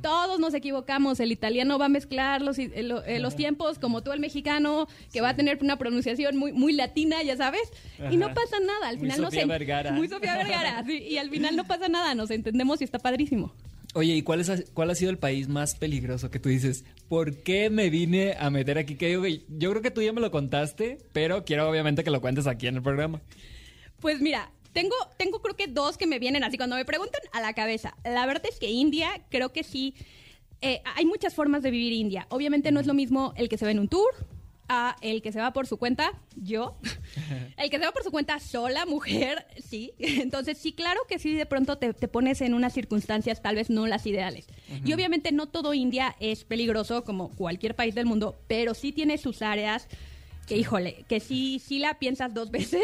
Todos 0.01 0.39
nos 0.39 0.53
equivocamos. 0.53 1.19
El 1.19 1.31
italiano 1.31 1.79
va 1.79 1.85
a 1.85 1.89
mezclar 1.89 2.41
los, 2.41 2.59
eh, 2.59 2.71
eh, 2.73 3.19
los 3.19 3.35
tiempos 3.35 3.79
como 3.79 4.03
tú 4.03 4.11
el 4.11 4.19
mexicano, 4.19 4.87
que 5.13 5.21
va 5.21 5.29
a 5.29 5.35
tener 5.35 5.59
una 5.61 5.77
pronunciación 5.77 6.35
muy, 6.35 6.51
muy 6.51 6.73
latina, 6.73 7.23
ya 7.23 7.37
sabes. 7.37 7.71
Y 8.09 8.17
no 8.17 8.33
pasa 8.33 8.59
nada. 8.59 8.89
Al 8.89 8.99
final 8.99 9.17
muy 9.17 9.25
no 9.25 9.31
Sofía 9.31 9.45
Vergara. 9.45 9.91
Muy 9.91 10.09
Sofía 10.09 10.35
Vergara. 10.35 10.83
y 10.91 11.17
al 11.17 11.29
final 11.29 11.55
no 11.55 11.63
pasa 11.67 11.87
nada. 11.87 12.13
Nos 12.15 12.31
entendemos 12.31 12.81
y 12.81 12.83
está 12.83 12.99
padrísimo. 12.99 13.53
Oye, 13.93 14.15
¿y 14.15 14.21
cuál, 14.21 14.39
es, 14.39 14.71
cuál 14.73 14.89
ha 14.89 14.95
sido 14.95 15.11
el 15.11 15.17
país 15.17 15.49
más 15.49 15.75
peligroso 15.75 16.31
que 16.31 16.39
tú 16.39 16.47
dices? 16.47 16.85
¿Por 17.09 17.43
qué 17.43 17.69
me 17.69 17.89
vine 17.89 18.35
a 18.39 18.49
meter 18.49 18.77
aquí? 18.77 18.95
Que 18.95 19.11
yo, 19.11 19.25
yo 19.25 19.69
creo 19.71 19.81
que 19.81 19.91
tú 19.91 20.01
ya 20.01 20.13
me 20.13 20.21
lo 20.21 20.31
contaste, 20.31 20.97
pero 21.11 21.43
quiero 21.43 21.69
obviamente 21.69 22.03
que 22.03 22.09
lo 22.11 22.21
cuentes 22.21 22.47
aquí 22.47 22.67
en 22.67 22.77
el 22.77 22.81
programa. 22.81 23.21
Pues 23.99 24.21
mira, 24.21 24.49
tengo, 24.71 24.95
tengo 25.17 25.41
creo 25.41 25.57
que 25.57 25.67
dos 25.67 25.97
que 25.97 26.07
me 26.07 26.19
vienen 26.19 26.45
así 26.45 26.55
cuando 26.55 26.77
me 26.77 26.85
preguntan 26.85 27.21
a 27.33 27.41
la 27.41 27.53
cabeza. 27.53 27.97
La 28.05 28.25
verdad 28.25 28.45
es 28.49 28.59
que 28.59 28.69
India 28.69 29.09
creo 29.29 29.51
que 29.51 29.63
sí 29.63 29.93
eh, 30.61 30.81
hay 30.95 31.05
muchas 31.05 31.33
formas 31.33 31.61
de 31.61 31.71
vivir 31.71 31.91
India. 31.91 32.27
Obviamente 32.29 32.71
no 32.71 32.79
es 32.79 32.87
lo 32.87 32.93
mismo 32.93 33.33
el 33.35 33.49
que 33.49 33.57
se 33.57 33.65
ve 33.65 33.71
en 33.71 33.79
un 33.79 33.89
tour 33.89 34.13
a 34.73 34.95
el 35.01 35.21
que 35.21 35.33
se 35.33 35.39
va 35.39 35.51
por 35.51 35.67
su 35.67 35.75
cuenta, 35.75 36.13
yo. 36.35 36.77
el 37.57 37.69
que 37.69 37.77
se 37.77 37.83
va 37.83 37.91
por 37.91 38.03
su 38.03 38.09
cuenta 38.11 38.39
sola, 38.39 38.85
mujer, 38.85 39.45
sí. 39.61 39.91
Entonces, 39.99 40.57
sí, 40.57 40.71
claro 40.71 41.01
que 41.09 41.19
sí, 41.19 41.33
de 41.33 41.45
pronto 41.45 41.77
te, 41.77 41.93
te 41.93 42.07
pones 42.07 42.39
en 42.39 42.53
unas 42.53 42.71
circunstancias 42.71 43.41
tal 43.41 43.55
vez 43.55 43.69
no 43.69 43.85
las 43.85 44.05
ideales. 44.05 44.47
Y 44.85 44.93
obviamente 44.93 45.33
no 45.33 45.49
todo 45.49 45.73
India 45.73 46.15
es 46.21 46.45
peligroso 46.45 47.03
como 47.03 47.29
cualquier 47.35 47.75
país 47.75 47.93
del 47.93 48.05
mundo, 48.05 48.39
pero 48.47 48.73
sí 48.73 48.93
tiene 48.93 49.17
sus 49.17 49.41
áreas 49.41 49.89
que 50.47 50.57
híjole, 50.57 51.05
que 51.07 51.19
sí, 51.19 51.59
sí 51.65 51.79
la 51.79 51.97
piensas 51.99 52.33
dos 52.33 52.51
veces 52.51 52.81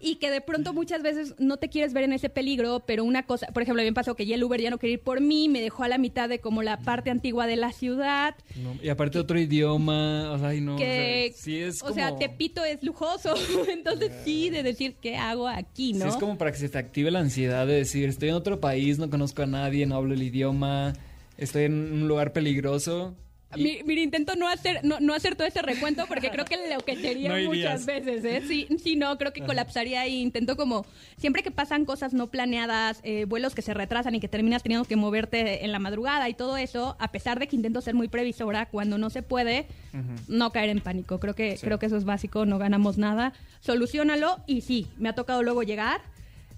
y 0.00 0.16
que 0.16 0.30
de 0.30 0.40
pronto 0.40 0.72
muchas 0.72 1.02
veces 1.02 1.34
no 1.38 1.56
te 1.58 1.68
quieres 1.68 1.92
ver 1.92 2.04
en 2.04 2.12
ese 2.14 2.30
peligro, 2.30 2.84
pero 2.86 3.04
una 3.04 3.24
cosa, 3.24 3.48
por 3.48 3.62
ejemplo, 3.62 3.82
me 3.82 3.92
pasó 3.92 4.14
que 4.16 4.24
ya 4.26 4.36
el 4.36 4.44
Uber 4.44 4.60
ya 4.60 4.70
no 4.70 4.78
quería 4.78 4.94
ir 4.94 5.00
por 5.02 5.20
mí, 5.20 5.48
me 5.48 5.60
dejó 5.60 5.82
a 5.84 5.88
la 5.88 5.98
mitad 5.98 6.28
de 6.28 6.38
como 6.38 6.62
la 6.62 6.78
parte 6.80 7.10
antigua 7.10 7.46
de 7.46 7.56
la 7.56 7.72
ciudad, 7.72 8.34
No, 8.56 8.74
y 8.82 8.88
aparte 8.88 9.18
otro 9.18 9.38
idioma, 9.38 10.32
o 10.32 10.38
sea, 10.38 10.48
ay, 10.48 10.60
no. 10.60 10.76
que, 10.76 11.30
o 11.30 11.34
sea, 11.34 11.42
sí 11.44 11.58
es 11.58 11.82
o 11.82 11.92
sea, 11.92 12.06
como- 12.08 12.18
Tepito 12.20 12.64
es 12.64 12.82
lujoso, 12.82 13.34
entonces 13.70 14.10
sí, 14.24 14.48
de 14.50 14.62
decir, 14.62 14.94
¿qué 15.00 15.16
hago 15.16 15.46
aquí, 15.48 15.92
sí 15.92 15.98
no? 15.98 16.06
es 16.06 16.16
como 16.16 16.38
para 16.38 16.52
que 16.52 16.58
se 16.58 16.68
te 16.68 16.78
active 16.78 17.10
la 17.10 17.18
ansiedad 17.20 17.66
de 17.66 17.74
decir, 17.74 18.08
estoy 18.08 18.30
en 18.30 18.34
otro 18.36 18.60
país, 18.60 18.98
no 18.98 19.10
conozco 19.10 19.42
a 19.42 19.46
nadie, 19.46 19.84
no 19.84 19.96
hablo 19.96 20.14
el 20.14 20.22
idioma, 20.22 20.94
estoy 21.36 21.64
en 21.64 21.74
un 21.92 22.08
lugar 22.08 22.32
peligroso. 22.32 23.14
Mi- 23.56 23.82
Mira, 23.84 24.00
intento 24.00 24.34
no 24.34 24.48
hacer, 24.48 24.80
no, 24.82 24.98
no 24.98 25.14
hacer 25.14 25.36
todo 25.36 25.46
este 25.46 25.62
recuento 25.62 26.06
porque 26.08 26.28
creo 26.30 26.44
que 26.44 26.56
lo 26.74 26.80
que 26.84 26.96
sería 26.96 27.28
No 27.38 27.44
muchas 27.44 27.86
veces, 27.86 28.24
¿eh? 28.24 28.42
Sí, 28.48 28.66
sí, 28.82 28.96
no, 28.96 29.16
creo 29.16 29.32
que 29.32 29.42
colapsaría 29.42 30.06
y 30.08 30.20
intento 30.20 30.56
como, 30.56 30.84
siempre 31.16 31.42
que 31.44 31.52
pasan 31.52 31.84
cosas 31.84 32.14
no 32.14 32.26
planeadas, 32.26 32.98
eh, 33.04 33.26
vuelos 33.26 33.54
que 33.54 33.62
se 33.62 33.72
retrasan 33.72 34.14
y 34.16 34.20
que 34.20 34.26
terminas 34.28 34.62
teniendo 34.64 34.86
que 34.86 34.96
moverte 34.96 35.64
en 35.64 35.70
la 35.70 35.78
madrugada 35.78 36.28
y 36.28 36.34
todo 36.34 36.56
eso, 36.56 36.96
a 36.98 37.12
pesar 37.12 37.38
de 37.38 37.46
que 37.46 37.54
intento 37.54 37.80
ser 37.80 37.94
muy 37.94 38.08
previsora, 38.08 38.66
cuando 38.66 38.98
no 38.98 39.08
se 39.10 39.22
puede, 39.22 39.66
no 40.26 40.50
caer 40.50 40.70
en 40.70 40.80
pánico. 40.80 41.20
Creo 41.20 41.34
que, 41.34 41.56
creo 41.60 41.78
que 41.78 41.86
eso 41.86 41.96
es 41.96 42.04
básico, 42.04 42.46
no 42.46 42.58
ganamos 42.58 42.98
nada. 42.98 43.32
Solucionalo 43.60 44.40
y 44.48 44.62
sí, 44.62 44.88
me 44.98 45.08
ha 45.08 45.14
tocado 45.14 45.42
luego 45.44 45.62
llegar 45.62 46.00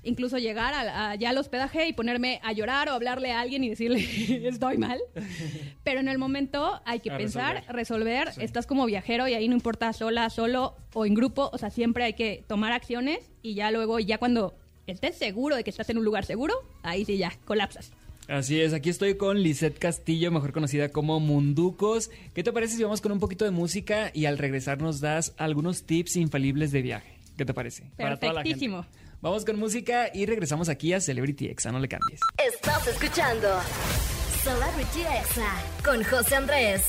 incluso 0.06 0.38
llegar 0.38 0.72
a, 0.74 1.10
a- 1.10 1.14
ya 1.16 1.30
al 1.30 1.38
hospedaje 1.38 1.86
y 1.88 1.92
ponerme 1.92 2.40
a 2.42 2.52
llorar 2.52 2.88
o 2.88 2.92
hablarle 2.92 3.32
a 3.32 3.40
alguien 3.40 3.62
y 3.64 3.68
decirle 3.68 3.98
estoy 4.48 4.78
mal. 4.78 4.98
Pero 5.84 6.00
en 6.00 6.08
el 6.08 6.18
momento 6.18 6.80
hay 6.84 7.00
que 7.00 7.10
A 7.10 7.16
pensar, 7.18 7.64
resolver. 7.68 8.24
resolver, 8.26 8.44
estás 8.44 8.66
como 8.66 8.86
viajero 8.86 9.28
y 9.28 9.34
ahí 9.34 9.48
no 9.48 9.54
importa 9.54 9.92
sola, 9.92 10.30
solo 10.30 10.74
o 10.94 11.04
en 11.06 11.14
grupo, 11.14 11.50
o 11.52 11.58
sea, 11.58 11.70
siempre 11.70 12.04
hay 12.04 12.14
que 12.14 12.42
tomar 12.46 12.72
acciones 12.72 13.30
y 13.42 13.54
ya 13.54 13.70
luego, 13.70 13.98
ya 14.00 14.18
cuando 14.18 14.54
estés 14.86 15.16
seguro 15.16 15.56
de 15.56 15.64
que 15.64 15.70
estás 15.70 15.90
en 15.90 15.98
un 15.98 16.04
lugar 16.04 16.24
seguro, 16.24 16.54
ahí 16.82 17.04
sí 17.04 17.18
ya 17.18 17.32
colapsas. 17.44 17.92
Así 18.28 18.60
es, 18.60 18.72
aquí 18.72 18.90
estoy 18.90 19.16
con 19.16 19.40
Lisette 19.40 19.78
Castillo, 19.78 20.32
mejor 20.32 20.52
conocida 20.52 20.88
como 20.88 21.20
Munducos. 21.20 22.10
¿Qué 22.34 22.42
te 22.42 22.52
parece 22.52 22.76
si 22.76 22.82
vamos 22.82 23.00
con 23.00 23.12
un 23.12 23.20
poquito 23.20 23.44
de 23.44 23.52
música 23.52 24.10
y 24.12 24.24
al 24.26 24.36
regresar 24.38 24.80
nos 24.82 25.00
das 25.00 25.32
algunos 25.38 25.84
tips 25.84 26.16
infalibles 26.16 26.72
de 26.72 26.82
viaje? 26.82 27.18
¿Qué 27.36 27.44
te 27.44 27.54
parece? 27.54 27.84
Para 27.96 28.16
toda 28.18 28.32
la 28.32 28.42
gente. 28.42 28.58
Vamos 29.22 29.44
con 29.44 29.58
música 29.58 30.10
y 30.12 30.26
regresamos 30.26 30.68
aquí 30.68 30.92
a 30.92 31.00
Celebrity 31.00 31.46
Exa, 31.46 31.72
no 31.72 31.78
le 31.78 31.88
cambies. 31.88 32.20
Estás 32.46 32.86
escuchando 32.86 33.48
Celebrity 34.42 35.00
Exa 35.00 35.62
con 35.84 36.04
José 36.04 36.36
Andrés. 36.36 36.82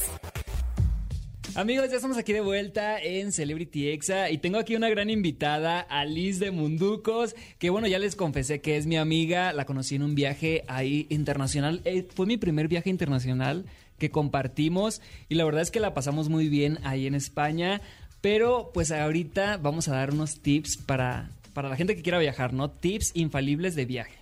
Amigos, 1.55 1.89
ya 1.89 1.95
estamos 1.95 2.17
aquí 2.17 2.33
de 2.33 2.41
vuelta 2.41 3.01
en 3.01 3.31
Celebrity 3.31 3.89
Exa 3.89 4.29
y 4.29 4.37
tengo 4.37 4.59
aquí 4.59 4.75
una 4.75 4.89
gran 4.89 5.09
invitada, 5.09 5.79
Alice 5.79 6.39
de 6.43 6.51
Munducos, 6.51 7.33
que 7.57 7.71
bueno, 7.71 7.87
ya 7.87 7.97
les 7.97 8.15
confesé 8.15 8.61
que 8.61 8.77
es 8.77 8.85
mi 8.85 8.97
amiga, 8.97 9.53
la 9.53 9.65
conocí 9.65 9.95
en 9.95 10.03
un 10.03 10.13
viaje 10.13 10.63
ahí 10.67 11.07
internacional, 11.09 11.81
Eh, 11.85 12.07
fue 12.13 12.27
mi 12.27 12.37
primer 12.37 12.67
viaje 12.67 12.91
internacional 12.91 13.65
que 13.97 14.11
compartimos 14.11 15.01
y 15.29 15.35
la 15.35 15.45
verdad 15.45 15.63
es 15.63 15.71
que 15.71 15.79
la 15.79 15.95
pasamos 15.95 16.29
muy 16.29 16.49
bien 16.49 16.77
ahí 16.83 17.07
en 17.07 17.15
España, 17.15 17.81
pero 18.21 18.69
pues 18.71 18.91
ahorita 18.91 19.57
vamos 19.57 19.87
a 19.87 19.95
dar 19.95 20.11
unos 20.11 20.39
tips 20.41 20.77
para, 20.77 21.31
para 21.57 21.69
la 21.69 21.75
gente 21.75 21.95
que 21.95 22.03
quiera 22.03 22.19
viajar, 22.19 22.53
¿no? 22.53 22.69
Tips 22.69 23.13
infalibles 23.15 23.73
de 23.73 23.85
viaje. 23.85 24.13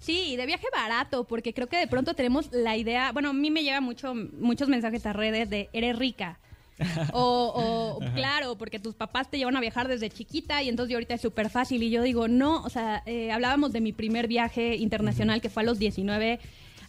Sí, 0.00 0.34
de 0.34 0.44
viaje 0.44 0.66
barato, 0.72 1.22
porque 1.22 1.54
creo 1.54 1.68
que 1.68 1.76
de 1.76 1.86
pronto 1.86 2.14
tenemos 2.14 2.50
la 2.50 2.76
idea, 2.76 3.12
bueno, 3.12 3.30
a 3.30 3.32
mí 3.32 3.48
me 3.52 3.62
llegan 3.62 3.84
mucho, 3.84 4.12
muchos 4.12 4.68
mensajes 4.68 5.06
a 5.06 5.12
redes 5.12 5.48
de 5.48 5.68
eres 5.72 5.96
rica. 5.96 6.40
O, 7.12 8.00
o, 8.00 8.14
claro, 8.14 8.58
porque 8.58 8.80
tus 8.80 8.96
papás 8.96 9.30
te 9.30 9.38
llevan 9.38 9.56
a 9.56 9.60
viajar 9.60 9.86
desde 9.86 10.10
chiquita 10.10 10.64
y 10.64 10.68
entonces 10.68 10.90
yo 10.90 10.96
ahorita 10.96 11.14
es 11.14 11.20
súper 11.20 11.48
fácil 11.48 11.80
y 11.84 11.90
yo 11.90 12.02
digo, 12.02 12.26
no, 12.26 12.60
o 12.64 12.70
sea, 12.70 13.04
eh, 13.06 13.30
hablábamos 13.30 13.72
de 13.72 13.80
mi 13.80 13.92
primer 13.92 14.26
viaje 14.26 14.74
internacional 14.74 15.40
que 15.40 15.48
fue 15.48 15.62
a 15.62 15.66
los 15.66 15.78
19 15.78 16.40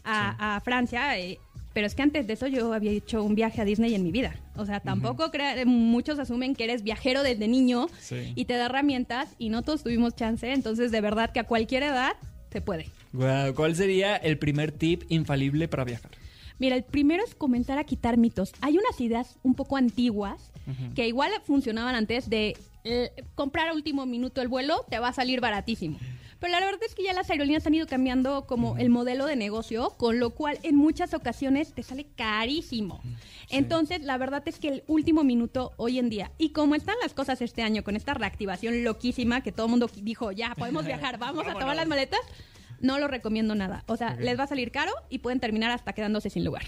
a, 0.03 0.55
a 0.55 0.61
Francia, 0.61 1.19
eh, 1.19 1.37
pero 1.73 1.87
es 1.87 1.95
que 1.95 2.01
antes 2.01 2.27
de 2.27 2.33
eso 2.33 2.47
yo 2.47 2.73
había 2.73 2.91
hecho 2.91 3.23
un 3.23 3.35
viaje 3.35 3.61
a 3.61 3.65
Disney 3.65 3.93
en 3.95 4.03
mi 4.03 4.11
vida. 4.11 4.35
O 4.55 4.65
sea, 4.65 4.79
tampoco 4.79 5.31
crea- 5.31 5.65
muchos 5.65 6.19
asumen 6.19 6.55
que 6.55 6.65
eres 6.65 6.83
viajero 6.83 7.23
desde 7.23 7.47
niño 7.47 7.87
Sí. 7.99 8.33
y 8.35 8.45
te 8.45 8.55
da 8.55 8.65
herramientas 8.65 9.29
y 9.37 9.49
no 9.49 9.61
todos 9.61 9.83
tuvimos 9.83 10.15
chance, 10.15 10.51
entonces 10.51 10.91
de 10.91 11.01
verdad 11.01 11.31
que 11.31 11.39
a 11.39 11.45
cualquier 11.45 11.83
edad 11.83 12.13
se 12.51 12.61
puede. 12.61 12.87
Guau, 13.13 13.53
¿Cuál 13.53 13.75
sería 13.75 14.15
el 14.17 14.37
primer 14.37 14.71
tip 14.71 15.03
infalible 15.09 15.67
para 15.67 15.83
viajar? 15.85 16.11
Mira, 16.59 16.75
el 16.75 16.83
primero 16.83 17.23
es 17.23 17.33
comenzar 17.33 17.77
a 17.79 17.83
quitar 17.85 18.17
mitos. 18.17 18.51
Hay 18.61 18.77
unas 18.77 18.99
ideas 19.01 19.37
un 19.41 19.55
poco 19.55 19.77
antiguas 19.77 20.51
que 20.95 21.07
igual 21.07 21.31
funcionaban 21.43 21.95
antes 21.95 22.29
de 22.29 22.55
eh, 22.83 23.11
comprar 23.35 23.67
a 23.69 23.73
último 23.73 24.05
minuto 24.05 24.41
el 24.41 24.47
vuelo, 24.47 24.85
te 24.89 24.97
va 24.99 25.09
a 25.09 25.13
salir 25.13 25.39
baratísimo. 25.41 25.99
Pero 26.41 26.53
la 26.53 26.59
verdad 26.59 26.81
es 26.83 26.95
que 26.95 27.03
ya 27.03 27.13
las 27.13 27.29
aerolíneas 27.29 27.67
han 27.67 27.75
ido 27.75 27.85
cambiando 27.85 28.47
como 28.47 28.75
el 28.77 28.89
modelo 28.89 29.27
de 29.27 29.35
negocio, 29.35 29.91
con 29.97 30.19
lo 30.19 30.31
cual 30.31 30.57
en 30.63 30.75
muchas 30.75 31.13
ocasiones 31.13 31.71
te 31.73 31.83
sale 31.83 32.07
carísimo. 32.15 32.99
Entonces, 33.51 34.01
la 34.01 34.17
verdad 34.17 34.41
es 34.47 34.57
que 34.57 34.69
el 34.69 34.83
último 34.87 35.23
minuto 35.23 35.71
hoy 35.77 35.99
en 35.99 36.09
día, 36.09 36.31
y 36.39 36.49
como 36.49 36.73
están 36.73 36.95
las 37.03 37.13
cosas 37.13 37.43
este 37.43 37.61
año 37.61 37.83
con 37.83 37.95
esta 37.95 38.15
reactivación 38.15 38.83
loquísima 38.83 39.41
que 39.41 39.51
todo 39.51 39.67
el 39.67 39.69
mundo 39.69 39.87
dijo, 40.01 40.31
ya 40.31 40.55
podemos 40.55 40.83
viajar, 40.83 41.17
vamos 41.19 41.45
a 41.47 41.53
tomar 41.53 41.75
las 41.75 41.87
maletas, 41.87 42.21
no 42.79 42.97
lo 42.97 43.07
recomiendo 43.07 43.53
nada. 43.53 43.83
O 43.85 43.95
sea, 43.95 44.15
les 44.15 44.39
va 44.39 44.45
a 44.45 44.47
salir 44.47 44.71
caro 44.71 44.91
y 45.09 45.19
pueden 45.19 45.39
terminar 45.39 45.69
hasta 45.69 45.93
quedándose 45.93 46.31
sin 46.31 46.43
lugar. 46.43 46.63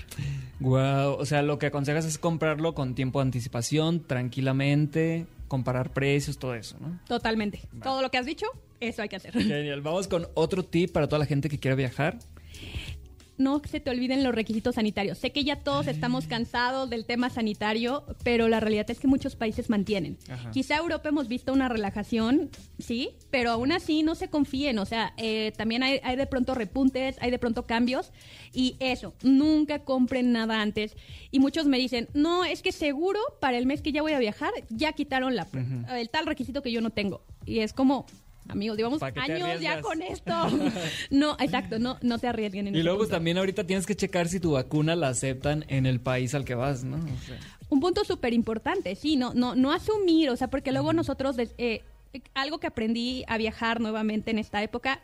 Wow, 0.59 1.13
o 1.17 1.25
sea, 1.25 1.41
lo 1.41 1.57
que 1.57 1.65
aconsejas 1.65 2.05
es 2.05 2.19
comprarlo 2.19 2.75
con 2.75 2.93
tiempo 2.93 3.19
de 3.19 3.23
anticipación, 3.23 4.03
tranquilamente, 4.05 5.25
comparar 5.47 5.91
precios, 5.91 6.37
todo 6.37 6.53
eso, 6.55 6.77
¿no? 6.79 6.99
Totalmente. 7.07 7.61
Todo 7.81 8.01
lo 8.01 8.11
que 8.11 8.17
has 8.17 8.25
dicho, 8.25 8.45
eso 8.87 9.01
hay 9.01 9.09
que 9.09 9.17
hacer. 9.17 9.33
Genial, 9.33 9.81
vamos 9.81 10.07
con 10.07 10.27
otro 10.33 10.63
tip 10.63 10.91
para 10.91 11.07
toda 11.07 11.19
la 11.19 11.25
gente 11.25 11.49
que 11.49 11.59
quiera 11.59 11.75
viajar. 11.75 12.19
No 13.37 13.61
se 13.67 13.79
te 13.79 13.89
olviden 13.89 14.23
los 14.23 14.35
requisitos 14.35 14.75
sanitarios. 14.75 15.17
Sé 15.17 15.31
que 15.31 15.43
ya 15.43 15.55
todos 15.55 15.87
estamos 15.87 16.27
cansados 16.27 16.89
del 16.89 17.05
tema 17.05 17.31
sanitario, 17.31 18.05
pero 18.23 18.47
la 18.47 18.59
realidad 18.59 18.89
es 18.91 18.99
que 18.99 19.07
muchos 19.07 19.35
países 19.35 19.71
mantienen. 19.71 20.19
Ajá. 20.29 20.51
Quizá 20.51 20.77
Europa 20.77 21.09
hemos 21.09 21.27
visto 21.27 21.51
una 21.51 21.67
relajación, 21.67 22.51
sí, 22.77 23.09
pero 23.31 23.49
aún 23.49 23.71
así 23.71 24.03
no 24.03 24.13
se 24.13 24.29
confíen. 24.29 24.77
O 24.77 24.85
sea, 24.85 25.13
eh, 25.17 25.51
también 25.57 25.81
hay, 25.81 25.99
hay 26.03 26.15
de 26.15 26.27
pronto 26.27 26.53
repuntes, 26.53 27.15
hay 27.21 27.31
de 27.31 27.39
pronto 27.39 27.65
cambios. 27.65 28.11
Y 28.53 28.75
eso, 28.79 29.15
nunca 29.23 29.79
compren 29.79 30.31
nada 30.31 30.61
antes. 30.61 30.95
Y 31.31 31.39
muchos 31.39 31.65
me 31.65 31.79
dicen, 31.79 32.09
no, 32.13 32.45
es 32.45 32.61
que 32.61 32.71
seguro 32.71 33.19
para 33.41 33.57
el 33.57 33.65
mes 33.65 33.81
que 33.81 33.91
ya 33.91 34.03
voy 34.03 34.13
a 34.13 34.19
viajar, 34.19 34.51
ya 34.69 34.93
quitaron 34.93 35.35
la, 35.35 35.47
el 35.97 36.09
tal 36.09 36.27
requisito 36.27 36.61
que 36.61 36.71
yo 36.71 36.81
no 36.81 36.91
tengo. 36.91 37.25
Y 37.45 37.59
es 37.59 37.73
como... 37.73 38.05
Amigos, 38.49 38.77
llevamos 38.77 38.99
¿Pa' 38.99 39.11
qué 39.11 39.21
te 39.25 39.33
años 39.33 39.61
ya 39.61 39.81
con 39.81 40.01
esto. 40.01 40.31
no, 41.09 41.35
exacto, 41.39 41.79
no, 41.79 41.97
no 42.01 42.19
te 42.19 42.27
arriesguen. 42.27 42.67
En 42.67 42.75
Y 42.75 42.83
luego 42.83 42.99
punto. 42.99 43.15
también 43.15 43.37
ahorita 43.37 43.63
tienes 43.65 43.85
que 43.85 43.95
checar 43.95 44.27
si 44.27 44.39
tu 44.39 44.51
vacuna 44.51 44.95
la 44.95 45.07
aceptan 45.09 45.65
en 45.69 45.85
el 45.85 45.99
país 46.01 46.35
al 46.35 46.43
que 46.45 46.55
vas, 46.55 46.83
¿no? 46.83 46.97
O 46.97 47.25
sea, 47.25 47.37
Un 47.69 47.79
punto 47.79 48.03
súper 48.03 48.33
importante, 48.33 48.95
sí, 48.95 49.15
no, 49.15 49.33
no, 49.33 49.55
no 49.55 49.71
asumir, 49.71 50.29
o 50.29 50.35
sea, 50.35 50.49
porque 50.49 50.71
luego 50.71 50.93
nosotros, 50.93 51.37
eh, 51.57 51.81
algo 52.35 52.59
que 52.59 52.67
aprendí 52.67 53.23
a 53.27 53.37
viajar 53.37 53.79
nuevamente 53.79 54.29
en 54.31 54.39
esta 54.39 54.61
época, 54.61 54.99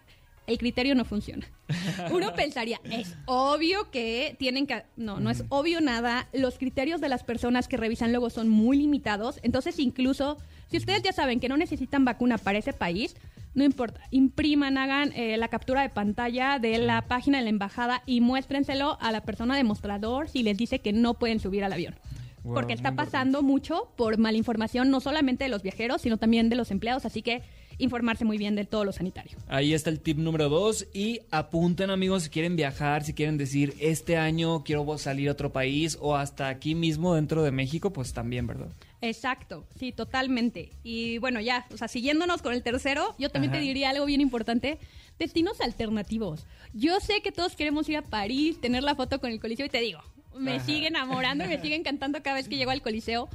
el 0.50 0.58
criterio 0.58 0.96
no 0.96 1.06
funciona. 1.06 1.48
Uno 2.12 2.34
pensaría, 2.34 2.82
es 2.84 3.16
obvio 3.26 3.92
que 3.92 4.36
tienen 4.40 4.66
que... 4.66 4.84
No, 4.98 5.20
no 5.20 5.30
es 5.30 5.44
obvio 5.50 5.80
nada. 5.80 6.28
Los 6.34 6.58
criterios 6.58 7.00
de 7.02 7.08
las 7.08 7.24
personas 7.24 7.68
que 7.68 7.78
revisan 7.78 8.12
luego 8.12 8.32
son 8.32 8.50
muy 8.50 8.78
limitados. 8.78 9.40
Entonces, 9.44 9.78
incluso, 9.78 10.38
si 10.68 10.78
ustedes 10.78 11.04
ya 11.04 11.14
saben 11.14 11.40
que 11.40 11.50
no 11.50 11.56
necesitan 11.56 12.04
vacuna 12.04 12.40
para 12.40 12.58
ese 12.58 12.74
país, 12.74 13.16
no 13.54 13.64
importa. 13.64 14.02
Impriman, 14.10 14.78
hagan 14.80 15.12
eh, 15.16 15.38
la 15.38 15.50
captura 15.50 15.84
de 15.84 15.90
pantalla 15.90 16.58
de 16.58 16.80
la 16.80 17.04
página 17.08 17.38
de 17.38 17.44
la 17.44 17.50
embajada 17.52 18.02
y 18.08 18.22
muéstrenselo 18.22 18.98
a 19.00 19.12
la 19.12 19.22
persona 19.22 19.56
demostrador 19.56 20.30
si 20.30 20.42
les 20.42 20.58
dice 20.58 20.80
que 20.80 20.94
no 20.94 21.14
pueden 21.14 21.40
subir 21.40 21.64
al 21.64 21.74
avión. 21.74 21.96
Wow, 22.44 22.56
Porque 22.56 22.74
está 22.74 22.90
importante. 22.90 23.12
pasando 23.12 23.42
mucho 23.44 23.92
por 23.98 24.18
malinformación, 24.18 24.90
no 24.90 25.00
solamente 25.00 25.44
de 25.44 25.50
los 25.50 25.62
viajeros, 25.62 26.02
sino 26.02 26.18
también 26.18 26.50
de 26.50 26.56
los 26.56 26.72
empleados. 26.72 27.06
Así 27.06 27.22
que 27.22 27.44
informarse 27.80 28.26
muy 28.26 28.38
bien 28.38 28.56
de 28.56 28.66
todo 28.66 28.86
lo 28.86 28.92
sanitario. 28.92 29.38
Ahí 29.48 29.74
está 29.74 29.90
el 29.90 30.00
tip 30.00 30.18
número 30.18 30.50
dos. 30.50 30.86
Y 30.94 31.22
apunten, 31.32 31.90
amigos, 31.90 32.24
si 32.24 32.30
quieren 32.30 32.56
viajar, 32.56 33.04
si 33.04 33.14
quieren 33.14 33.38
decir, 33.38 33.74
este 33.80 34.18
año 34.18 34.64
quiero 34.64 34.98
salir 34.98 35.30
a 35.30 35.32
otro 35.32 35.52
país 35.52 35.98
o 36.00 36.16
hasta 36.16 36.50
aquí 36.50 36.76
mismo 36.76 37.16
dentro 37.16 37.42
de 37.42 37.52
México, 37.52 37.92
pues 37.92 38.14
también, 38.14 38.46
¿verdad? 38.46 38.68
Exacto, 39.02 39.66
sí, 39.80 39.92
totalmente. 39.92 40.72
Y 40.84 41.18
bueno, 41.20 41.40
ya, 41.40 41.66
o 41.74 41.78
sea, 41.78 41.88
siguiéndonos 41.88 42.42
con 42.42 42.54
el 42.54 42.62
tercero, 42.64 43.16
yo 43.18 43.30
también 43.30 43.52
Ajá. 43.52 43.60
te 43.62 43.66
diría 43.66 43.90
algo 43.92 44.06
bien 44.06 44.20
importante, 44.20 44.78
destinos 45.18 45.62
alternativos. 45.62 46.46
Yo 46.74 47.00
sé 47.00 47.22
que 47.22 47.32
todos 47.32 47.56
queremos 47.56 47.88
ir 47.88 47.98
a 47.98 48.02
París, 48.02 48.60
tener 48.60 48.84
la 48.84 48.96
foto 48.96 49.20
con 49.20 49.32
el 49.32 49.40
Coliseo 49.40 49.66
y 49.66 49.70
te 49.70 49.80
digo, 49.80 50.02
me 50.38 50.58
Ajá. 50.58 50.66
sigue 50.66 50.88
enamorando 50.88 51.46
y 51.46 51.48
me 51.48 51.62
sigue 51.62 51.76
encantando 51.76 52.22
cada 52.22 52.36
vez 52.36 52.50
que 52.50 52.58
llego 52.58 52.72
al 52.72 52.82
Coliseo. 52.82 53.30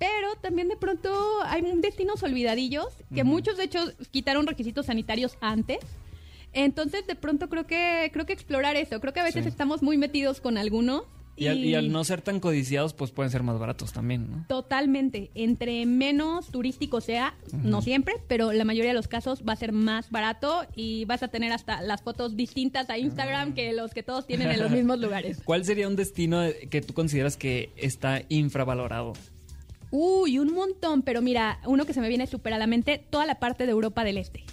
Pero 0.00 0.34
también 0.40 0.68
de 0.68 0.76
pronto 0.76 1.12
hay 1.44 1.62
destinos 1.80 2.22
olvidadillos 2.24 2.88
que 3.14 3.22
muchos 3.22 3.56
de 3.58 3.64
hecho 3.64 3.84
quitaron 4.10 4.46
requisitos 4.48 4.86
sanitarios 4.86 5.36
antes. 5.40 5.78
Entonces 6.52 7.06
de 7.06 7.14
pronto 7.14 7.48
creo 7.48 7.66
que 7.66 8.10
creo 8.12 8.26
que 8.26 8.32
explorar 8.32 8.74
eso. 8.76 8.98
Creo 9.00 9.12
que 9.12 9.20
a 9.20 9.24
veces 9.24 9.44
Sí. 9.44 9.48
estamos 9.50 9.82
muy 9.82 9.96
metidos 9.98 10.40
con 10.40 10.58
alguno. 10.58 11.04
Y 11.36 11.46
al, 11.46 11.58
y 11.64 11.74
al 11.74 11.90
no 11.90 12.04
ser 12.04 12.20
tan 12.20 12.38
codiciados, 12.38 12.92
pues 12.92 13.12
pueden 13.12 13.30
ser 13.30 13.42
más 13.42 13.58
baratos 13.58 13.92
también, 13.94 14.30
¿no? 14.30 14.44
Totalmente. 14.46 15.30
Entre 15.34 15.86
menos 15.86 16.48
turístico 16.48 17.00
sea, 17.00 17.34
no 17.52 17.80
siempre, 17.80 18.14
pero 18.28 18.52
la 18.52 18.64
mayoría 18.64 18.90
de 18.90 18.94
los 18.94 19.08
casos 19.08 19.42
va 19.48 19.54
a 19.54 19.56
ser 19.56 19.72
más 19.72 20.10
barato 20.10 20.66
y 20.76 21.06
vas 21.06 21.22
a 21.22 21.28
tener 21.28 21.52
hasta 21.52 21.80
las 21.80 22.02
fotos 22.02 22.36
distintas 22.36 22.90
a 22.90 22.98
Instagram 22.98 23.54
que 23.54 23.72
los 23.72 23.94
que 23.94 24.02
todos 24.02 24.26
tienen 24.26 24.50
en 24.50 24.60
los 24.60 24.70
mismos 24.70 24.98
lugares. 24.98 25.40
¿Cuál 25.44 25.64
sería 25.64 25.88
un 25.88 25.96
destino 25.96 26.42
que 26.70 26.82
tú 26.82 26.92
consideras 26.92 27.36
que 27.38 27.70
está 27.76 28.20
infravalorado? 28.28 29.14
Uy, 29.90 30.38
un 30.38 30.52
montón, 30.52 31.02
pero 31.02 31.20
mira, 31.22 31.58
uno 31.66 31.84
que 31.84 31.94
se 31.94 32.00
me 32.00 32.08
viene 32.08 32.26
súper 32.26 32.54
a 32.54 32.58
la 32.58 32.66
mente, 32.66 32.98
toda 33.10 33.26
la 33.26 33.36
parte 33.40 33.66
de 33.66 33.72
Europa 33.72 34.04
del 34.04 34.18
Este. 34.18 34.44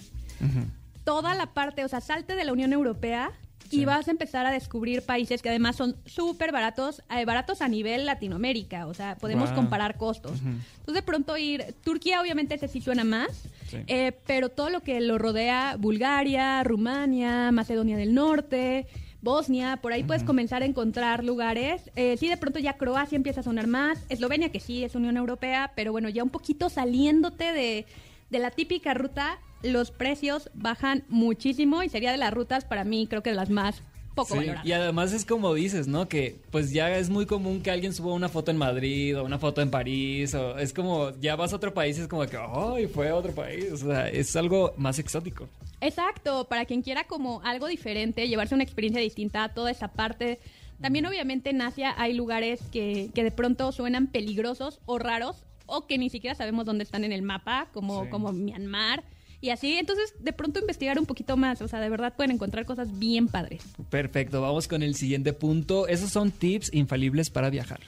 Toda 1.04 1.36
la 1.36 1.54
parte, 1.54 1.86
o 1.86 1.88
sea, 1.88 2.02
salte 2.02 2.36
de 2.36 2.43
la 2.43 2.52
Unión 2.54 2.73
Europea 2.73 3.32
y 3.69 3.86
vas 3.86 4.08
a 4.08 4.12
empezar 4.12 4.45
a 4.45 4.52
descubrir 4.52 5.02
países 5.04 5.41
que 5.41 5.50
además 5.50 5.76
son 5.76 5.95
súper 6.06 6.52
baratos, 6.52 7.02
eh, 7.15 7.26
baratos 7.26 7.62
a 7.62 7.67
nivel 7.67 8.06
Latinoamérica, 8.06 8.88
o 8.88 8.93
sea, 8.93 9.15
podemos 9.15 9.50
Wow. 9.50 9.56
comparar 9.58 9.97
costos. 9.97 10.39
Entonces 10.41 10.93
de 10.93 11.02
pronto 11.02 11.38
ir, 11.38 11.76
Turquía 11.84 12.21
obviamente 12.21 12.56
ese 12.56 12.67
sí 12.67 12.82
suena 12.82 13.04
más, 13.04 13.30
Sí. 13.69 13.78
eh, 13.88 14.13
pero 14.26 14.50
todo 14.50 14.69
lo 14.69 14.82
que 14.82 15.00
lo 15.02 15.17
rodea, 15.17 15.76
Bulgaria, 15.78 16.63
Rumania, 16.63 17.52
Macedonia 17.52 17.97
del 17.97 18.13
Norte, 18.13 18.88
Bosnia, 19.27 19.75
por 19.81 19.91
ahí 19.91 20.05
puedes 20.05 20.23
comenzar 20.23 20.61
a 20.61 20.65
encontrar 20.65 21.25
lugares. 21.25 21.91
Eh, 21.97 22.15
sí, 22.15 22.29
de 22.29 22.37
pronto 22.37 22.59
ya 22.59 22.77
Croacia 22.77 23.17
empieza 23.17 23.41
a 23.41 23.43
sonar 23.43 23.67
más, 23.67 24.05
Eslovenia 24.07 24.53
que 24.53 24.61
sí 24.61 24.85
es 24.85 24.95
Unión 24.95 25.17
Europea, 25.17 25.73
pero 25.75 25.91
bueno, 25.91 26.07
ya 26.07 26.23
un 26.23 26.29
poquito 26.29 26.69
saliéndote 26.69 27.51
de, 27.51 27.85
de 28.29 28.39
la 28.39 28.51
típica 28.51 28.93
ruta, 28.93 29.37
los 29.63 29.91
precios 29.91 30.49
bajan 30.53 31.03
muchísimo 31.09 31.83
y 31.83 31.89
sería 31.89 32.13
de 32.13 32.17
las 32.17 32.33
rutas 32.33 32.63
para 32.63 32.85
mí 32.85 33.05
creo 33.05 33.21
que 33.21 33.31
de 33.31 33.35
las 33.35 33.49
más 33.49 33.83
poco 34.17 34.34
Sí, 34.34 34.39
valoradas. 34.39 34.65
y 34.65 34.71
además 34.73 35.13
es 35.13 35.23
como 35.25 35.53
dices, 35.53 35.88
¿no? 35.88 36.10
Que 36.10 36.36
pues 36.51 36.71
ya 36.73 36.97
es 36.97 37.10
muy 37.10 37.25
común 37.25 37.62
que 37.62 37.71
alguien 37.71 37.93
suba 37.93 38.13
una 38.13 38.27
foto 38.27 38.51
en 38.51 38.58
Madrid 38.58 39.17
o 39.17 39.23
una 39.23 39.39
foto 39.39 39.62
en 39.62 39.71
París 39.71 40.34
o 40.34 40.58
es 40.60 40.73
como 40.73 41.12
ya 41.21 41.38
vas 41.38 41.53
a 41.53 41.56
otro 41.56 41.73
país 41.73 41.97
y 41.97 42.01
es 42.01 42.08
como 42.10 42.25
que, 42.25 42.38
¡ay, 42.38 42.88
fue 42.88 43.08
a 43.10 43.15
otro 43.15 43.32
país! 43.34 43.71
O 43.71 43.77
sea, 43.77 44.10
es 44.10 44.36
algo 44.36 44.73
más 44.77 44.99
exótico. 44.99 45.47
Exacto, 45.80 46.47
para 46.49 46.65
quien 46.65 46.82
quiera 46.82 47.06
como 47.06 47.41
algo 47.43 47.67
diferente, 47.67 48.27
llevarse 48.27 48.56
una 48.56 48.63
experiencia 48.63 48.99
distinta 49.01 49.43
a 49.45 49.53
toda 49.53 49.71
esa 49.71 49.88
parte. 49.89 50.39
También 50.82 51.06
obviamente 51.06 51.49
en 51.51 51.62
Asia 51.62 51.93
hay 51.97 52.13
lugares 52.13 52.60
que, 52.71 53.10
que 53.15 53.23
de 53.23 53.32
pronto 53.32 53.71
suenan 53.71 54.08
peligrosos 54.08 54.80
o 54.86 54.99
raros 54.99 55.43
o 55.65 55.86
que 55.88 55.97
ni 55.97 56.10
siquiera 56.10 56.36
sabemos 56.36 56.65
dónde 56.65 56.84
están 56.84 57.03
en 57.03 57.12
el 57.12 57.21
mapa, 57.21 57.67
como, 57.73 58.03
Sí. 58.03 58.10
como 58.10 58.32
Myanmar 58.32 59.03
y 59.41 59.50
así. 59.50 59.78
Entonces 59.78 60.13
de 60.19 60.34
pronto 60.34 60.60
investigar 60.60 61.00
un 61.00 61.06
poquito 61.06 61.38
más, 61.38 61.62
o 61.62 61.67
sea, 61.67 61.80
de 61.80 61.89
verdad 61.89 62.13
pueden 62.15 62.32
encontrar 62.32 62.65
cosas 62.65 62.97
bien 62.97 63.28
padres. 63.28 63.63
Perfecto, 63.89 64.41
vamos 64.41 64.67
con 64.67 64.84
el 64.84 64.95
siguiente 64.95 65.34
punto. 65.34 65.88
Esos 65.88 66.12
son 66.12 66.32
tips 66.32 66.73
infalibles 66.73 67.30
para 67.30 67.50
viajar. 67.50 67.80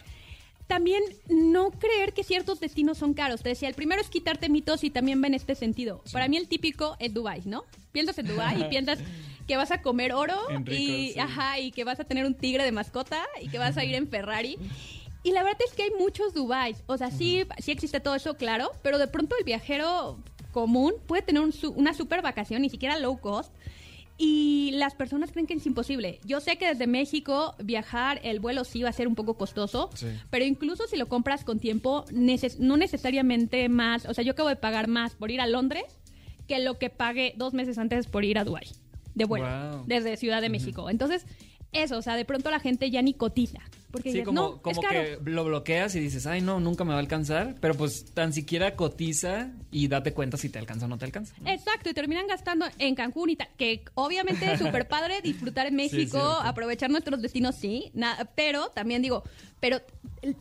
También 0.68 1.02
no 1.30 1.72
creer 1.72 2.14
que 2.14 2.24
ciertos 2.24 2.60
destinos 2.60 3.00
son 3.00 3.16
caros. 3.16 3.42
Te 3.42 3.50
decía, 3.50 3.68
el 3.68 3.74
primero 3.74 4.02
es 4.02 4.10
quitarte 4.10 4.50
mitos 4.50 4.84
y 4.84 4.92
también 4.92 5.20
va 5.20 5.26
en 5.26 5.34
este 5.34 5.56
sentido. 5.56 6.04
Para 6.12 6.28
mí 6.28 6.38
el 6.38 6.48
típico 6.48 6.96
es 7.00 7.12
Dubai, 7.12 7.42
¿no? 7.46 7.64
Piensas 7.92 8.20
en 8.20 8.28
Dubai 8.28 8.62
y 8.62 8.64
piensas 8.70 9.00
que 9.48 9.58
vas 9.58 9.72
a 9.72 9.82
comer 9.82 10.14
oro 10.14 10.38
rico, 10.48 10.72
y, 10.72 11.14
sí. 11.14 11.20
ajá, 11.20 11.58
y 11.58 11.72
que 11.72 11.84
vas 11.84 12.00
a 12.00 12.04
tener 12.04 12.24
un 12.24 12.36
tigre 12.36 12.64
de 12.64 12.72
mascota 12.72 13.26
y 13.42 13.50
que 13.50 13.58
vas 13.58 13.78
a 13.78 13.84
ir 13.84 13.96
en 13.96 14.08
Ferrari. 14.08 14.60
Y 15.24 15.32
la 15.32 15.42
verdad 15.42 15.60
es 15.68 15.74
que 15.74 15.82
hay 15.82 15.92
muchos 15.98 16.36
Dubai. 16.36 16.76
O 16.86 16.98
sea, 17.00 17.10
sí, 17.10 17.44
sí 17.58 17.72
existe 17.72 18.00
todo 18.00 18.14
eso, 18.14 18.36
claro, 18.36 18.72
pero 18.84 19.00
de 19.00 19.08
pronto 19.08 19.36
el 19.40 19.46
viajero 19.46 20.20
común 20.52 20.94
puede 21.08 21.22
tener 21.22 21.42
un 21.42 21.54
una 21.76 21.94
super 21.94 22.22
vacación, 22.22 22.62
ni 22.62 22.70
siquiera 22.70 22.98
low 23.00 23.20
cost. 23.20 23.54
Y 24.22 24.72
las 24.74 24.96
personas 24.96 25.32
creen 25.32 25.48
que 25.48 25.54
es 25.54 25.66
imposible. 25.66 26.20
Yo 26.26 26.42
sé 26.42 26.58
que 26.58 26.68
desde 26.68 26.88
México 26.88 27.56
viajar, 27.64 28.20
el 28.24 28.42
vuelo 28.42 28.66
sí 28.66 28.84
va 28.84 28.90
a 28.90 28.94
ser 28.94 29.08
un 29.08 29.16
poco 29.16 29.36
costoso, 29.36 29.90
Sí. 29.96 30.08
pero 30.30 30.44
incluso 30.44 30.88
si 30.88 30.98
lo 30.98 31.08
compras 31.08 31.46
con 31.46 31.60
tiempo, 31.60 32.04
neces- 32.12 32.58
no 32.60 32.76
necesariamente 32.76 33.70
más. 33.70 34.06
O 34.06 34.14
sea, 34.14 34.26
yo 34.26 34.34
acabo 34.34 34.50
de 34.50 34.58
pagar 34.58 34.90
más 34.90 35.16
por 35.16 35.32
ir 35.32 35.40
a 35.40 35.48
Londres 35.48 35.86
que 36.50 36.60
lo 36.60 36.78
que 36.78 36.90
pagué 36.90 37.34
dos 37.38 37.54
meses 37.54 37.78
antes 37.78 38.08
por 38.08 38.26
ir 38.26 38.38
a 38.38 38.44
Dubái 38.44 38.68
de 39.16 39.24
vuelo 39.24 39.46
Wow. 39.46 39.84
desde 39.88 40.18
Ciudad 40.18 40.42
de 40.42 40.50
México. 40.50 40.90
Entonces, 40.90 41.26
eso, 41.72 41.98
o 41.98 42.02
sea, 42.02 42.16
de 42.18 42.26
pronto 42.26 42.52
la 42.52 42.60
gente 42.60 42.92
ya 42.92 43.02
ni 43.02 43.14
cotiza. 43.14 43.60
Porque 43.92 44.12
Sí, 44.12 44.20
dices, 44.20 44.26
como, 44.28 44.42
no, 44.42 44.56
es 44.56 44.62
como 44.62 44.82
caro. 44.82 45.00
que 45.24 45.32
lo 45.32 45.44
bloqueas 45.46 45.96
y 45.96 46.00
dices, 46.00 46.28
ay, 46.28 46.42
no, 46.42 46.60
nunca 46.60 46.84
me 46.84 46.92
va 46.92 46.98
a 46.98 47.00
alcanzar. 47.00 47.56
Pero 47.60 47.74
pues 47.74 48.06
tan 48.14 48.34
siquiera 48.34 48.76
cotiza 48.76 49.52
y 49.72 49.88
date 49.88 50.14
cuenta 50.14 50.38
si 50.38 50.50
te 50.50 50.60
alcanza 50.60 50.86
o 50.86 50.88
no 50.90 50.98
te 51.00 51.06
alcanza. 51.06 51.34
¿no? 51.42 51.50
Exacto, 51.50 51.90
y 51.90 51.94
terminan 51.96 52.28
gastando 52.28 52.68
en 52.78 52.94
Cancún 52.94 53.32
y 53.32 53.36
tal, 53.36 53.50
que 53.58 53.84
obviamente 53.96 54.52
es 54.54 54.60
súper 54.60 54.88
padre 54.88 55.22
disfrutar 55.24 55.66
en 55.66 55.76
México, 55.76 56.20
aprovechar 56.20 56.92
nuestros 56.92 57.20
destinos, 57.22 57.56
sí, 57.56 57.90
na- 57.96 58.30
pero 58.36 58.70
también 58.70 59.02
digo, 59.02 59.24
pero 59.60 59.82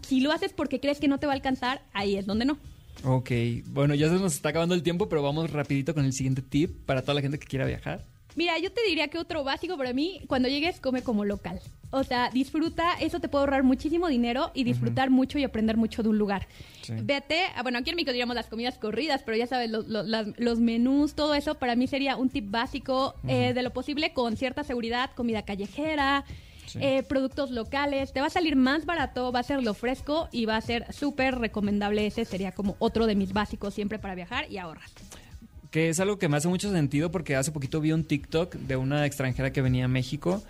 si 0.07 0.21
lo 0.21 0.31
haces 0.33 0.53
porque 0.53 0.79
crees 0.79 1.01
que 1.01 1.09
no 1.09 1.19
te 1.19 1.27
va 1.27 1.33
a 1.33 1.37
alcanzar, 1.37 1.83
ahí 1.95 2.17
es 2.17 2.27
donde 2.27 2.45
no. 2.45 2.59
Ok, 3.05 3.31
bueno, 3.69 3.95
ya 3.95 4.09
se 4.09 4.15
nos 4.17 4.35
está 4.35 4.51
acabando 4.51 4.75
el 4.75 4.83
tiempo, 4.83 5.09
pero 5.09 5.23
vamos 5.23 5.51
rapidito 5.53 5.95
con 5.95 6.05
el 6.05 6.13
siguiente 6.13 6.43
tip 6.43 6.85
para 6.85 7.01
toda 7.03 7.15
la 7.15 7.21
gente 7.23 7.39
que 7.39 7.47
quiera 7.47 7.65
viajar. 7.65 8.05
Mira, 8.39 8.57
yo 8.59 8.71
te 8.71 8.83
diría 8.87 9.09
que 9.09 9.19
otro 9.19 9.43
básico 9.43 9.77
para 9.77 9.93
mí, 9.93 10.21
cuando 10.29 10.49
llegues, 10.49 10.79
come 10.79 11.03
como 11.03 11.25
local. 11.25 11.61
O 11.91 12.05
sea, 12.05 12.31
disfruta, 12.31 12.93
eso 13.01 13.19
te 13.19 13.29
puede 13.29 13.43
ahorrar 13.43 13.65
muchísimo 13.65 14.07
dinero 14.07 14.53
y 14.55 14.63
disfrutar 14.63 15.11
mucho 15.11 15.41
y 15.41 15.45
aprender 15.45 15.77
mucho 15.77 16.05
de 16.05 16.09
un 16.11 16.19
lugar. 16.19 16.47
Sí. 16.83 16.93
Vete, 17.03 17.41
ah, 17.57 17.63
bueno, 17.65 17.79
aquí 17.79 17.91
en 17.91 17.97
México 17.97 18.13
diríamos 18.13 18.37
las 18.37 18.47
comidas 18.47 18.79
corridas, 18.79 19.23
pero 19.25 19.37
ya 19.37 19.49
sabes, 19.49 19.69
los, 19.71 19.89
los- 19.89 20.07
las- 20.07 20.29
los 20.39 20.61
menús, 20.61 21.15
todo 21.15 21.35
eso, 21.35 21.57
para 21.57 21.75
mí 21.75 21.89
sería 21.89 22.15
un 22.17 22.29
tip 22.29 22.49
básico 22.49 23.15
eh, 23.27 23.55
de 23.55 23.63
lo 23.65 23.73
posible 23.73 24.13
con 24.13 24.37
cierta 24.37 24.63
seguridad, 24.63 25.11
comida 25.17 25.43
callejera. 25.43 26.25
Sí. 26.67 26.79
eh, 26.83 27.03
productos 27.03 27.51
locales, 27.51 28.13
te 28.13 28.21
va 28.21 28.27
a 28.27 28.31
salir 28.31 28.55
más 28.55 28.85
barato, 28.85 29.33
va 29.33 29.41
a 29.41 29.43
ser 29.43 29.63
lo 29.63 29.73
fresco 29.73 30.29
y 30.33 30.45
va 30.45 30.59
a 30.59 30.61
ser 30.61 30.85
súper 30.93 31.39
recomendable. 31.39 32.07
Ese 32.07 32.27
sería 32.27 32.53
como 32.53 32.77
otro 32.79 33.07
de 33.07 33.15
mis 33.15 33.33
básicos 33.33 33.73
siempre 33.73 33.99
para 33.99 34.15
viajar 34.15 34.45
y 34.53 34.59
ahorras. 34.59 34.93
Que 35.71 35.89
es 35.91 36.01
algo 36.01 36.19
que 36.19 36.29
me 36.29 36.37
hace 36.37 36.49
mucho 36.49 36.71
sentido 36.71 37.11
porque 37.11 37.37
hace 37.37 37.53
poquito 37.53 37.81
vi 37.81 37.93
un 37.93 38.05
TikTok 38.05 38.55
de 38.55 38.77
una 38.77 39.05
extranjera 39.07 39.53
que 39.53 39.61
venía 39.61 39.85
a 39.85 39.89
México 39.89 40.43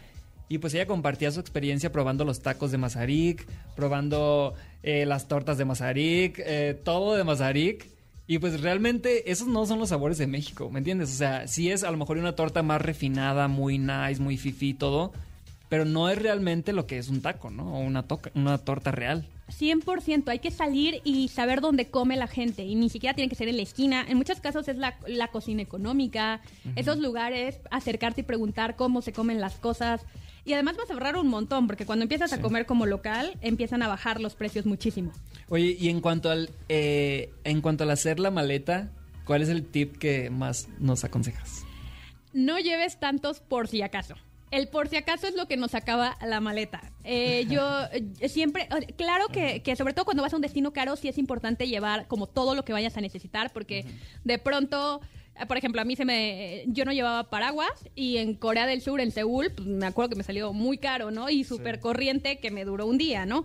y 0.48 0.58
pues 0.58 0.72
ella 0.74 0.86
compartía 0.86 1.30
su 1.30 1.40
experiencia 1.40 1.92
probando 1.92 2.24
los 2.24 2.40
tacos 2.40 2.70
de 2.70 2.78
Mazarik, 2.78 3.46
probando 3.76 4.54
eh, 4.82 5.04
las 5.04 5.28
tortas 5.28 5.58
de 5.58 5.66
Mazarik, 5.66 6.40
eh, 6.44 6.80
todo 6.84 7.16
de 7.16 7.24
Mazarik. 7.24 7.86
Y 8.26 8.38
pues 8.38 8.60
realmente 8.60 9.30
esos 9.30 9.48
no 9.48 9.64
son 9.64 9.78
los 9.78 9.88
sabores 9.88 10.18
de 10.18 10.26
México, 10.26 10.68
¿me 10.70 10.78
entiendes? 10.78 11.10
O 11.10 11.16
sea, 11.16 11.48
sí 11.48 11.70
es 11.70 11.82
a 11.82 11.90
lo 11.90 11.96
mejor 11.96 12.18
una 12.18 12.34
torta 12.34 12.62
más 12.62 12.80
refinada, 12.80 13.48
muy 13.48 13.78
nice, 13.78 14.20
muy 14.20 14.36
fifi, 14.36 14.74
todo, 14.74 15.12
pero 15.68 15.84
no 15.84 16.08
es 16.08 16.20
realmente 16.20 16.72
lo 16.72 16.86
que 16.86 16.98
es 16.98 17.08
un 17.08 17.20
taco, 17.20 17.50
¿no? 17.50 17.76
O 17.76 17.80
una, 17.80 18.04
toca, 18.04 18.30
una 18.34 18.58
torta 18.58 18.90
real. 18.90 19.26
100%, 19.48 20.28
hay 20.28 20.40
que 20.40 20.50
salir 20.50 21.00
y 21.04 21.28
saber 21.28 21.60
dónde 21.60 21.90
come 21.90 22.16
la 22.16 22.26
gente 22.26 22.64
y 22.64 22.74
ni 22.74 22.90
siquiera 22.90 23.14
tiene 23.14 23.28
que 23.28 23.34
ser 23.34 23.48
en 23.48 23.56
la 23.56 23.62
esquina. 23.62 24.04
En 24.06 24.16
muchos 24.16 24.40
casos 24.40 24.68
es 24.68 24.76
la, 24.76 24.98
la 25.06 25.28
cocina 25.28 25.62
económica, 25.62 26.40
esos 26.76 26.98
lugares, 26.98 27.58
acercarte 27.70 28.20
y 28.20 28.24
preguntar 28.24 28.76
cómo 28.76 29.00
se 29.02 29.12
comen 29.12 29.40
las 29.40 29.54
cosas. 29.54 30.04
Y 30.44 30.52
además 30.52 30.76
vas 30.76 30.90
a 30.90 30.94
ahorrar 30.94 31.16
un 31.16 31.28
montón 31.28 31.66
porque 31.66 31.86
cuando 31.86 32.04
empiezas 32.04 32.32
a 32.32 32.40
comer 32.40 32.66
como 32.66 32.86
local, 32.86 33.36
empiezan 33.40 33.82
a 33.82 33.88
bajar 33.88 34.20
los 34.20 34.34
precios 34.34 34.66
muchísimo. 34.66 35.12
Oye, 35.48 35.76
y 35.78 35.88
en 35.88 36.00
cuanto 36.00 36.30
al 36.30 36.50
eh, 36.68 37.30
en 37.44 37.60
cuanto 37.60 37.84
al 37.84 37.90
hacer 37.90 38.18
la 38.20 38.30
maleta, 38.30 38.90
¿cuál 39.24 39.42
es 39.42 39.48
el 39.48 39.64
tip 39.64 39.96
que 39.96 40.30
más 40.30 40.68
nos 40.78 41.04
aconsejas? 41.04 41.64
No 42.32 42.58
lleves 42.58 43.00
tantos 43.00 43.40
por 43.40 43.68
si 43.68 43.82
acaso. 43.82 44.14
El 44.50 44.68
por 44.68 44.88
si 44.88 44.96
acaso 44.96 45.26
es 45.26 45.34
lo 45.34 45.46
que 45.46 45.56
nos 45.56 45.74
acaba 45.74 46.16
la 46.26 46.40
maleta. 46.40 46.80
Eh, 47.04 47.46
yo 47.48 47.62
eh, 47.92 48.28
siempre, 48.28 48.68
claro 48.96 49.28
que, 49.28 49.62
que 49.62 49.76
sobre 49.76 49.92
todo 49.92 50.04
cuando 50.04 50.22
vas 50.22 50.32
a 50.32 50.36
un 50.36 50.42
destino 50.42 50.72
caro, 50.72 50.96
sí 50.96 51.08
es 51.08 51.18
importante 51.18 51.68
llevar 51.68 52.06
como 52.06 52.26
todo 52.26 52.54
lo 52.54 52.64
que 52.64 52.72
vayas 52.72 52.96
a 52.96 53.00
necesitar, 53.00 53.52
porque 53.52 53.84
de 54.24 54.38
pronto, 54.38 55.00
eh, 55.38 55.46
por 55.46 55.58
ejemplo, 55.58 55.82
a 55.82 55.84
mí 55.84 55.96
se 55.96 56.04
me, 56.04 56.64
yo 56.66 56.84
no 56.84 56.92
llevaba 56.92 57.28
paraguas 57.30 57.70
y 57.94 58.16
en 58.18 58.34
Corea 58.34 58.66
del 58.66 58.80
Sur, 58.80 59.00
en 59.00 59.10
Seúl, 59.10 59.52
pues, 59.54 59.68
me 59.68 59.86
acuerdo 59.86 60.10
que 60.10 60.16
me 60.16 60.24
salió 60.24 60.52
muy 60.52 60.78
caro, 60.78 61.10
¿no? 61.10 61.28
Y 61.28 61.44
súper 61.44 61.80
corriente 61.80 62.38
que 62.38 62.50
me 62.50 62.64
duró 62.64 62.86
un 62.86 62.96
día, 62.96 63.26
¿no? 63.26 63.44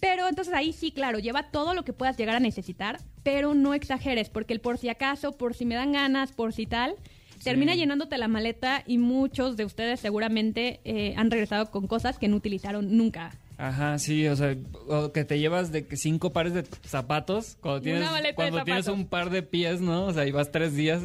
Pero 0.00 0.28
entonces 0.28 0.54
ahí 0.54 0.72
sí, 0.72 0.92
claro, 0.92 1.18
lleva 1.18 1.50
todo 1.50 1.74
lo 1.74 1.84
que 1.84 1.92
puedas 1.92 2.16
llegar 2.16 2.36
a 2.36 2.40
necesitar, 2.40 3.00
pero 3.22 3.54
no 3.54 3.74
exageres, 3.74 4.30
porque 4.30 4.54
el 4.54 4.60
por 4.60 4.78
si 4.78 4.88
acaso, 4.88 5.32
por 5.32 5.54
si 5.54 5.64
me 5.66 5.74
dan 5.74 5.92
ganas, 5.92 6.32
por 6.32 6.52
si 6.52 6.66
tal, 6.66 6.96
termina 7.42 7.74
llenándote 7.74 8.18
la 8.18 8.28
maleta 8.28 8.82
y 8.86 8.98
muchos 8.98 9.56
de 9.56 9.64
ustedes 9.64 10.00
seguramente 10.00 10.80
eh, 10.84 11.14
han 11.16 11.30
regresado 11.30 11.70
con 11.70 11.86
cosas 11.86 12.18
que 12.18 12.28
no 12.28 12.36
utilizaron 12.36 12.96
nunca. 12.96 13.32
Ajá, 13.58 13.98
sí, 13.98 14.26
o 14.26 14.34
sea, 14.34 14.56
o 14.88 15.12
que 15.12 15.24
te 15.24 15.38
llevas 15.38 15.70
de 15.70 15.86
que 15.86 15.96
cinco 15.96 16.32
pares 16.32 16.52
de 16.54 16.64
zapatos 16.84 17.56
cuando 17.60 17.80
tienes, 17.80 18.08
cuando 18.34 18.64
tienes 18.64 18.88
un 18.88 19.06
par 19.06 19.30
de 19.30 19.42
pies, 19.42 19.80
¿no? 19.80 20.06
O 20.06 20.12
sea, 20.12 20.26
y 20.26 20.32
vas 20.32 20.50
tres 20.50 20.74
días, 20.74 21.02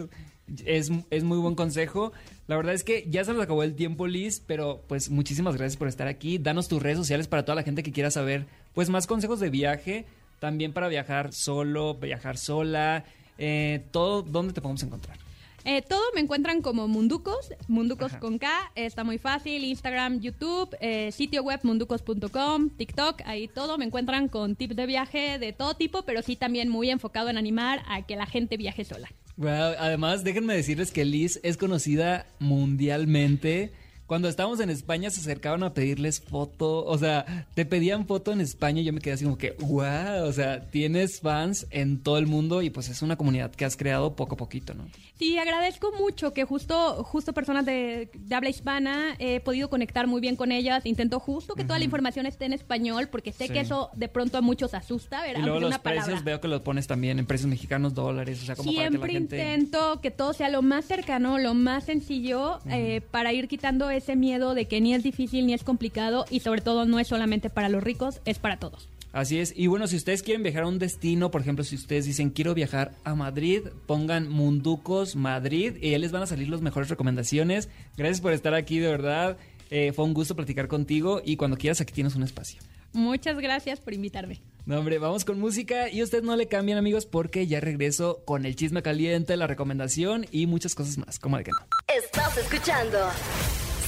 es, 0.65 0.91
es 1.09 1.23
muy 1.23 1.37
buen 1.37 1.55
consejo. 1.55 2.13
La 2.47 2.55
verdad 2.55 2.73
es 2.73 2.83
que 2.83 3.05
ya 3.09 3.23
se 3.25 3.33
nos 3.33 3.43
acabó 3.43 3.63
el 3.63 3.75
tiempo, 3.75 4.07
Liz, 4.07 4.41
pero 4.45 4.81
pues 4.87 5.09
muchísimas 5.09 5.55
gracias 5.55 5.77
por 5.77 5.87
estar 5.87 6.07
aquí. 6.07 6.37
Danos 6.37 6.67
tus 6.67 6.81
redes 6.81 6.97
sociales 6.97 7.27
para 7.27 7.43
toda 7.43 7.55
la 7.55 7.63
gente 7.63 7.83
que 7.83 7.91
quiera 7.91 8.09
saber 8.09 8.45
pues 8.73 8.89
más 8.89 9.05
consejos 9.05 9.39
de 9.39 9.49
viaje, 9.49 10.05
también 10.39 10.71
para 10.71 10.87
viajar 10.87 11.33
solo, 11.33 11.95
viajar 11.95 12.37
sola, 12.37 13.03
eh, 13.37 13.83
todo, 13.91 14.21
¿dónde 14.21 14.53
te 14.53 14.61
podemos 14.61 14.81
encontrar? 14.83 15.26
Eh, 15.69 15.81
todo 15.81 16.01
me 16.15 16.21
encuentran 16.21 16.61
como 16.61 16.87
Munducos, 16.87 17.49
Munducos 17.67 18.13
con 18.21 18.39
K, 18.39 18.71
está 18.75 19.03
muy 19.03 19.17
fácil, 19.17 19.65
Instagram, 19.65 20.21
YouTube, 20.21 20.73
eh, 20.79 21.11
sitio 21.11 21.43
web 21.43 21.59
munducos.com, 21.63 22.69
TikTok, 22.69 23.21
ahí 23.25 23.49
todo 23.49 23.77
me 23.77 23.83
encuentran 23.83 24.29
con 24.29 24.55
tips 24.55 24.77
de 24.77 24.85
viaje 24.85 25.39
de 25.39 25.51
todo 25.51 25.75
tipo, 25.75 26.03
pero 26.03 26.21
sí 26.21 26.37
también 26.37 26.69
muy 26.69 26.89
enfocado 26.89 27.29
en 27.29 27.37
animar 27.37 27.83
a 27.89 28.03
que 28.03 28.15
la 28.15 28.25
gente 28.25 28.55
viaje 28.55 28.85
sola. 28.85 29.09
además, 29.43 30.23
déjenme 30.23 30.55
decirles 30.55 30.91
que 30.91 31.03
Liz 31.03 31.41
es 31.43 31.57
conocida 31.57 32.27
mundialmente 32.39 33.73
cuando 34.07 34.29
estábamos 34.29 34.61
en 34.61 34.69
España 34.69 35.09
se 35.09 35.19
acercaban 35.19 35.63
a 35.63 35.73
pedirles 35.73 36.21
foto, 36.21 36.85
o 36.85 36.97
sea, 36.97 37.45
te 37.53 37.65
pedían 37.65 38.07
foto 38.07 38.31
en 38.31 38.39
España 38.39 38.81
y 38.81 38.85
yo 38.85 38.93
me 38.93 39.01
quedé 39.01 39.13
así 39.13 39.25
como 39.25 39.37
que, 39.37 39.51
wow, 39.59 40.25
o 40.25 40.31
sea, 40.31 40.61
tienes 40.69 41.19
fans 41.19 41.67
en 41.71 42.01
todo 42.01 42.17
el 42.17 42.25
mundo 42.25 42.61
y 42.61 42.69
pues 42.69 42.87
es 42.87 43.01
una 43.01 43.17
comunidad 43.17 43.51
que 43.51 43.65
has 43.65 43.75
creado 43.75 44.15
poco 44.15 44.35
a 44.35 44.37
poquito, 44.37 44.73
¿no? 44.73 44.87
Sí, 45.19 45.37
agradezco 45.37 45.91
mucho 45.99 46.31
que 46.31 46.45
justo, 46.45 47.03
justo 47.03 47.33
personas 47.33 47.65
de, 47.65 48.09
habla 48.31 48.49
hispana 48.49 49.15
he 49.19 49.41
podido 49.41 49.69
conectar 49.69 50.07
muy 50.07 50.21
bien 50.21 50.35
con 50.35 50.51
ellas. 50.51 50.85
Intento 50.85 51.19
justo 51.19 51.55
que 51.55 51.65
toda 51.65 51.79
la 51.79 51.85
información 51.85 52.25
esté 52.27 52.45
en 52.45 52.53
español 52.53 53.09
porque 53.11 53.33
sé 53.33 53.49
que 53.49 53.59
eso 53.59 53.89
de 53.93 54.07
pronto 54.07 54.37
a 54.37 54.41
muchos 54.41 54.73
asusta, 54.73 55.21
¿verdad? 55.21 55.41
Y 55.41 55.43
luego 55.43 55.59
los 55.59 55.79
precios 55.79 56.23
veo 56.23 56.39
que 56.39 56.47
los 56.47 56.61
pones 56.61 56.87
también 56.87 57.19
en 57.19 57.25
precios 57.25 57.49
mexicanos, 57.49 57.93
dólares, 57.93 58.41
o 58.41 58.45
sea, 58.45 58.55
como 58.55 58.71
Siempre 58.71 58.99
para 58.99 59.07
que 59.07 59.13
la 59.13 59.19
gente... 59.19 59.37
intento 59.37 59.99
que 60.01 60.11
todo 60.11 60.31
sea 60.31 60.47
lo 60.47 60.61
más 60.61 60.85
cercano, 60.85 61.39
lo 61.39 61.53
más 61.53 61.85
sencillo 61.85 62.59
eh, 62.69 63.01
para 63.11 63.33
ir 63.33 63.47
quitando 63.47 63.89
ese 63.97 64.15
miedo 64.15 64.53
de 64.53 64.67
que 64.67 64.81
ni 64.81 64.93
es 64.93 65.03
difícil 65.03 65.45
ni 65.45 65.53
es 65.53 65.63
complicado 65.63 66.25
y 66.29 66.39
sobre 66.39 66.61
todo 66.61 66.85
no 66.85 66.99
es 66.99 67.07
solamente 67.07 67.49
para 67.49 67.69
los 67.69 67.83
ricos, 67.83 68.21
es 68.25 68.39
para 68.39 68.57
todos. 68.57 68.87
Así 69.13 69.39
es. 69.39 69.53
Y 69.55 69.67
bueno, 69.67 69.87
si 69.87 69.95
ustedes 69.95 70.21
quieren 70.21 70.43
viajar 70.43 70.63
a 70.63 70.67
un 70.67 70.79
destino, 70.79 71.31
por 71.31 71.41
ejemplo, 71.41 71.63
si 71.63 71.75
ustedes 71.75 72.05
dicen 72.05 72.29
quiero 72.29 72.53
viajar 72.53 72.93
a 73.03 73.15
Madrid, 73.15 73.61
pongan 73.85 74.29
Munducos 74.29 75.15
Madrid 75.15 75.75
y 75.81 75.91
ya 75.91 75.97
les 75.97 76.11
van 76.11 76.23
a 76.23 76.27
salir 76.27 76.49
las 76.49 76.61
mejores 76.61 76.89
recomendaciones. 76.89 77.69
Gracias 77.95 78.21
por 78.21 78.33
estar 78.33 78.53
aquí, 78.53 78.79
de 78.79 78.89
verdad. 78.89 79.37
Eh, 79.69 79.91
fue 79.93 80.05
un 80.05 80.13
gusto 80.13 80.35
platicar 80.35 80.67
contigo 80.67 81.21
y 81.23 81.35
cuando 81.35 81.57
quieras 81.57 81.81
aquí 81.81 81.93
tienes 81.93 82.15
un 82.15 82.23
espacio. 82.23 82.61
Muchas 82.93 83.39
gracias 83.39 83.79
por 83.79 83.93
invitarme. 83.93 84.41
No, 84.65 84.79
hombre, 84.79 84.97
vamos 84.97 85.23
con 85.23 85.39
música 85.39 85.89
y 85.89 86.03
ustedes 86.03 86.23
no 86.23 86.35
le 86.35 86.47
cambian, 86.47 86.77
amigos, 86.77 87.05
porque 87.05 87.47
ya 87.47 87.59
regreso 87.59 88.21
con 88.25 88.45
el 88.45 88.55
chisme 88.55 88.81
caliente, 88.81 89.37
la 89.37 89.47
recomendación 89.47 90.25
y 90.31 90.45
muchas 90.45 90.75
cosas 90.75 90.97
más. 90.97 91.19
como 91.19 91.37
de 91.37 91.45
que 91.45 91.51
no? 91.51 91.67
Estás 91.87 92.37
escuchando 92.37 92.97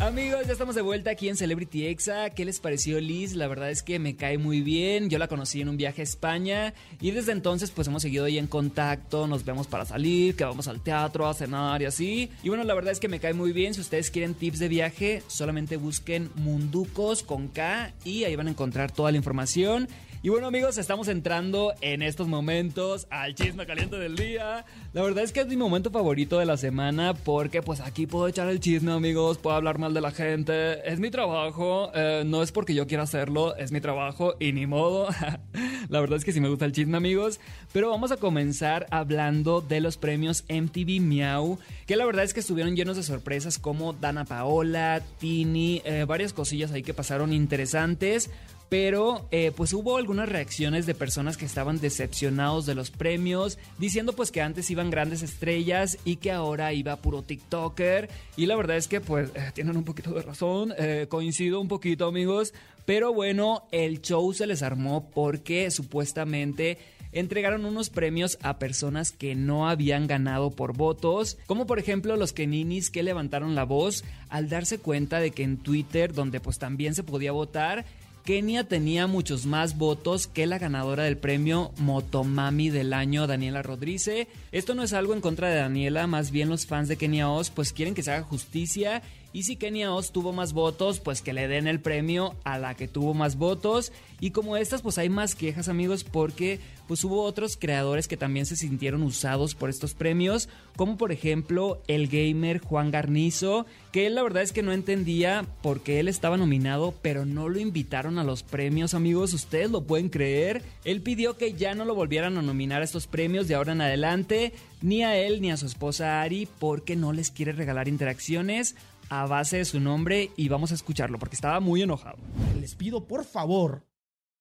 Amigos, 0.00 0.46
ya 0.46 0.52
estamos 0.52 0.74
de 0.74 0.82
vuelta 0.82 1.10
aquí 1.10 1.28
en 1.28 1.36
Celebrity 1.36 1.86
Exa. 1.86 2.30
¿Qué 2.30 2.44
les 2.44 2.58
pareció 2.58 3.00
Liz? 3.00 3.34
La 3.34 3.46
verdad 3.46 3.70
es 3.70 3.82
que 3.84 4.00
me 4.00 4.16
cae 4.16 4.36
muy 4.36 4.60
bien. 4.60 5.08
Yo 5.10 5.18
la 5.18 5.28
conocí 5.28 5.60
en 5.60 5.68
un 5.68 5.76
viaje 5.76 6.00
a 6.00 6.04
España 6.04 6.74
y 7.00 7.12
desde 7.12 7.30
entonces 7.32 7.70
pues 7.70 7.86
hemos 7.86 8.02
seguido 8.02 8.24
ahí 8.24 8.36
en 8.36 8.48
contacto. 8.48 9.28
Nos 9.28 9.44
vemos 9.44 9.68
para 9.68 9.84
salir, 9.84 10.34
que 10.34 10.44
vamos 10.44 10.66
al 10.66 10.80
teatro, 10.80 11.28
a 11.28 11.34
cenar 11.34 11.82
y 11.82 11.84
así. 11.84 12.30
Y 12.42 12.48
bueno, 12.48 12.64
la 12.64 12.74
verdad 12.74 12.92
es 12.92 12.98
que 12.98 13.08
me 13.08 13.20
cae 13.20 13.32
muy 13.32 13.52
bien. 13.52 13.74
Si 13.74 13.80
ustedes 13.80 14.10
quieren 14.10 14.34
tips 14.34 14.58
de 14.58 14.68
viaje, 14.68 15.22
solamente 15.28 15.76
busquen 15.76 16.30
Munducos 16.34 17.22
con 17.22 17.48
K 17.48 17.92
y 18.04 18.24
ahí 18.24 18.34
van 18.34 18.48
a 18.48 18.50
encontrar 18.50 18.90
toda 18.90 19.12
la 19.12 19.18
información. 19.18 19.88
Y 20.24 20.28
bueno 20.28 20.46
amigos, 20.46 20.78
estamos 20.78 21.08
entrando 21.08 21.74
en 21.80 22.00
estos 22.00 22.28
momentos 22.28 23.08
al 23.10 23.34
chisme 23.34 23.66
caliente 23.66 23.96
del 23.98 24.14
día. 24.14 24.64
La 24.92 25.02
verdad 25.02 25.24
es 25.24 25.32
que 25.32 25.40
es 25.40 25.48
mi 25.48 25.56
momento 25.56 25.90
favorito 25.90 26.38
de 26.38 26.46
la 26.46 26.56
semana 26.56 27.12
porque 27.12 27.60
pues 27.60 27.80
aquí 27.80 28.06
puedo 28.06 28.28
echar 28.28 28.48
el 28.48 28.60
chisme 28.60 28.92
amigos, 28.92 29.38
puedo 29.38 29.56
hablar 29.56 29.80
mal 29.82 29.92
de 29.92 30.00
la 30.00 30.12
gente. 30.12 30.90
Es 30.90 31.00
mi 31.00 31.10
trabajo, 31.10 31.90
eh, 31.94 32.22
no 32.24 32.42
es 32.42 32.52
porque 32.52 32.72
yo 32.72 32.86
quiera 32.86 33.02
hacerlo, 33.02 33.56
es 33.56 33.72
mi 33.72 33.80
trabajo 33.80 34.36
y 34.38 34.52
ni 34.52 34.66
modo. 34.66 35.08
la 35.88 36.00
verdad 36.00 36.16
es 36.16 36.24
que 36.24 36.32
sí 36.32 36.40
me 36.40 36.48
gusta 36.48 36.64
el 36.64 36.72
chisme 36.72 36.96
amigos. 36.96 37.40
Pero 37.72 37.90
vamos 37.90 38.12
a 38.12 38.16
comenzar 38.16 38.86
hablando 38.90 39.60
de 39.60 39.80
los 39.80 39.96
premios 39.96 40.44
MTV 40.48 41.00
Miau, 41.00 41.58
que 41.86 41.96
la 41.96 42.06
verdad 42.06 42.24
es 42.24 42.32
que 42.32 42.40
estuvieron 42.40 42.76
llenos 42.76 42.96
de 42.96 43.02
sorpresas 43.02 43.58
como 43.58 43.92
Dana 43.92 44.24
Paola, 44.24 45.02
Tini, 45.18 45.82
eh, 45.84 46.04
varias 46.06 46.32
cosillas 46.32 46.70
ahí 46.70 46.82
que 46.82 46.94
pasaron 46.94 47.32
interesantes 47.32 48.30
pero 48.72 49.28
eh, 49.30 49.52
pues 49.54 49.74
hubo 49.74 49.98
algunas 49.98 50.30
reacciones 50.30 50.86
de 50.86 50.94
personas 50.94 51.36
que 51.36 51.44
estaban 51.44 51.78
decepcionados 51.78 52.64
de 52.64 52.74
los 52.74 52.90
premios, 52.90 53.58
diciendo 53.76 54.14
pues 54.14 54.30
que 54.30 54.40
antes 54.40 54.70
iban 54.70 54.88
grandes 54.88 55.20
estrellas 55.20 55.98
y 56.06 56.16
que 56.16 56.32
ahora 56.32 56.72
iba 56.72 56.96
puro 56.96 57.20
TikToker. 57.20 58.08
Y 58.34 58.46
la 58.46 58.56
verdad 58.56 58.78
es 58.78 58.88
que 58.88 59.02
pues 59.02 59.28
eh, 59.34 59.50
tienen 59.52 59.76
un 59.76 59.84
poquito 59.84 60.14
de 60.14 60.22
razón, 60.22 60.72
eh, 60.78 61.04
coincido 61.10 61.60
un 61.60 61.68
poquito 61.68 62.06
amigos, 62.06 62.54
pero 62.86 63.12
bueno, 63.12 63.68
el 63.72 64.00
show 64.00 64.32
se 64.32 64.46
les 64.46 64.62
armó 64.62 65.10
porque 65.10 65.70
supuestamente 65.70 66.78
entregaron 67.12 67.66
unos 67.66 67.90
premios 67.90 68.38
a 68.40 68.58
personas 68.58 69.12
que 69.12 69.34
no 69.34 69.68
habían 69.68 70.06
ganado 70.06 70.50
por 70.50 70.74
votos, 70.74 71.36
como 71.44 71.66
por 71.66 71.78
ejemplo 71.78 72.16
los 72.16 72.32
Keninis 72.32 72.88
que 72.88 73.02
levantaron 73.02 73.54
la 73.54 73.64
voz 73.64 74.02
al 74.30 74.48
darse 74.48 74.78
cuenta 74.78 75.20
de 75.20 75.30
que 75.30 75.42
en 75.42 75.58
Twitter, 75.58 76.14
donde 76.14 76.40
pues 76.40 76.58
también 76.58 76.94
se 76.94 77.02
podía 77.02 77.32
votar, 77.32 77.84
Kenia 78.24 78.62
tenía 78.62 79.08
muchos 79.08 79.46
más 79.46 79.76
votos 79.78 80.28
que 80.28 80.46
la 80.46 80.58
ganadora 80.58 81.02
del 81.02 81.18
premio 81.18 81.72
Motomami 81.78 82.70
del 82.70 82.92
año, 82.92 83.26
Daniela 83.26 83.62
Rodríguez. 83.62 84.28
Esto 84.52 84.76
no 84.76 84.84
es 84.84 84.92
algo 84.92 85.12
en 85.12 85.20
contra 85.20 85.48
de 85.48 85.56
Daniela, 85.56 86.06
más 86.06 86.30
bien 86.30 86.48
los 86.48 86.66
fans 86.66 86.86
de 86.86 86.96
Kenia 86.96 87.28
Oz 87.28 87.50
pues 87.50 87.72
quieren 87.72 87.94
que 87.94 88.04
se 88.04 88.12
haga 88.12 88.22
justicia 88.22 89.02
y 89.32 89.44
si 89.44 89.56
Kenia 89.56 89.92
Oz 89.92 90.12
tuvo 90.12 90.32
más 90.32 90.52
votos, 90.52 91.00
pues 91.00 91.22
que 91.22 91.32
le 91.32 91.48
den 91.48 91.66
el 91.66 91.80
premio 91.80 92.34
a 92.44 92.58
la 92.58 92.74
que 92.74 92.86
tuvo 92.86 93.14
más 93.14 93.36
votos. 93.36 93.90
Y 94.20 94.30
como 94.30 94.58
estas, 94.58 94.82
pues 94.82 94.98
hay 94.98 95.08
más 95.08 95.34
quejas, 95.34 95.68
amigos, 95.68 96.04
porque 96.04 96.60
pues 96.86 97.02
hubo 97.02 97.22
otros 97.22 97.56
creadores 97.56 98.08
que 98.08 98.18
también 98.18 98.44
se 98.44 98.56
sintieron 98.56 99.02
usados 99.02 99.54
por 99.54 99.70
estos 99.70 99.94
premios, 99.94 100.50
como 100.76 100.98
por 100.98 101.12
ejemplo 101.12 101.82
el 101.88 102.08
gamer 102.08 102.58
Juan 102.58 102.90
Garnizo, 102.90 103.64
que 103.92 104.06
él 104.06 104.14
la 104.14 104.22
verdad 104.22 104.42
es 104.42 104.52
que 104.52 104.62
no 104.62 104.72
entendía 104.72 105.46
por 105.62 105.82
qué 105.82 106.00
él 106.00 106.08
estaba 106.08 106.38
nominado, 106.38 106.94
pero 107.02 107.26
no 107.26 107.50
lo 107.50 107.60
invitaron 107.60 108.18
a 108.18 108.24
los 108.24 108.42
premios, 108.42 108.94
amigos, 108.94 109.34
ustedes 109.34 109.70
lo 109.70 109.84
pueden 109.84 110.08
creer. 110.08 110.62
Él 110.84 111.02
pidió 111.02 111.36
que 111.36 111.52
ya 111.52 111.74
no 111.74 111.84
lo 111.84 111.94
volvieran 111.94 112.38
a 112.38 112.42
nominar 112.42 112.80
a 112.80 112.84
estos 112.84 113.06
premios 113.06 113.48
de 113.48 113.54
ahora 113.54 113.72
en 113.72 113.82
adelante, 113.82 114.54
ni 114.80 115.04
a 115.04 115.16
él 115.16 115.42
ni 115.42 115.50
a 115.50 115.58
su 115.58 115.66
esposa 115.66 116.22
Ari, 116.22 116.48
porque 116.58 116.96
no 116.96 117.12
les 117.12 117.30
quiere 117.30 117.52
regalar 117.52 117.86
interacciones 117.86 118.76
a 119.10 119.26
base 119.26 119.58
de 119.58 119.66
su 119.66 119.78
nombre 119.78 120.30
y 120.36 120.48
vamos 120.48 120.72
a 120.72 120.74
escucharlo 120.74 121.18
porque 121.18 121.36
estaba 121.36 121.60
muy 121.60 121.82
enojado. 121.82 122.16
Les 122.58 122.74
pido 122.74 123.06
por 123.06 123.26
favor 123.26 123.86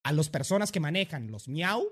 a 0.03 0.13
las 0.13 0.29
personas 0.29 0.71
que 0.71 0.79
manejan 0.79 1.29
los 1.29 1.49
miau 1.49 1.83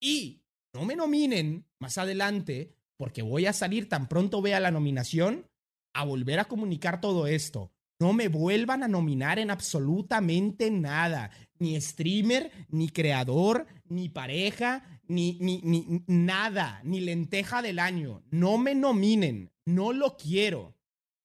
y 0.00 0.40
no 0.72 0.86
me 0.86 0.96
nominen 0.96 1.66
más 1.78 1.98
adelante 1.98 2.74
porque 2.96 3.20
voy 3.20 3.44
a 3.44 3.52
salir 3.52 3.90
tan 3.90 4.08
pronto 4.08 4.40
vea 4.40 4.58
la 4.58 4.70
nominación 4.70 5.46
a 5.94 6.04
volver 6.04 6.40
a 6.40 6.44
comunicar 6.44 7.00
todo 7.00 7.26
esto. 7.26 7.70
No 8.00 8.12
me 8.12 8.28
vuelvan 8.28 8.82
a 8.82 8.88
nominar 8.88 9.38
en 9.38 9.50
absolutamente 9.50 10.70
nada. 10.70 11.30
Ni 11.58 11.80
streamer, 11.80 12.50
ni 12.68 12.88
creador, 12.88 13.66
ni 13.88 14.08
pareja, 14.08 15.00
ni, 15.06 15.38
ni, 15.40 15.60
ni 15.62 16.02
nada, 16.06 16.80
ni 16.84 17.00
lenteja 17.00 17.62
del 17.62 17.78
año. 17.78 18.22
No 18.30 18.58
me 18.58 18.74
nominen. 18.74 19.52
No 19.64 19.92
lo 19.92 20.16
quiero. 20.16 20.74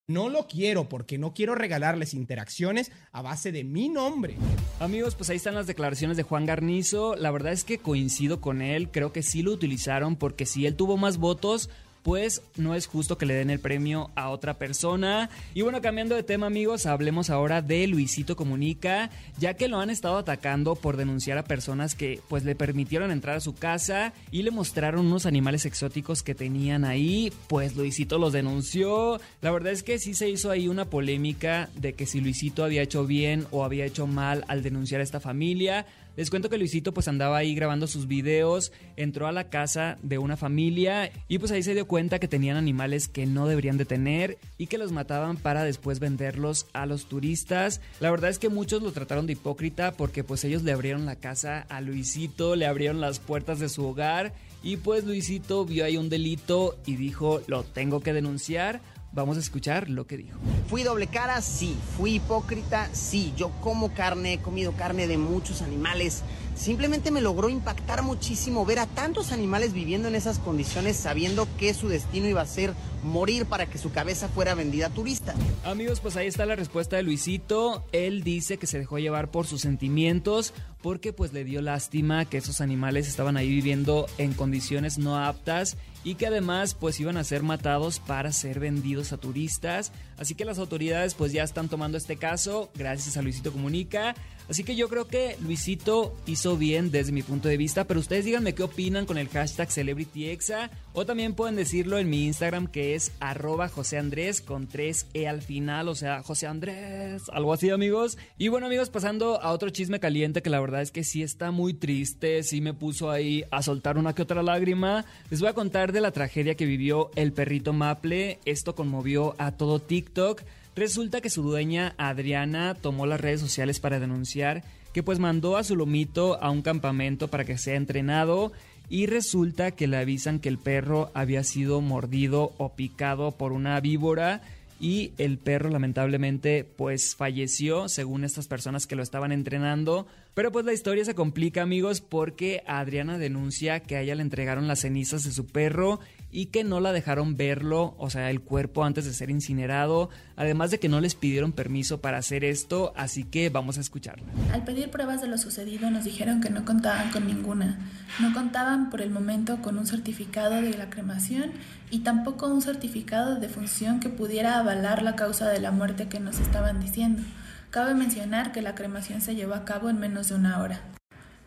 No 0.07 0.29
lo 0.29 0.47
quiero 0.47 0.89
porque 0.89 1.19
no 1.19 1.33
quiero 1.35 1.53
regalarles 1.53 2.15
interacciones 2.15 2.91
a 3.11 3.21
base 3.21 3.51
de 3.51 3.63
mi 3.63 3.89
nombre. 3.89 4.37
Amigos, 4.79 5.13
pues 5.13 5.29
ahí 5.29 5.37
están 5.37 5.53
las 5.53 5.67
declaraciones 5.67 6.17
de 6.17 6.23
Juan 6.23 6.47
Garnizo. 6.47 7.15
La 7.15 7.29
verdad 7.29 7.51
es 7.51 7.63
que 7.63 7.77
coincido 7.77 8.41
con 8.41 8.63
él. 8.63 8.89
Creo 8.89 9.11
que 9.11 9.21
sí 9.21 9.43
lo 9.43 9.51
utilizaron 9.51 10.15
porque 10.15 10.47
si 10.47 10.65
él 10.65 10.75
tuvo 10.75 10.97
más 10.97 11.17
votos, 11.17 11.69
pues 12.03 12.41
no 12.55 12.75
es 12.75 12.87
justo 12.87 13.17
que 13.17 13.25
le 13.25 13.33
den 13.33 13.49
el 13.49 13.59
premio 13.59 14.11
a 14.15 14.29
otra 14.29 14.57
persona. 14.57 15.29
Y 15.53 15.61
bueno, 15.61 15.81
cambiando 15.81 16.15
de 16.15 16.23
tema 16.23 16.47
amigos, 16.47 16.85
hablemos 16.85 17.29
ahora 17.29 17.61
de 17.61 17.87
Luisito 17.87 18.35
Comunica, 18.35 19.09
ya 19.37 19.53
que 19.55 19.67
lo 19.67 19.79
han 19.79 19.89
estado 19.89 20.17
atacando 20.17 20.75
por 20.75 20.97
denunciar 20.97 21.37
a 21.37 21.43
personas 21.43 21.95
que 21.95 22.21
pues 22.27 22.43
le 22.43 22.55
permitieron 22.55 23.11
entrar 23.11 23.37
a 23.37 23.41
su 23.41 23.55
casa 23.55 24.13
y 24.31 24.43
le 24.43 24.51
mostraron 24.51 25.05
unos 25.07 25.25
animales 25.25 25.65
exóticos 25.65 26.23
que 26.23 26.35
tenían 26.35 26.85
ahí, 26.85 27.31
pues 27.47 27.75
Luisito 27.75 28.17
los 28.17 28.33
denunció. 28.33 29.19
La 29.41 29.51
verdad 29.51 29.73
es 29.73 29.83
que 29.83 29.99
sí 29.99 30.13
se 30.13 30.29
hizo 30.29 30.51
ahí 30.51 30.67
una 30.67 30.85
polémica 30.85 31.69
de 31.75 31.93
que 31.93 32.05
si 32.05 32.21
Luisito 32.21 32.63
había 32.63 32.81
hecho 32.81 33.05
bien 33.05 33.45
o 33.51 33.63
había 33.63 33.85
hecho 33.85 34.07
mal 34.07 34.45
al 34.47 34.63
denunciar 34.63 35.01
a 35.01 35.03
esta 35.03 35.19
familia. 35.19 35.85
Les 36.19 36.29
cuento 36.29 36.49
que 36.49 36.57
Luisito 36.57 36.93
pues 36.93 37.07
andaba 37.07 37.37
ahí 37.37 37.55
grabando 37.55 37.87
sus 37.87 38.05
videos, 38.05 38.73
entró 38.97 39.27
a 39.27 39.31
la 39.31 39.49
casa 39.49 39.97
de 40.03 40.17
una 40.17 40.35
familia 40.35 41.13
y 41.29 41.39
pues 41.39 41.49
ahí 41.53 41.63
se 41.63 41.73
dio 41.73 41.87
cuenta 41.87 42.19
que 42.19 42.27
tenían 42.27 42.57
animales 42.57 43.07
que 43.07 43.25
no 43.25 43.47
deberían 43.47 43.77
de 43.77 43.85
tener 43.85 44.37
y 44.57 44.67
que 44.67 44.77
los 44.77 44.91
mataban 44.91 45.37
para 45.37 45.63
después 45.63 46.01
venderlos 46.01 46.67
a 46.73 46.85
los 46.85 47.05
turistas. 47.05 47.79
La 48.01 48.11
verdad 48.11 48.31
es 48.31 48.37
que 48.37 48.49
muchos 48.49 48.83
lo 48.83 48.91
trataron 48.91 49.27
de 49.27 49.33
hipócrita 49.33 49.93
porque 49.93 50.25
pues 50.25 50.43
ellos 50.43 50.61
le 50.63 50.73
abrieron 50.73 51.05
la 51.05 51.15
casa 51.15 51.65
a 51.69 51.79
Luisito, 51.79 52.57
le 52.57 52.65
abrieron 52.65 52.99
las 52.99 53.19
puertas 53.19 53.59
de 53.59 53.69
su 53.69 53.85
hogar 53.85 54.33
y 54.61 54.75
pues 54.75 55.05
Luisito 55.05 55.63
vio 55.63 55.85
ahí 55.85 55.95
un 55.95 56.09
delito 56.09 56.77
y 56.85 56.97
dijo, 56.97 57.41
lo 57.47 57.63
tengo 57.63 58.01
que 58.01 58.11
denunciar. 58.11 58.81
Vamos 59.11 59.37
a 59.37 59.39
escuchar 59.39 59.89
lo 59.89 60.05
que 60.05 60.17
dijo. 60.17 60.37
Fui 60.67 60.83
doble 60.83 61.07
cara, 61.07 61.41
sí. 61.41 61.75
Fui 61.97 62.15
hipócrita, 62.15 62.89
sí. 62.93 63.33
Yo 63.35 63.49
como 63.61 63.91
carne, 63.93 64.33
he 64.33 64.39
comido 64.39 64.73
carne 64.73 65.07
de 65.07 65.17
muchos 65.17 65.63
animales. 65.63 66.21
Simplemente 66.55 67.09
me 67.09 67.21
logró 67.21 67.49
impactar 67.49 68.03
muchísimo 68.03 68.65
ver 68.65 68.79
a 68.79 68.85
tantos 68.85 69.31
animales 69.31 69.73
viviendo 69.73 70.09
en 70.09 70.15
esas 70.15 70.39
condiciones 70.39 70.97
sabiendo 70.97 71.47
que 71.57 71.73
su 71.73 71.87
destino 71.87 72.27
iba 72.27 72.41
a 72.41 72.45
ser 72.45 72.73
morir 73.03 73.45
para 73.45 73.65
que 73.65 73.77
su 73.77 73.91
cabeza 73.91 74.27
fuera 74.27 74.55
vendida 74.55 74.87
a 74.87 74.89
turista. 74.89 75.33
Amigos, 75.63 76.01
pues 76.01 76.15
ahí 76.17 76.27
está 76.27 76.45
la 76.45 76.55
respuesta 76.55 76.97
de 76.97 77.03
Luisito. 77.03 77.85
Él 77.93 78.23
dice 78.23 78.57
que 78.57 78.67
se 78.67 78.77
dejó 78.77 78.99
llevar 78.99 79.31
por 79.31 79.47
sus 79.47 79.61
sentimientos 79.61 80.53
porque 80.81 81.13
pues 81.13 81.33
le 81.33 81.43
dio 81.43 81.61
lástima 81.61 82.25
que 82.25 82.37
esos 82.37 82.61
animales 82.61 83.07
estaban 83.07 83.37
ahí 83.37 83.49
viviendo 83.49 84.05
en 84.17 84.33
condiciones 84.33 84.97
no 84.97 85.17
aptas 85.17 85.77
y 86.09 86.15
que 86.15 86.25
además 86.25 86.73
pues 86.73 86.99
iban 86.99 87.17
a 87.17 87.23
ser 87.23 87.43
matados 87.43 87.99
para 87.99 88.31
ser 88.31 88.59
vendidos 88.59 89.13
a 89.13 89.17
turistas. 89.17 89.91
Así 90.17 90.33
que 90.33 90.43
las 90.43 90.57
autoridades 90.57 91.13
pues 91.13 91.31
ya 91.31 91.43
están 91.43 91.69
tomando 91.69 91.99
este 91.99 92.17
caso 92.17 92.71
gracias 92.73 93.15
a 93.15 93.21
Luisito 93.21 93.51
Comunica. 93.51 94.15
Así 94.49 94.63
que 94.63 94.75
yo 94.75 94.89
creo 94.89 95.07
que 95.07 95.37
Luisito 95.43 96.15
hizo 96.25 96.57
bien 96.57 96.89
desde 96.89 97.11
mi 97.11 97.21
punto 97.21 97.47
de 97.47 97.57
vista, 97.57 97.83
pero 97.83 97.99
ustedes 97.99 98.25
díganme 98.25 98.55
qué 98.55 98.63
opinan 98.63 99.05
con 99.05 99.19
el 99.19 99.29
hashtag 99.29 99.71
CelebrityExa 99.71 100.71
o 100.93 101.05
también 101.05 101.35
pueden 101.35 101.55
decirlo 101.55 101.99
en 101.99 102.09
mi 102.09 102.25
Instagram 102.25 102.65
que 102.65 102.95
es 102.95 103.11
arroba 103.19 103.69
José 103.69 103.99
con 104.43 104.67
3E 104.67 105.27
al 105.27 105.43
final, 105.43 105.87
o 105.87 105.93
sea, 105.93 106.23
José 106.23 106.47
Andrés, 106.47 107.23
algo 107.31 107.53
así 107.53 107.69
amigos. 107.69 108.17
Y 108.39 108.47
bueno 108.47 108.65
amigos, 108.65 108.89
pasando 108.89 109.39
a 109.39 109.51
otro 109.51 109.69
chisme 109.69 109.99
caliente 109.99 110.41
que 110.41 110.49
la 110.49 110.59
verdad 110.59 110.81
es 110.81 110.89
que 110.89 111.03
sí 111.03 111.21
está 111.21 111.51
muy 111.51 111.75
triste, 111.75 112.41
sí 112.41 112.59
me 112.59 112.73
puso 112.73 113.11
ahí 113.11 113.43
a 113.51 113.61
soltar 113.61 113.99
una 113.99 114.15
que 114.15 114.23
otra 114.23 114.41
lágrima. 114.41 115.05
Les 115.29 115.41
voy 115.41 115.49
a 115.49 115.53
contar 115.53 115.91
de 115.91 115.98
la 116.01 116.11
tragedia 116.11 116.55
que 116.55 116.65
vivió 116.65 117.11
el 117.15 117.33
perrito 117.33 117.73
Maple, 117.73 118.39
esto 118.45 118.75
conmovió 118.75 119.35
a 119.37 119.51
todo 119.51 119.79
TikTok. 119.79 120.41
Resulta 120.75 121.21
que 121.21 121.29
su 121.29 121.43
dueña 121.43 121.93
Adriana 121.97 122.75
tomó 122.75 123.05
las 123.05 123.19
redes 123.19 123.41
sociales 123.41 123.79
para 123.79 123.99
denunciar 123.99 124.63
que 124.93 125.03
pues 125.03 125.19
mandó 125.19 125.57
a 125.57 125.63
su 125.63 125.75
lomito 125.75 126.41
a 126.41 126.49
un 126.49 126.61
campamento 126.61 127.27
para 127.27 127.45
que 127.45 127.57
sea 127.57 127.75
entrenado 127.75 128.51
y 128.89 129.05
resulta 129.05 129.71
que 129.71 129.87
le 129.87 129.97
avisan 129.97 130.39
que 130.39 130.49
el 130.49 130.57
perro 130.57 131.11
había 131.13 131.43
sido 131.43 131.79
mordido 131.81 132.53
o 132.57 132.69
picado 132.69 133.31
por 133.31 133.51
una 133.51 133.79
víbora 133.79 134.41
y 134.79 135.11
el 135.17 135.37
perro 135.37 135.69
lamentablemente 135.69 136.63
pues 136.63 137.15
falleció 137.15 137.89
según 137.89 138.23
estas 138.23 138.47
personas 138.47 138.87
que 138.87 138.95
lo 138.95 139.03
estaban 139.03 139.31
entrenando. 139.31 140.07
Pero 140.33 140.51
pues 140.51 140.65
la 140.65 140.73
historia 140.73 141.03
se 141.03 141.15
complica 141.15 141.61
amigos 141.61 142.01
porque 142.01 142.63
Adriana 142.65 143.17
denuncia 143.17 143.81
que 143.81 143.97
a 143.97 144.01
ella 144.01 144.15
le 144.15 144.21
entregaron 144.21 144.67
las 144.67 144.79
cenizas 144.79 145.23
de 145.23 145.31
su 145.31 145.45
perro 145.45 145.99
y 146.31 146.47
que 146.47 146.63
no 146.63 146.79
la 146.79 146.91
dejaron 146.91 147.35
verlo, 147.37 147.95
o 147.97 148.09
sea, 148.09 148.29
el 148.29 148.41
cuerpo 148.41 148.83
antes 148.83 149.05
de 149.05 149.13
ser 149.13 149.29
incinerado, 149.29 150.09
además 150.35 150.71
de 150.71 150.79
que 150.79 150.89
no 150.89 151.01
les 151.01 151.15
pidieron 151.15 151.51
permiso 151.51 152.01
para 152.01 152.17
hacer 152.17 152.43
esto, 152.43 152.93
así 152.95 153.23
que 153.23 153.49
vamos 153.49 153.77
a 153.77 153.81
escucharla. 153.81 154.25
Al 154.53 154.63
pedir 154.63 154.89
pruebas 154.89 155.21
de 155.21 155.27
lo 155.27 155.37
sucedido 155.37 155.89
nos 155.89 156.03
dijeron 156.03 156.41
que 156.41 156.49
no 156.49 156.65
contaban 156.65 157.11
con 157.11 157.25
ninguna, 157.25 157.79
no 158.19 158.33
contaban 158.33 158.89
por 158.89 159.01
el 159.01 159.09
momento 159.09 159.61
con 159.61 159.77
un 159.77 159.87
certificado 159.87 160.61
de 160.61 160.77
la 160.77 160.89
cremación 160.89 161.51
y 161.89 161.99
tampoco 161.99 162.47
un 162.47 162.61
certificado 162.61 163.35
de 163.35 163.41
defunción 163.41 163.99
que 163.99 164.09
pudiera 164.09 164.59
avalar 164.59 165.01
la 165.01 165.15
causa 165.15 165.49
de 165.49 165.59
la 165.59 165.71
muerte 165.71 166.07
que 166.07 166.19
nos 166.19 166.39
estaban 166.39 166.79
diciendo. 166.79 167.23
Cabe 167.71 167.93
mencionar 167.93 168.51
que 168.51 168.61
la 168.61 168.75
cremación 168.75 169.21
se 169.21 169.35
llevó 169.35 169.53
a 169.53 169.65
cabo 169.65 169.89
en 169.89 169.99
menos 169.99 170.29
de 170.29 170.35
una 170.35 170.59
hora. 170.59 170.81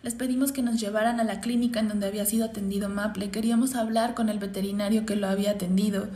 Les 0.02 0.14
pedimos 0.14 0.50
que 0.50 0.62
nos 0.62 0.80
llevaran 0.80 1.20
a 1.20 1.24
la 1.24 1.40
clínica 1.40 1.78
en 1.78 1.88
donde 1.88 2.08
había 2.08 2.26
sido 2.26 2.46
atendido 2.46 2.88
Maple. 2.88 3.30
Queríamos 3.30 3.76
hablar 3.76 4.14
con 4.14 4.28
el 4.28 4.40
veterinario 4.40 5.06
que 5.06 5.14
lo 5.14 5.28
había 5.28 5.52
atendido, 5.52 6.08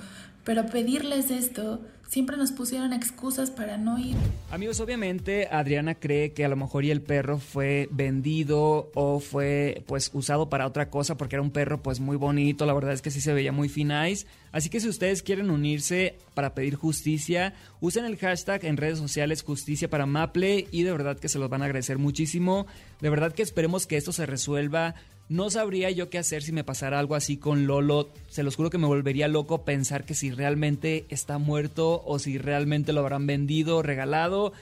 pero 0.43 0.67
pedirles 0.67 1.31
esto 1.31 1.81
siempre 2.09 2.37
nos 2.37 2.53
pusieron 2.53 2.93
excusas 2.93 3.51
para 3.51 3.79
no 3.79 3.99
ir. 3.99 4.17
Amigos, 4.51 4.81
obviamente 4.81 5.49
Adriana 5.51 5.95
cree 5.95 6.33
que 6.33 6.45
a 6.45 6.49
lo 6.49 6.57
mejor 6.57 6.85
y 6.85 6.91
el 6.91 7.03
perro 7.03 7.39
fue 7.39 7.89
vendido 7.91 8.91
o 8.95 9.21
fue 9.21 9.83
pues 9.87 10.11
usado 10.13 10.49
para 10.49 10.67
otra 10.67 10.89
cosa 10.91 11.17
porque 11.17 11.37
era 11.37 11.43
un 11.43 11.51
perro 11.51 11.83
pues 11.83 12.01
muy 12.01 12.17
bonito, 12.17 12.67
la 12.67 12.75
verdad 12.75 12.93
es 12.93 13.03
que 13.03 13.11
sí 13.11 13.21
se 13.21 13.35
veía 13.35 13.53
muy 13.53 13.69
finais. 13.69 14.27
Así 14.53 14.71
que 14.71 14.81
si 14.81 14.89
ustedes 14.89 15.23
quieren 15.23 15.51
unirse 15.51 16.17
para 16.35 16.55
pedir 16.55 16.77
justicia, 16.77 17.55
usen 17.81 18.05
el 18.05 18.17
hashtag 18.17 18.65
en 18.65 18.77
redes 18.77 18.99
sociales 18.99 19.43
justicia 19.43 19.91
para 19.91 20.07
Maple 20.07 20.69
y 20.71 20.83
de 20.83 20.93
verdad 20.93 21.19
que 21.19 21.29
se 21.29 21.39
los 21.39 21.51
van 21.51 21.63
a 21.63 21.67
agradecer 21.67 21.99
muchísimo. 21.99 22.67
De 23.01 23.11
verdad 23.11 23.33
que 23.33 23.43
esperemos 23.43 23.87
que 23.87 23.97
esto 23.97 24.13
se 24.13 24.25
resuelva 24.27 24.95
no 25.29 25.51
sabría 25.51 25.91
yo 25.91 26.09
qué 26.11 26.19
hacer 26.19 26.43
si 26.43 26.53
me 26.53 26.65
pasara 26.65 26.99
algo 26.99 27.15
así 27.15 27.37
con 27.37 27.67
Lolo. 27.67 28.11
Se 28.29 28.43
los 28.43 28.57
juro 28.57 28.71
que 28.71 28.79
me 28.79 28.87
volvería 28.87 29.29
loco 29.29 29.65
pensar 29.65 30.05
que 30.05 30.15
si 30.15 30.31
realmente 30.31 31.05
está 31.09 31.39
muerto 31.39 32.03
o 32.05 32.19
si 32.19 32.39
realmente 32.39 32.93
lo 32.93 33.01
habrán 33.01 33.27
vendido, 33.27 33.83
regalado. 33.83 34.53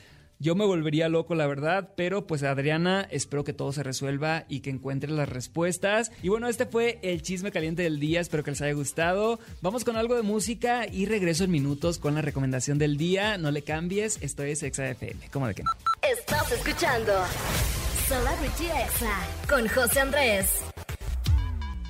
Yo 0.40 0.54
me 0.54 0.66
volvería 0.66 1.08
loco, 1.08 1.34
la 1.34 1.46
verdad, 1.46 1.90
pero 1.96 2.26
pues 2.26 2.42
Adriana, 2.42 3.06
espero 3.10 3.44
que 3.44 3.52
todo 3.52 3.72
se 3.72 3.82
resuelva 3.82 4.44
y 4.48 4.60
que 4.60 4.70
encuentre 4.70 5.10
las 5.10 5.28
respuestas. 5.28 6.10
Y 6.22 6.28
bueno, 6.28 6.48
este 6.48 6.66
fue 6.66 6.98
el 7.02 7.22
chisme 7.22 7.52
caliente 7.52 7.82
del 7.82 8.00
día, 8.00 8.20
espero 8.20 8.42
que 8.42 8.50
les 8.50 8.60
haya 8.60 8.74
gustado. 8.74 9.38
Vamos 9.62 9.84
con 9.84 9.96
algo 9.96 10.16
de 10.16 10.22
música 10.22 10.86
y 10.86 11.06
regreso 11.06 11.44
en 11.44 11.50
minutos 11.50 11.98
con 11.98 12.14
la 12.14 12.20
recomendación 12.20 12.78
del 12.78 12.96
día. 12.96 13.38
No 13.38 13.52
le 13.52 13.62
cambies, 13.62 14.18
esto 14.22 14.42
es 14.42 14.62
ExaFM, 14.62 15.30
¿cómo 15.32 15.46
de 15.46 15.54
que 15.54 15.62
no? 15.62 15.70
Estás 16.02 16.50
escuchando 16.52 17.12
Celebrity 18.08 18.66
Exa 18.66 19.18
con 19.48 19.66
José 19.66 20.00
Andrés. 20.00 20.62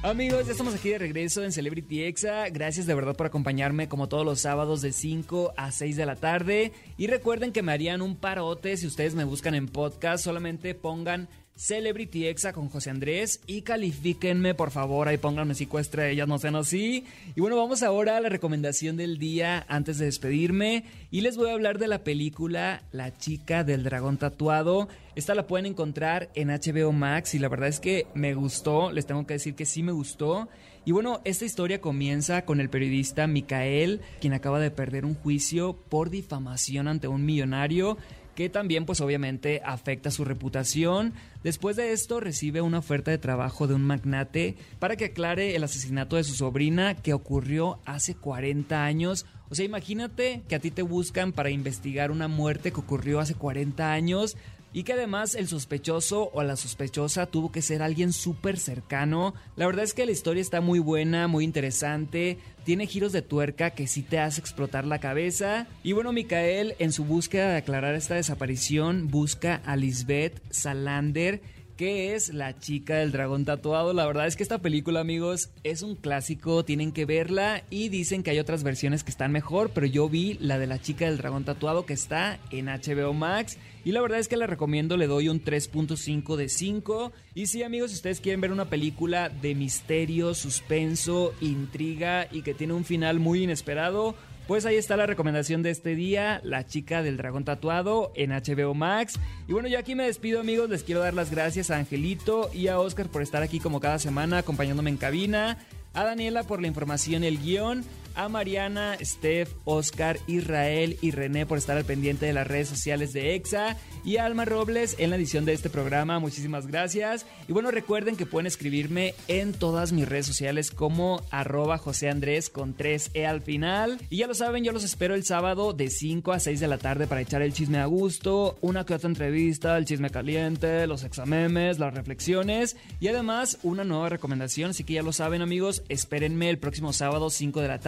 Amigos, 0.05 0.47
ya 0.47 0.53
estamos 0.53 0.73
aquí 0.73 0.91
de 0.91 0.99
regreso 0.99 1.43
en 1.43 1.51
Celebrity 1.51 2.05
Exa. 2.05 2.49
Gracias 2.51 2.87
de 2.87 2.95
verdad 2.95 3.17
por 3.17 3.27
acompañarme 3.27 3.89
como 3.89 4.09
todos 4.09 4.25
los 4.25 4.41
sábados 4.41 4.81
de 4.81 4.93
5 4.93 5.55
a 5.57 5.73
6 5.73 5.97
de 5.97 6.07
la 6.07 6.15
tarde. 6.15 6.73
Y 6.97 7.09
recuerden 7.09 7.51
que 7.51 7.63
me 7.63 7.73
harían 7.73 8.01
un 8.01 8.15
parote 8.15 8.77
si 8.77 8.87
ustedes 8.87 9.17
me 9.17 9.25
buscan 9.25 9.57
en 9.57 9.67
podcast. 9.67 10.23
Solamente 10.23 10.77
pongan 10.77 11.29
Celebrity 11.57 12.27
Exa 12.27 12.53
con 12.53 12.69
José 12.69 12.91
Andrés 12.91 13.41
y 13.47 13.63
califíquenme 13.63 14.55
por 14.55 14.73
favor, 14.73 15.07
ahí 15.07 15.19
pónganme 15.19 15.55
cinco 15.55 15.79
estrellas, 15.79 16.27
no 16.27 16.39
sean 16.39 16.57
así. 16.57 17.05
Y 17.37 17.41
bueno, 17.41 17.57
vamos 17.57 17.83
ahora 17.83 18.17
a 18.17 18.21
la 18.21 18.29
recomendación 18.29 18.97
del 18.97 19.19
día 19.19 19.65
antes 19.69 19.99
de 19.99 20.07
despedirme 20.07 20.85
y 21.11 21.21
les 21.21 21.37
voy 21.37 21.51
a 21.51 21.55
hablar 21.55 21.79
de 21.79 21.89
la 21.89 22.03
película 22.03 22.83
La 22.91 23.17
chica 23.17 23.63
del 23.63 23.85
dragón 23.85 24.19
tatuado. 24.19 24.89
Esta 25.15 25.37
la 25.37 25.47
pueden 25.47 25.67
encontrar 25.67 26.29
en 26.35 26.49
HBO 26.49 26.91
Max 26.91 27.35
y 27.35 27.39
la 27.39 27.49
verdad 27.49 27.69
es 27.69 27.79
que 27.79 28.09
me 28.15 28.35
gustó, 28.35 28.91
les 28.91 29.07
tengo 29.07 29.25
que 29.27 29.35
decir 29.35 29.55
que 29.55 29.65
sí 29.65 29.85
me 29.85 29.93
gustó. 29.93 30.49
Y 30.85 30.93
bueno, 30.93 31.21
esta 31.25 31.45
historia 31.45 31.81
comienza 31.81 32.45
con 32.45 32.61
el 32.61 32.69
periodista 32.69 33.27
Micael, 33.27 34.01
quien 34.21 34.35
acaba 34.35 34.59
de 34.61 34.71
perder 34.71 35.05
un 35.07 35.15
juicio 35.15 35.79
por 35.89 36.11
difamación 36.11 36.89
ante 36.89 37.09
un 37.09 37.25
millonario 37.25 37.97
que 38.35 38.49
también 38.49 38.87
pues 38.87 39.01
obviamente 39.01 39.63
afecta 39.65 40.11
su 40.11 40.25
reputación. 40.25 41.15
Después 41.43 41.77
de 41.77 41.93
esto 41.93 42.21
recibe 42.21 42.61
una 42.61 42.79
oferta 42.79 43.11
de 43.11 43.19
trabajo 43.19 43.67
de 43.67 43.75
un 43.75 43.83
magnate 43.83 44.57
para 44.79 44.97
que 44.97 45.07
aclare 45.07 45.57
el 45.57 45.65
asesinato 45.65 46.17
de 46.17 46.25
su 46.25 46.35
sobrina 46.35 46.95
que 46.95 47.13
ocurrió 47.15 47.79
hace 47.85 48.15
40 48.15 48.85
años. 48.85 49.27
O 49.51 49.55
sea, 49.55 49.65
imagínate 49.65 50.43
que 50.49 50.55
a 50.55 50.61
ti 50.61 50.71
te 50.71 50.83
buscan 50.83 51.33
para 51.33 51.51
investigar 51.51 52.11
una 52.11 52.29
muerte 52.29 52.73
que 52.73 52.81
ocurrió 52.81 53.21
hace 53.21 53.35
40 53.35 53.93
años 53.93 54.37
y 54.75 54.83
que 54.83 54.93
además 54.93 55.37
el 55.37 55.47
sospechoso 55.47 56.31
o 56.35 56.43
la 56.43 56.57
sospechosa 56.57 57.27
tuvo 57.27 57.53
que 57.53 57.63
ser 57.63 57.81
alguien 57.81 58.13
súper 58.13 58.59
cercano. 58.59 59.33
La 59.55 59.67
verdad 59.67 59.85
es 59.85 59.95
que 59.95 60.05
la 60.05 60.13
historia 60.13 60.41
está 60.41 60.61
muy 60.61 60.81
buena, 60.81 61.29
muy 61.29 61.45
interesante, 61.45 62.39
tiene 62.65 62.89
giros 62.89 63.13
de 63.13 63.23
tuerca 63.23 63.71
que 63.71 63.87
sí 63.87 64.03
te 64.03 64.19
hace 64.19 64.41
explotar 64.41 64.85
la 64.85 64.99
cabeza. 64.99 65.69
Y 65.85 65.93
bueno, 65.93 66.13
Micael, 66.13 66.75
en 66.81 66.91
su 66.91 67.05
búsqueda 67.05 67.51
de 67.51 67.59
aclarar 67.59 67.95
esta 67.95 68.17
desaparición, 68.17 69.09
busca 69.09 69.63
a 69.65 69.77
Lisbeth 69.77 70.43
Salander 70.51 71.41
que 71.77 72.15
es 72.15 72.33
La 72.33 72.59
chica 72.59 72.97
del 72.97 73.13
dragón 73.13 73.45
tatuado. 73.45 73.93
La 73.93 74.07
verdad 74.07 74.27
es 74.27 74.37
que 74.37 74.43
esta 74.43 74.59
película, 74.59 75.01
amigos, 75.01 75.51
es 75.65 75.83
un 75.83 75.97
clásico, 75.97 76.65
tienen 76.65 76.93
que 76.93 77.05
verla 77.05 77.63
y 77.71 77.89
dicen 77.89 78.23
que 78.23 78.31
hay 78.31 78.39
otras 78.39 78.63
versiones 78.63 79.05
que 79.05 79.11
están 79.11 79.33
mejor, 79.33 79.71
pero 79.71 79.87
yo 79.87 80.09
vi 80.09 80.35
la 80.41 80.59
de 80.59 80.67
La 80.67 80.81
chica 80.81 81.07
del 81.07 81.19
dragón 81.19 81.45
tatuado 81.45 81.87
que 81.87 81.95
está 81.95 82.39
en 82.51 82.67
HBO 82.67 83.13
Max 83.13 83.59
y 83.85 83.93
la 83.93 84.01
verdad 84.01 84.19
es 84.19 84.29
que 84.29 84.39
la 84.39 84.47
recomiendo, 84.47 84.97
le 84.97 85.07
doy 85.07 85.29
un 85.29 85.45
3.5 85.45 86.37
de 86.37 86.49
5. 86.49 87.13
Y 87.35 87.47
sí, 87.47 87.63
amigos, 87.63 87.91
si 87.91 87.97
ustedes 87.97 88.21
quieren 88.21 88.41
ver 88.41 88.51
una 88.51 88.65
película 88.65 89.29
de 89.29 89.55
misterio, 89.55 90.35
suspenso, 90.35 91.35
intriga 91.43 92.27
y 92.33 92.41
que 92.43 92.55
tiene 92.55 92.73
un 92.73 92.87
final 92.87 93.21
muy 93.21 93.43
inesperado, 93.43 94.15
Pues 94.47 94.67
ahí 94.67 94.77
está 94.77 94.99
la 94.99 95.07
recomendación 95.07 95.63
de 95.63 95.71
este 95.71 95.95
día, 95.95 96.43
La 96.45 96.67
chica 96.67 97.03
del 97.03 97.17
dragón 97.17 97.45
tatuado 97.45 98.13
en 98.15 98.31
HBO 98.31 98.75
Max. 98.75 99.19
Y 99.49 99.55
bueno, 99.55 99.69
yo 99.69 99.79
aquí 99.79 99.95
me 99.95 100.05
despido 100.05 100.41
amigos, 100.41 100.69
les 100.69 100.85
quiero 100.85 101.01
dar 101.01 101.15
las 101.15 101.31
gracias 101.31 101.71
a 101.71 101.79
Angelito 101.79 102.51
y 102.53 102.69
a 102.69 102.79
Oscar 102.79 103.09
por 103.09 103.23
estar 103.23 103.43
aquí 103.43 103.59
como 103.59 103.81
cada 103.81 103.99
semana 103.99 104.39
acompañándome 104.39 104.91
en 104.91 104.99
cabina, 104.99 105.59
a 105.95 106.05
Daniela 106.05 106.43
por 106.43 106.61
la 106.61 106.67
información 106.67 107.25
y 107.25 107.29
el 107.29 107.39
guion 107.39 107.85
a 108.15 108.29
Mariana, 108.29 108.97
Steph, 109.01 109.53
Oscar, 109.65 110.19
Israel 110.27 110.99
y 111.01 111.13
René 111.13 111.47
por 111.47 111.59
estar 111.59 111.77
al 111.77 111.85
pendiente 111.85 112.27
de 112.27 112.33
las 112.33 112.47
redes 112.47 112.69
sociales 112.69 113.13
de 113.13 113.35
EXA 113.35 113.77
y 114.05 114.17
a 114.17 114.25
Alma 114.25 114.45
Robles 114.45 114.97
en 114.99 115.11
la 115.11 115.17
edición 115.17 115.45
de 115.45 115.53
este 115.53 115.71
programa. 115.71 116.19
Muchísimas 116.19 116.67
gracias. 116.67 117.25
Y 117.47 117.53
bueno, 117.53 117.71
recuerden 117.71 118.17
que 118.17 118.27
pueden 118.27 118.47
escribirme 118.47 119.15
en 119.29 119.53
todas 119.53 119.93
mis 119.93 120.09
redes 120.09 120.27
sociales 120.27 120.71
como 120.73 121.23
arroba 121.31 121.79
José 121.79 122.11
Andrés 122.11 122.51
con 122.51 122.77
3E 122.77 123.27
al 123.27 123.43
final. 123.43 124.01
Y 124.11 124.19
ya 124.19 124.27
lo 124.27 124.35
saben, 124.35 124.65
yo 124.65 124.73
los 124.73 124.85
espero 124.85 125.15
el 125.15 125.25
sábado 125.25 125.73
de 125.73 125.89
5 125.89 126.33
a 126.33 126.41
6 126.41 126.59
de 126.59 126.69
la 126.69 126.79
tarde 126.79 127.07
para 127.07 127.21
echar 127.21 127.43
el 127.43 127.53
chisme 127.53 127.79
a 127.79 127.87
gusto, 127.87 128.59
una 128.61 128.85
que 128.85 128.95
entrevista, 129.07 129.77
el 129.77 129.85
chisme 129.85 130.11
caliente, 130.11 130.87
los 130.87 131.05
examemes, 131.05 131.79
las 131.79 131.95
reflexiones 131.95 132.77
y 133.01 133.09
además 133.09 133.59
una 133.63 133.85
nueva 133.85 134.09
recomendación. 134.09 134.71
Así 134.71 134.85
que 134.85 134.95
ya 134.95 135.03
lo 135.03 135.13
saben 135.13 135.43
amigos, 135.43 135.83
espérenme 135.89 136.51
el 136.51 136.59
próximo 136.59 136.93
sábado 136.93 137.31
5 137.31 137.61
de 137.61 137.69
la 137.69 137.79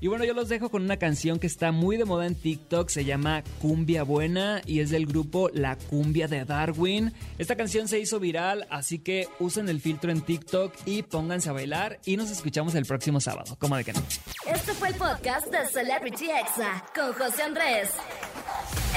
y 0.00 0.08
bueno, 0.08 0.24
yo 0.24 0.34
los 0.34 0.48
dejo 0.48 0.70
con 0.70 0.82
una 0.82 0.98
canción 0.98 1.38
que 1.38 1.46
está 1.46 1.72
muy 1.72 1.96
de 1.96 2.04
moda 2.04 2.26
en 2.26 2.34
TikTok, 2.34 2.88
se 2.88 3.04
llama 3.04 3.42
Cumbia 3.60 4.02
Buena 4.02 4.60
y 4.66 4.80
es 4.80 4.90
del 4.90 5.06
grupo 5.06 5.48
La 5.52 5.76
Cumbia 5.76 6.28
de 6.28 6.44
Darwin. 6.44 7.12
Esta 7.38 7.56
canción 7.56 7.88
se 7.88 7.98
hizo 7.98 8.20
viral, 8.20 8.66
así 8.70 8.98
que 8.98 9.28
usen 9.38 9.68
el 9.68 9.80
filtro 9.80 10.10
en 10.10 10.20
TikTok 10.20 10.74
y 10.84 11.02
pónganse 11.02 11.48
a 11.48 11.52
bailar 11.52 11.98
y 12.04 12.16
nos 12.16 12.30
escuchamos 12.30 12.74
el 12.74 12.84
próximo 12.84 13.20
sábado. 13.20 13.56
¿Cómo 13.58 13.76
de 13.76 13.84
que 13.84 13.92
no? 13.92 14.02
Este 14.46 14.74
fue 14.74 14.88
el 14.88 14.94
podcast 14.96 15.46
de 15.46 15.66
Celebrity 15.68 16.26
Exa 16.30 16.84
con 16.94 17.12
José 17.14 17.42
Andrés. 17.42 17.90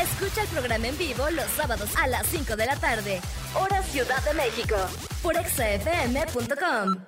Escucha 0.01 0.41
el 0.41 0.47
programa 0.49 0.87
en 0.87 0.97
vivo 0.97 1.29
los 1.31 1.45
sábados 1.51 1.89
a 1.97 2.07
las 2.07 2.27
5 2.27 2.55
de 2.55 2.65
la 2.65 2.75
tarde, 2.75 3.21
hora 3.55 3.81
Ciudad 3.83 4.23
de 4.23 4.33
México, 4.33 4.75
por 5.21 5.35
exafm.com. 5.37 7.03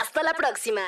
Hasta 0.00 0.22
la 0.22 0.32
próxima. 0.34 0.82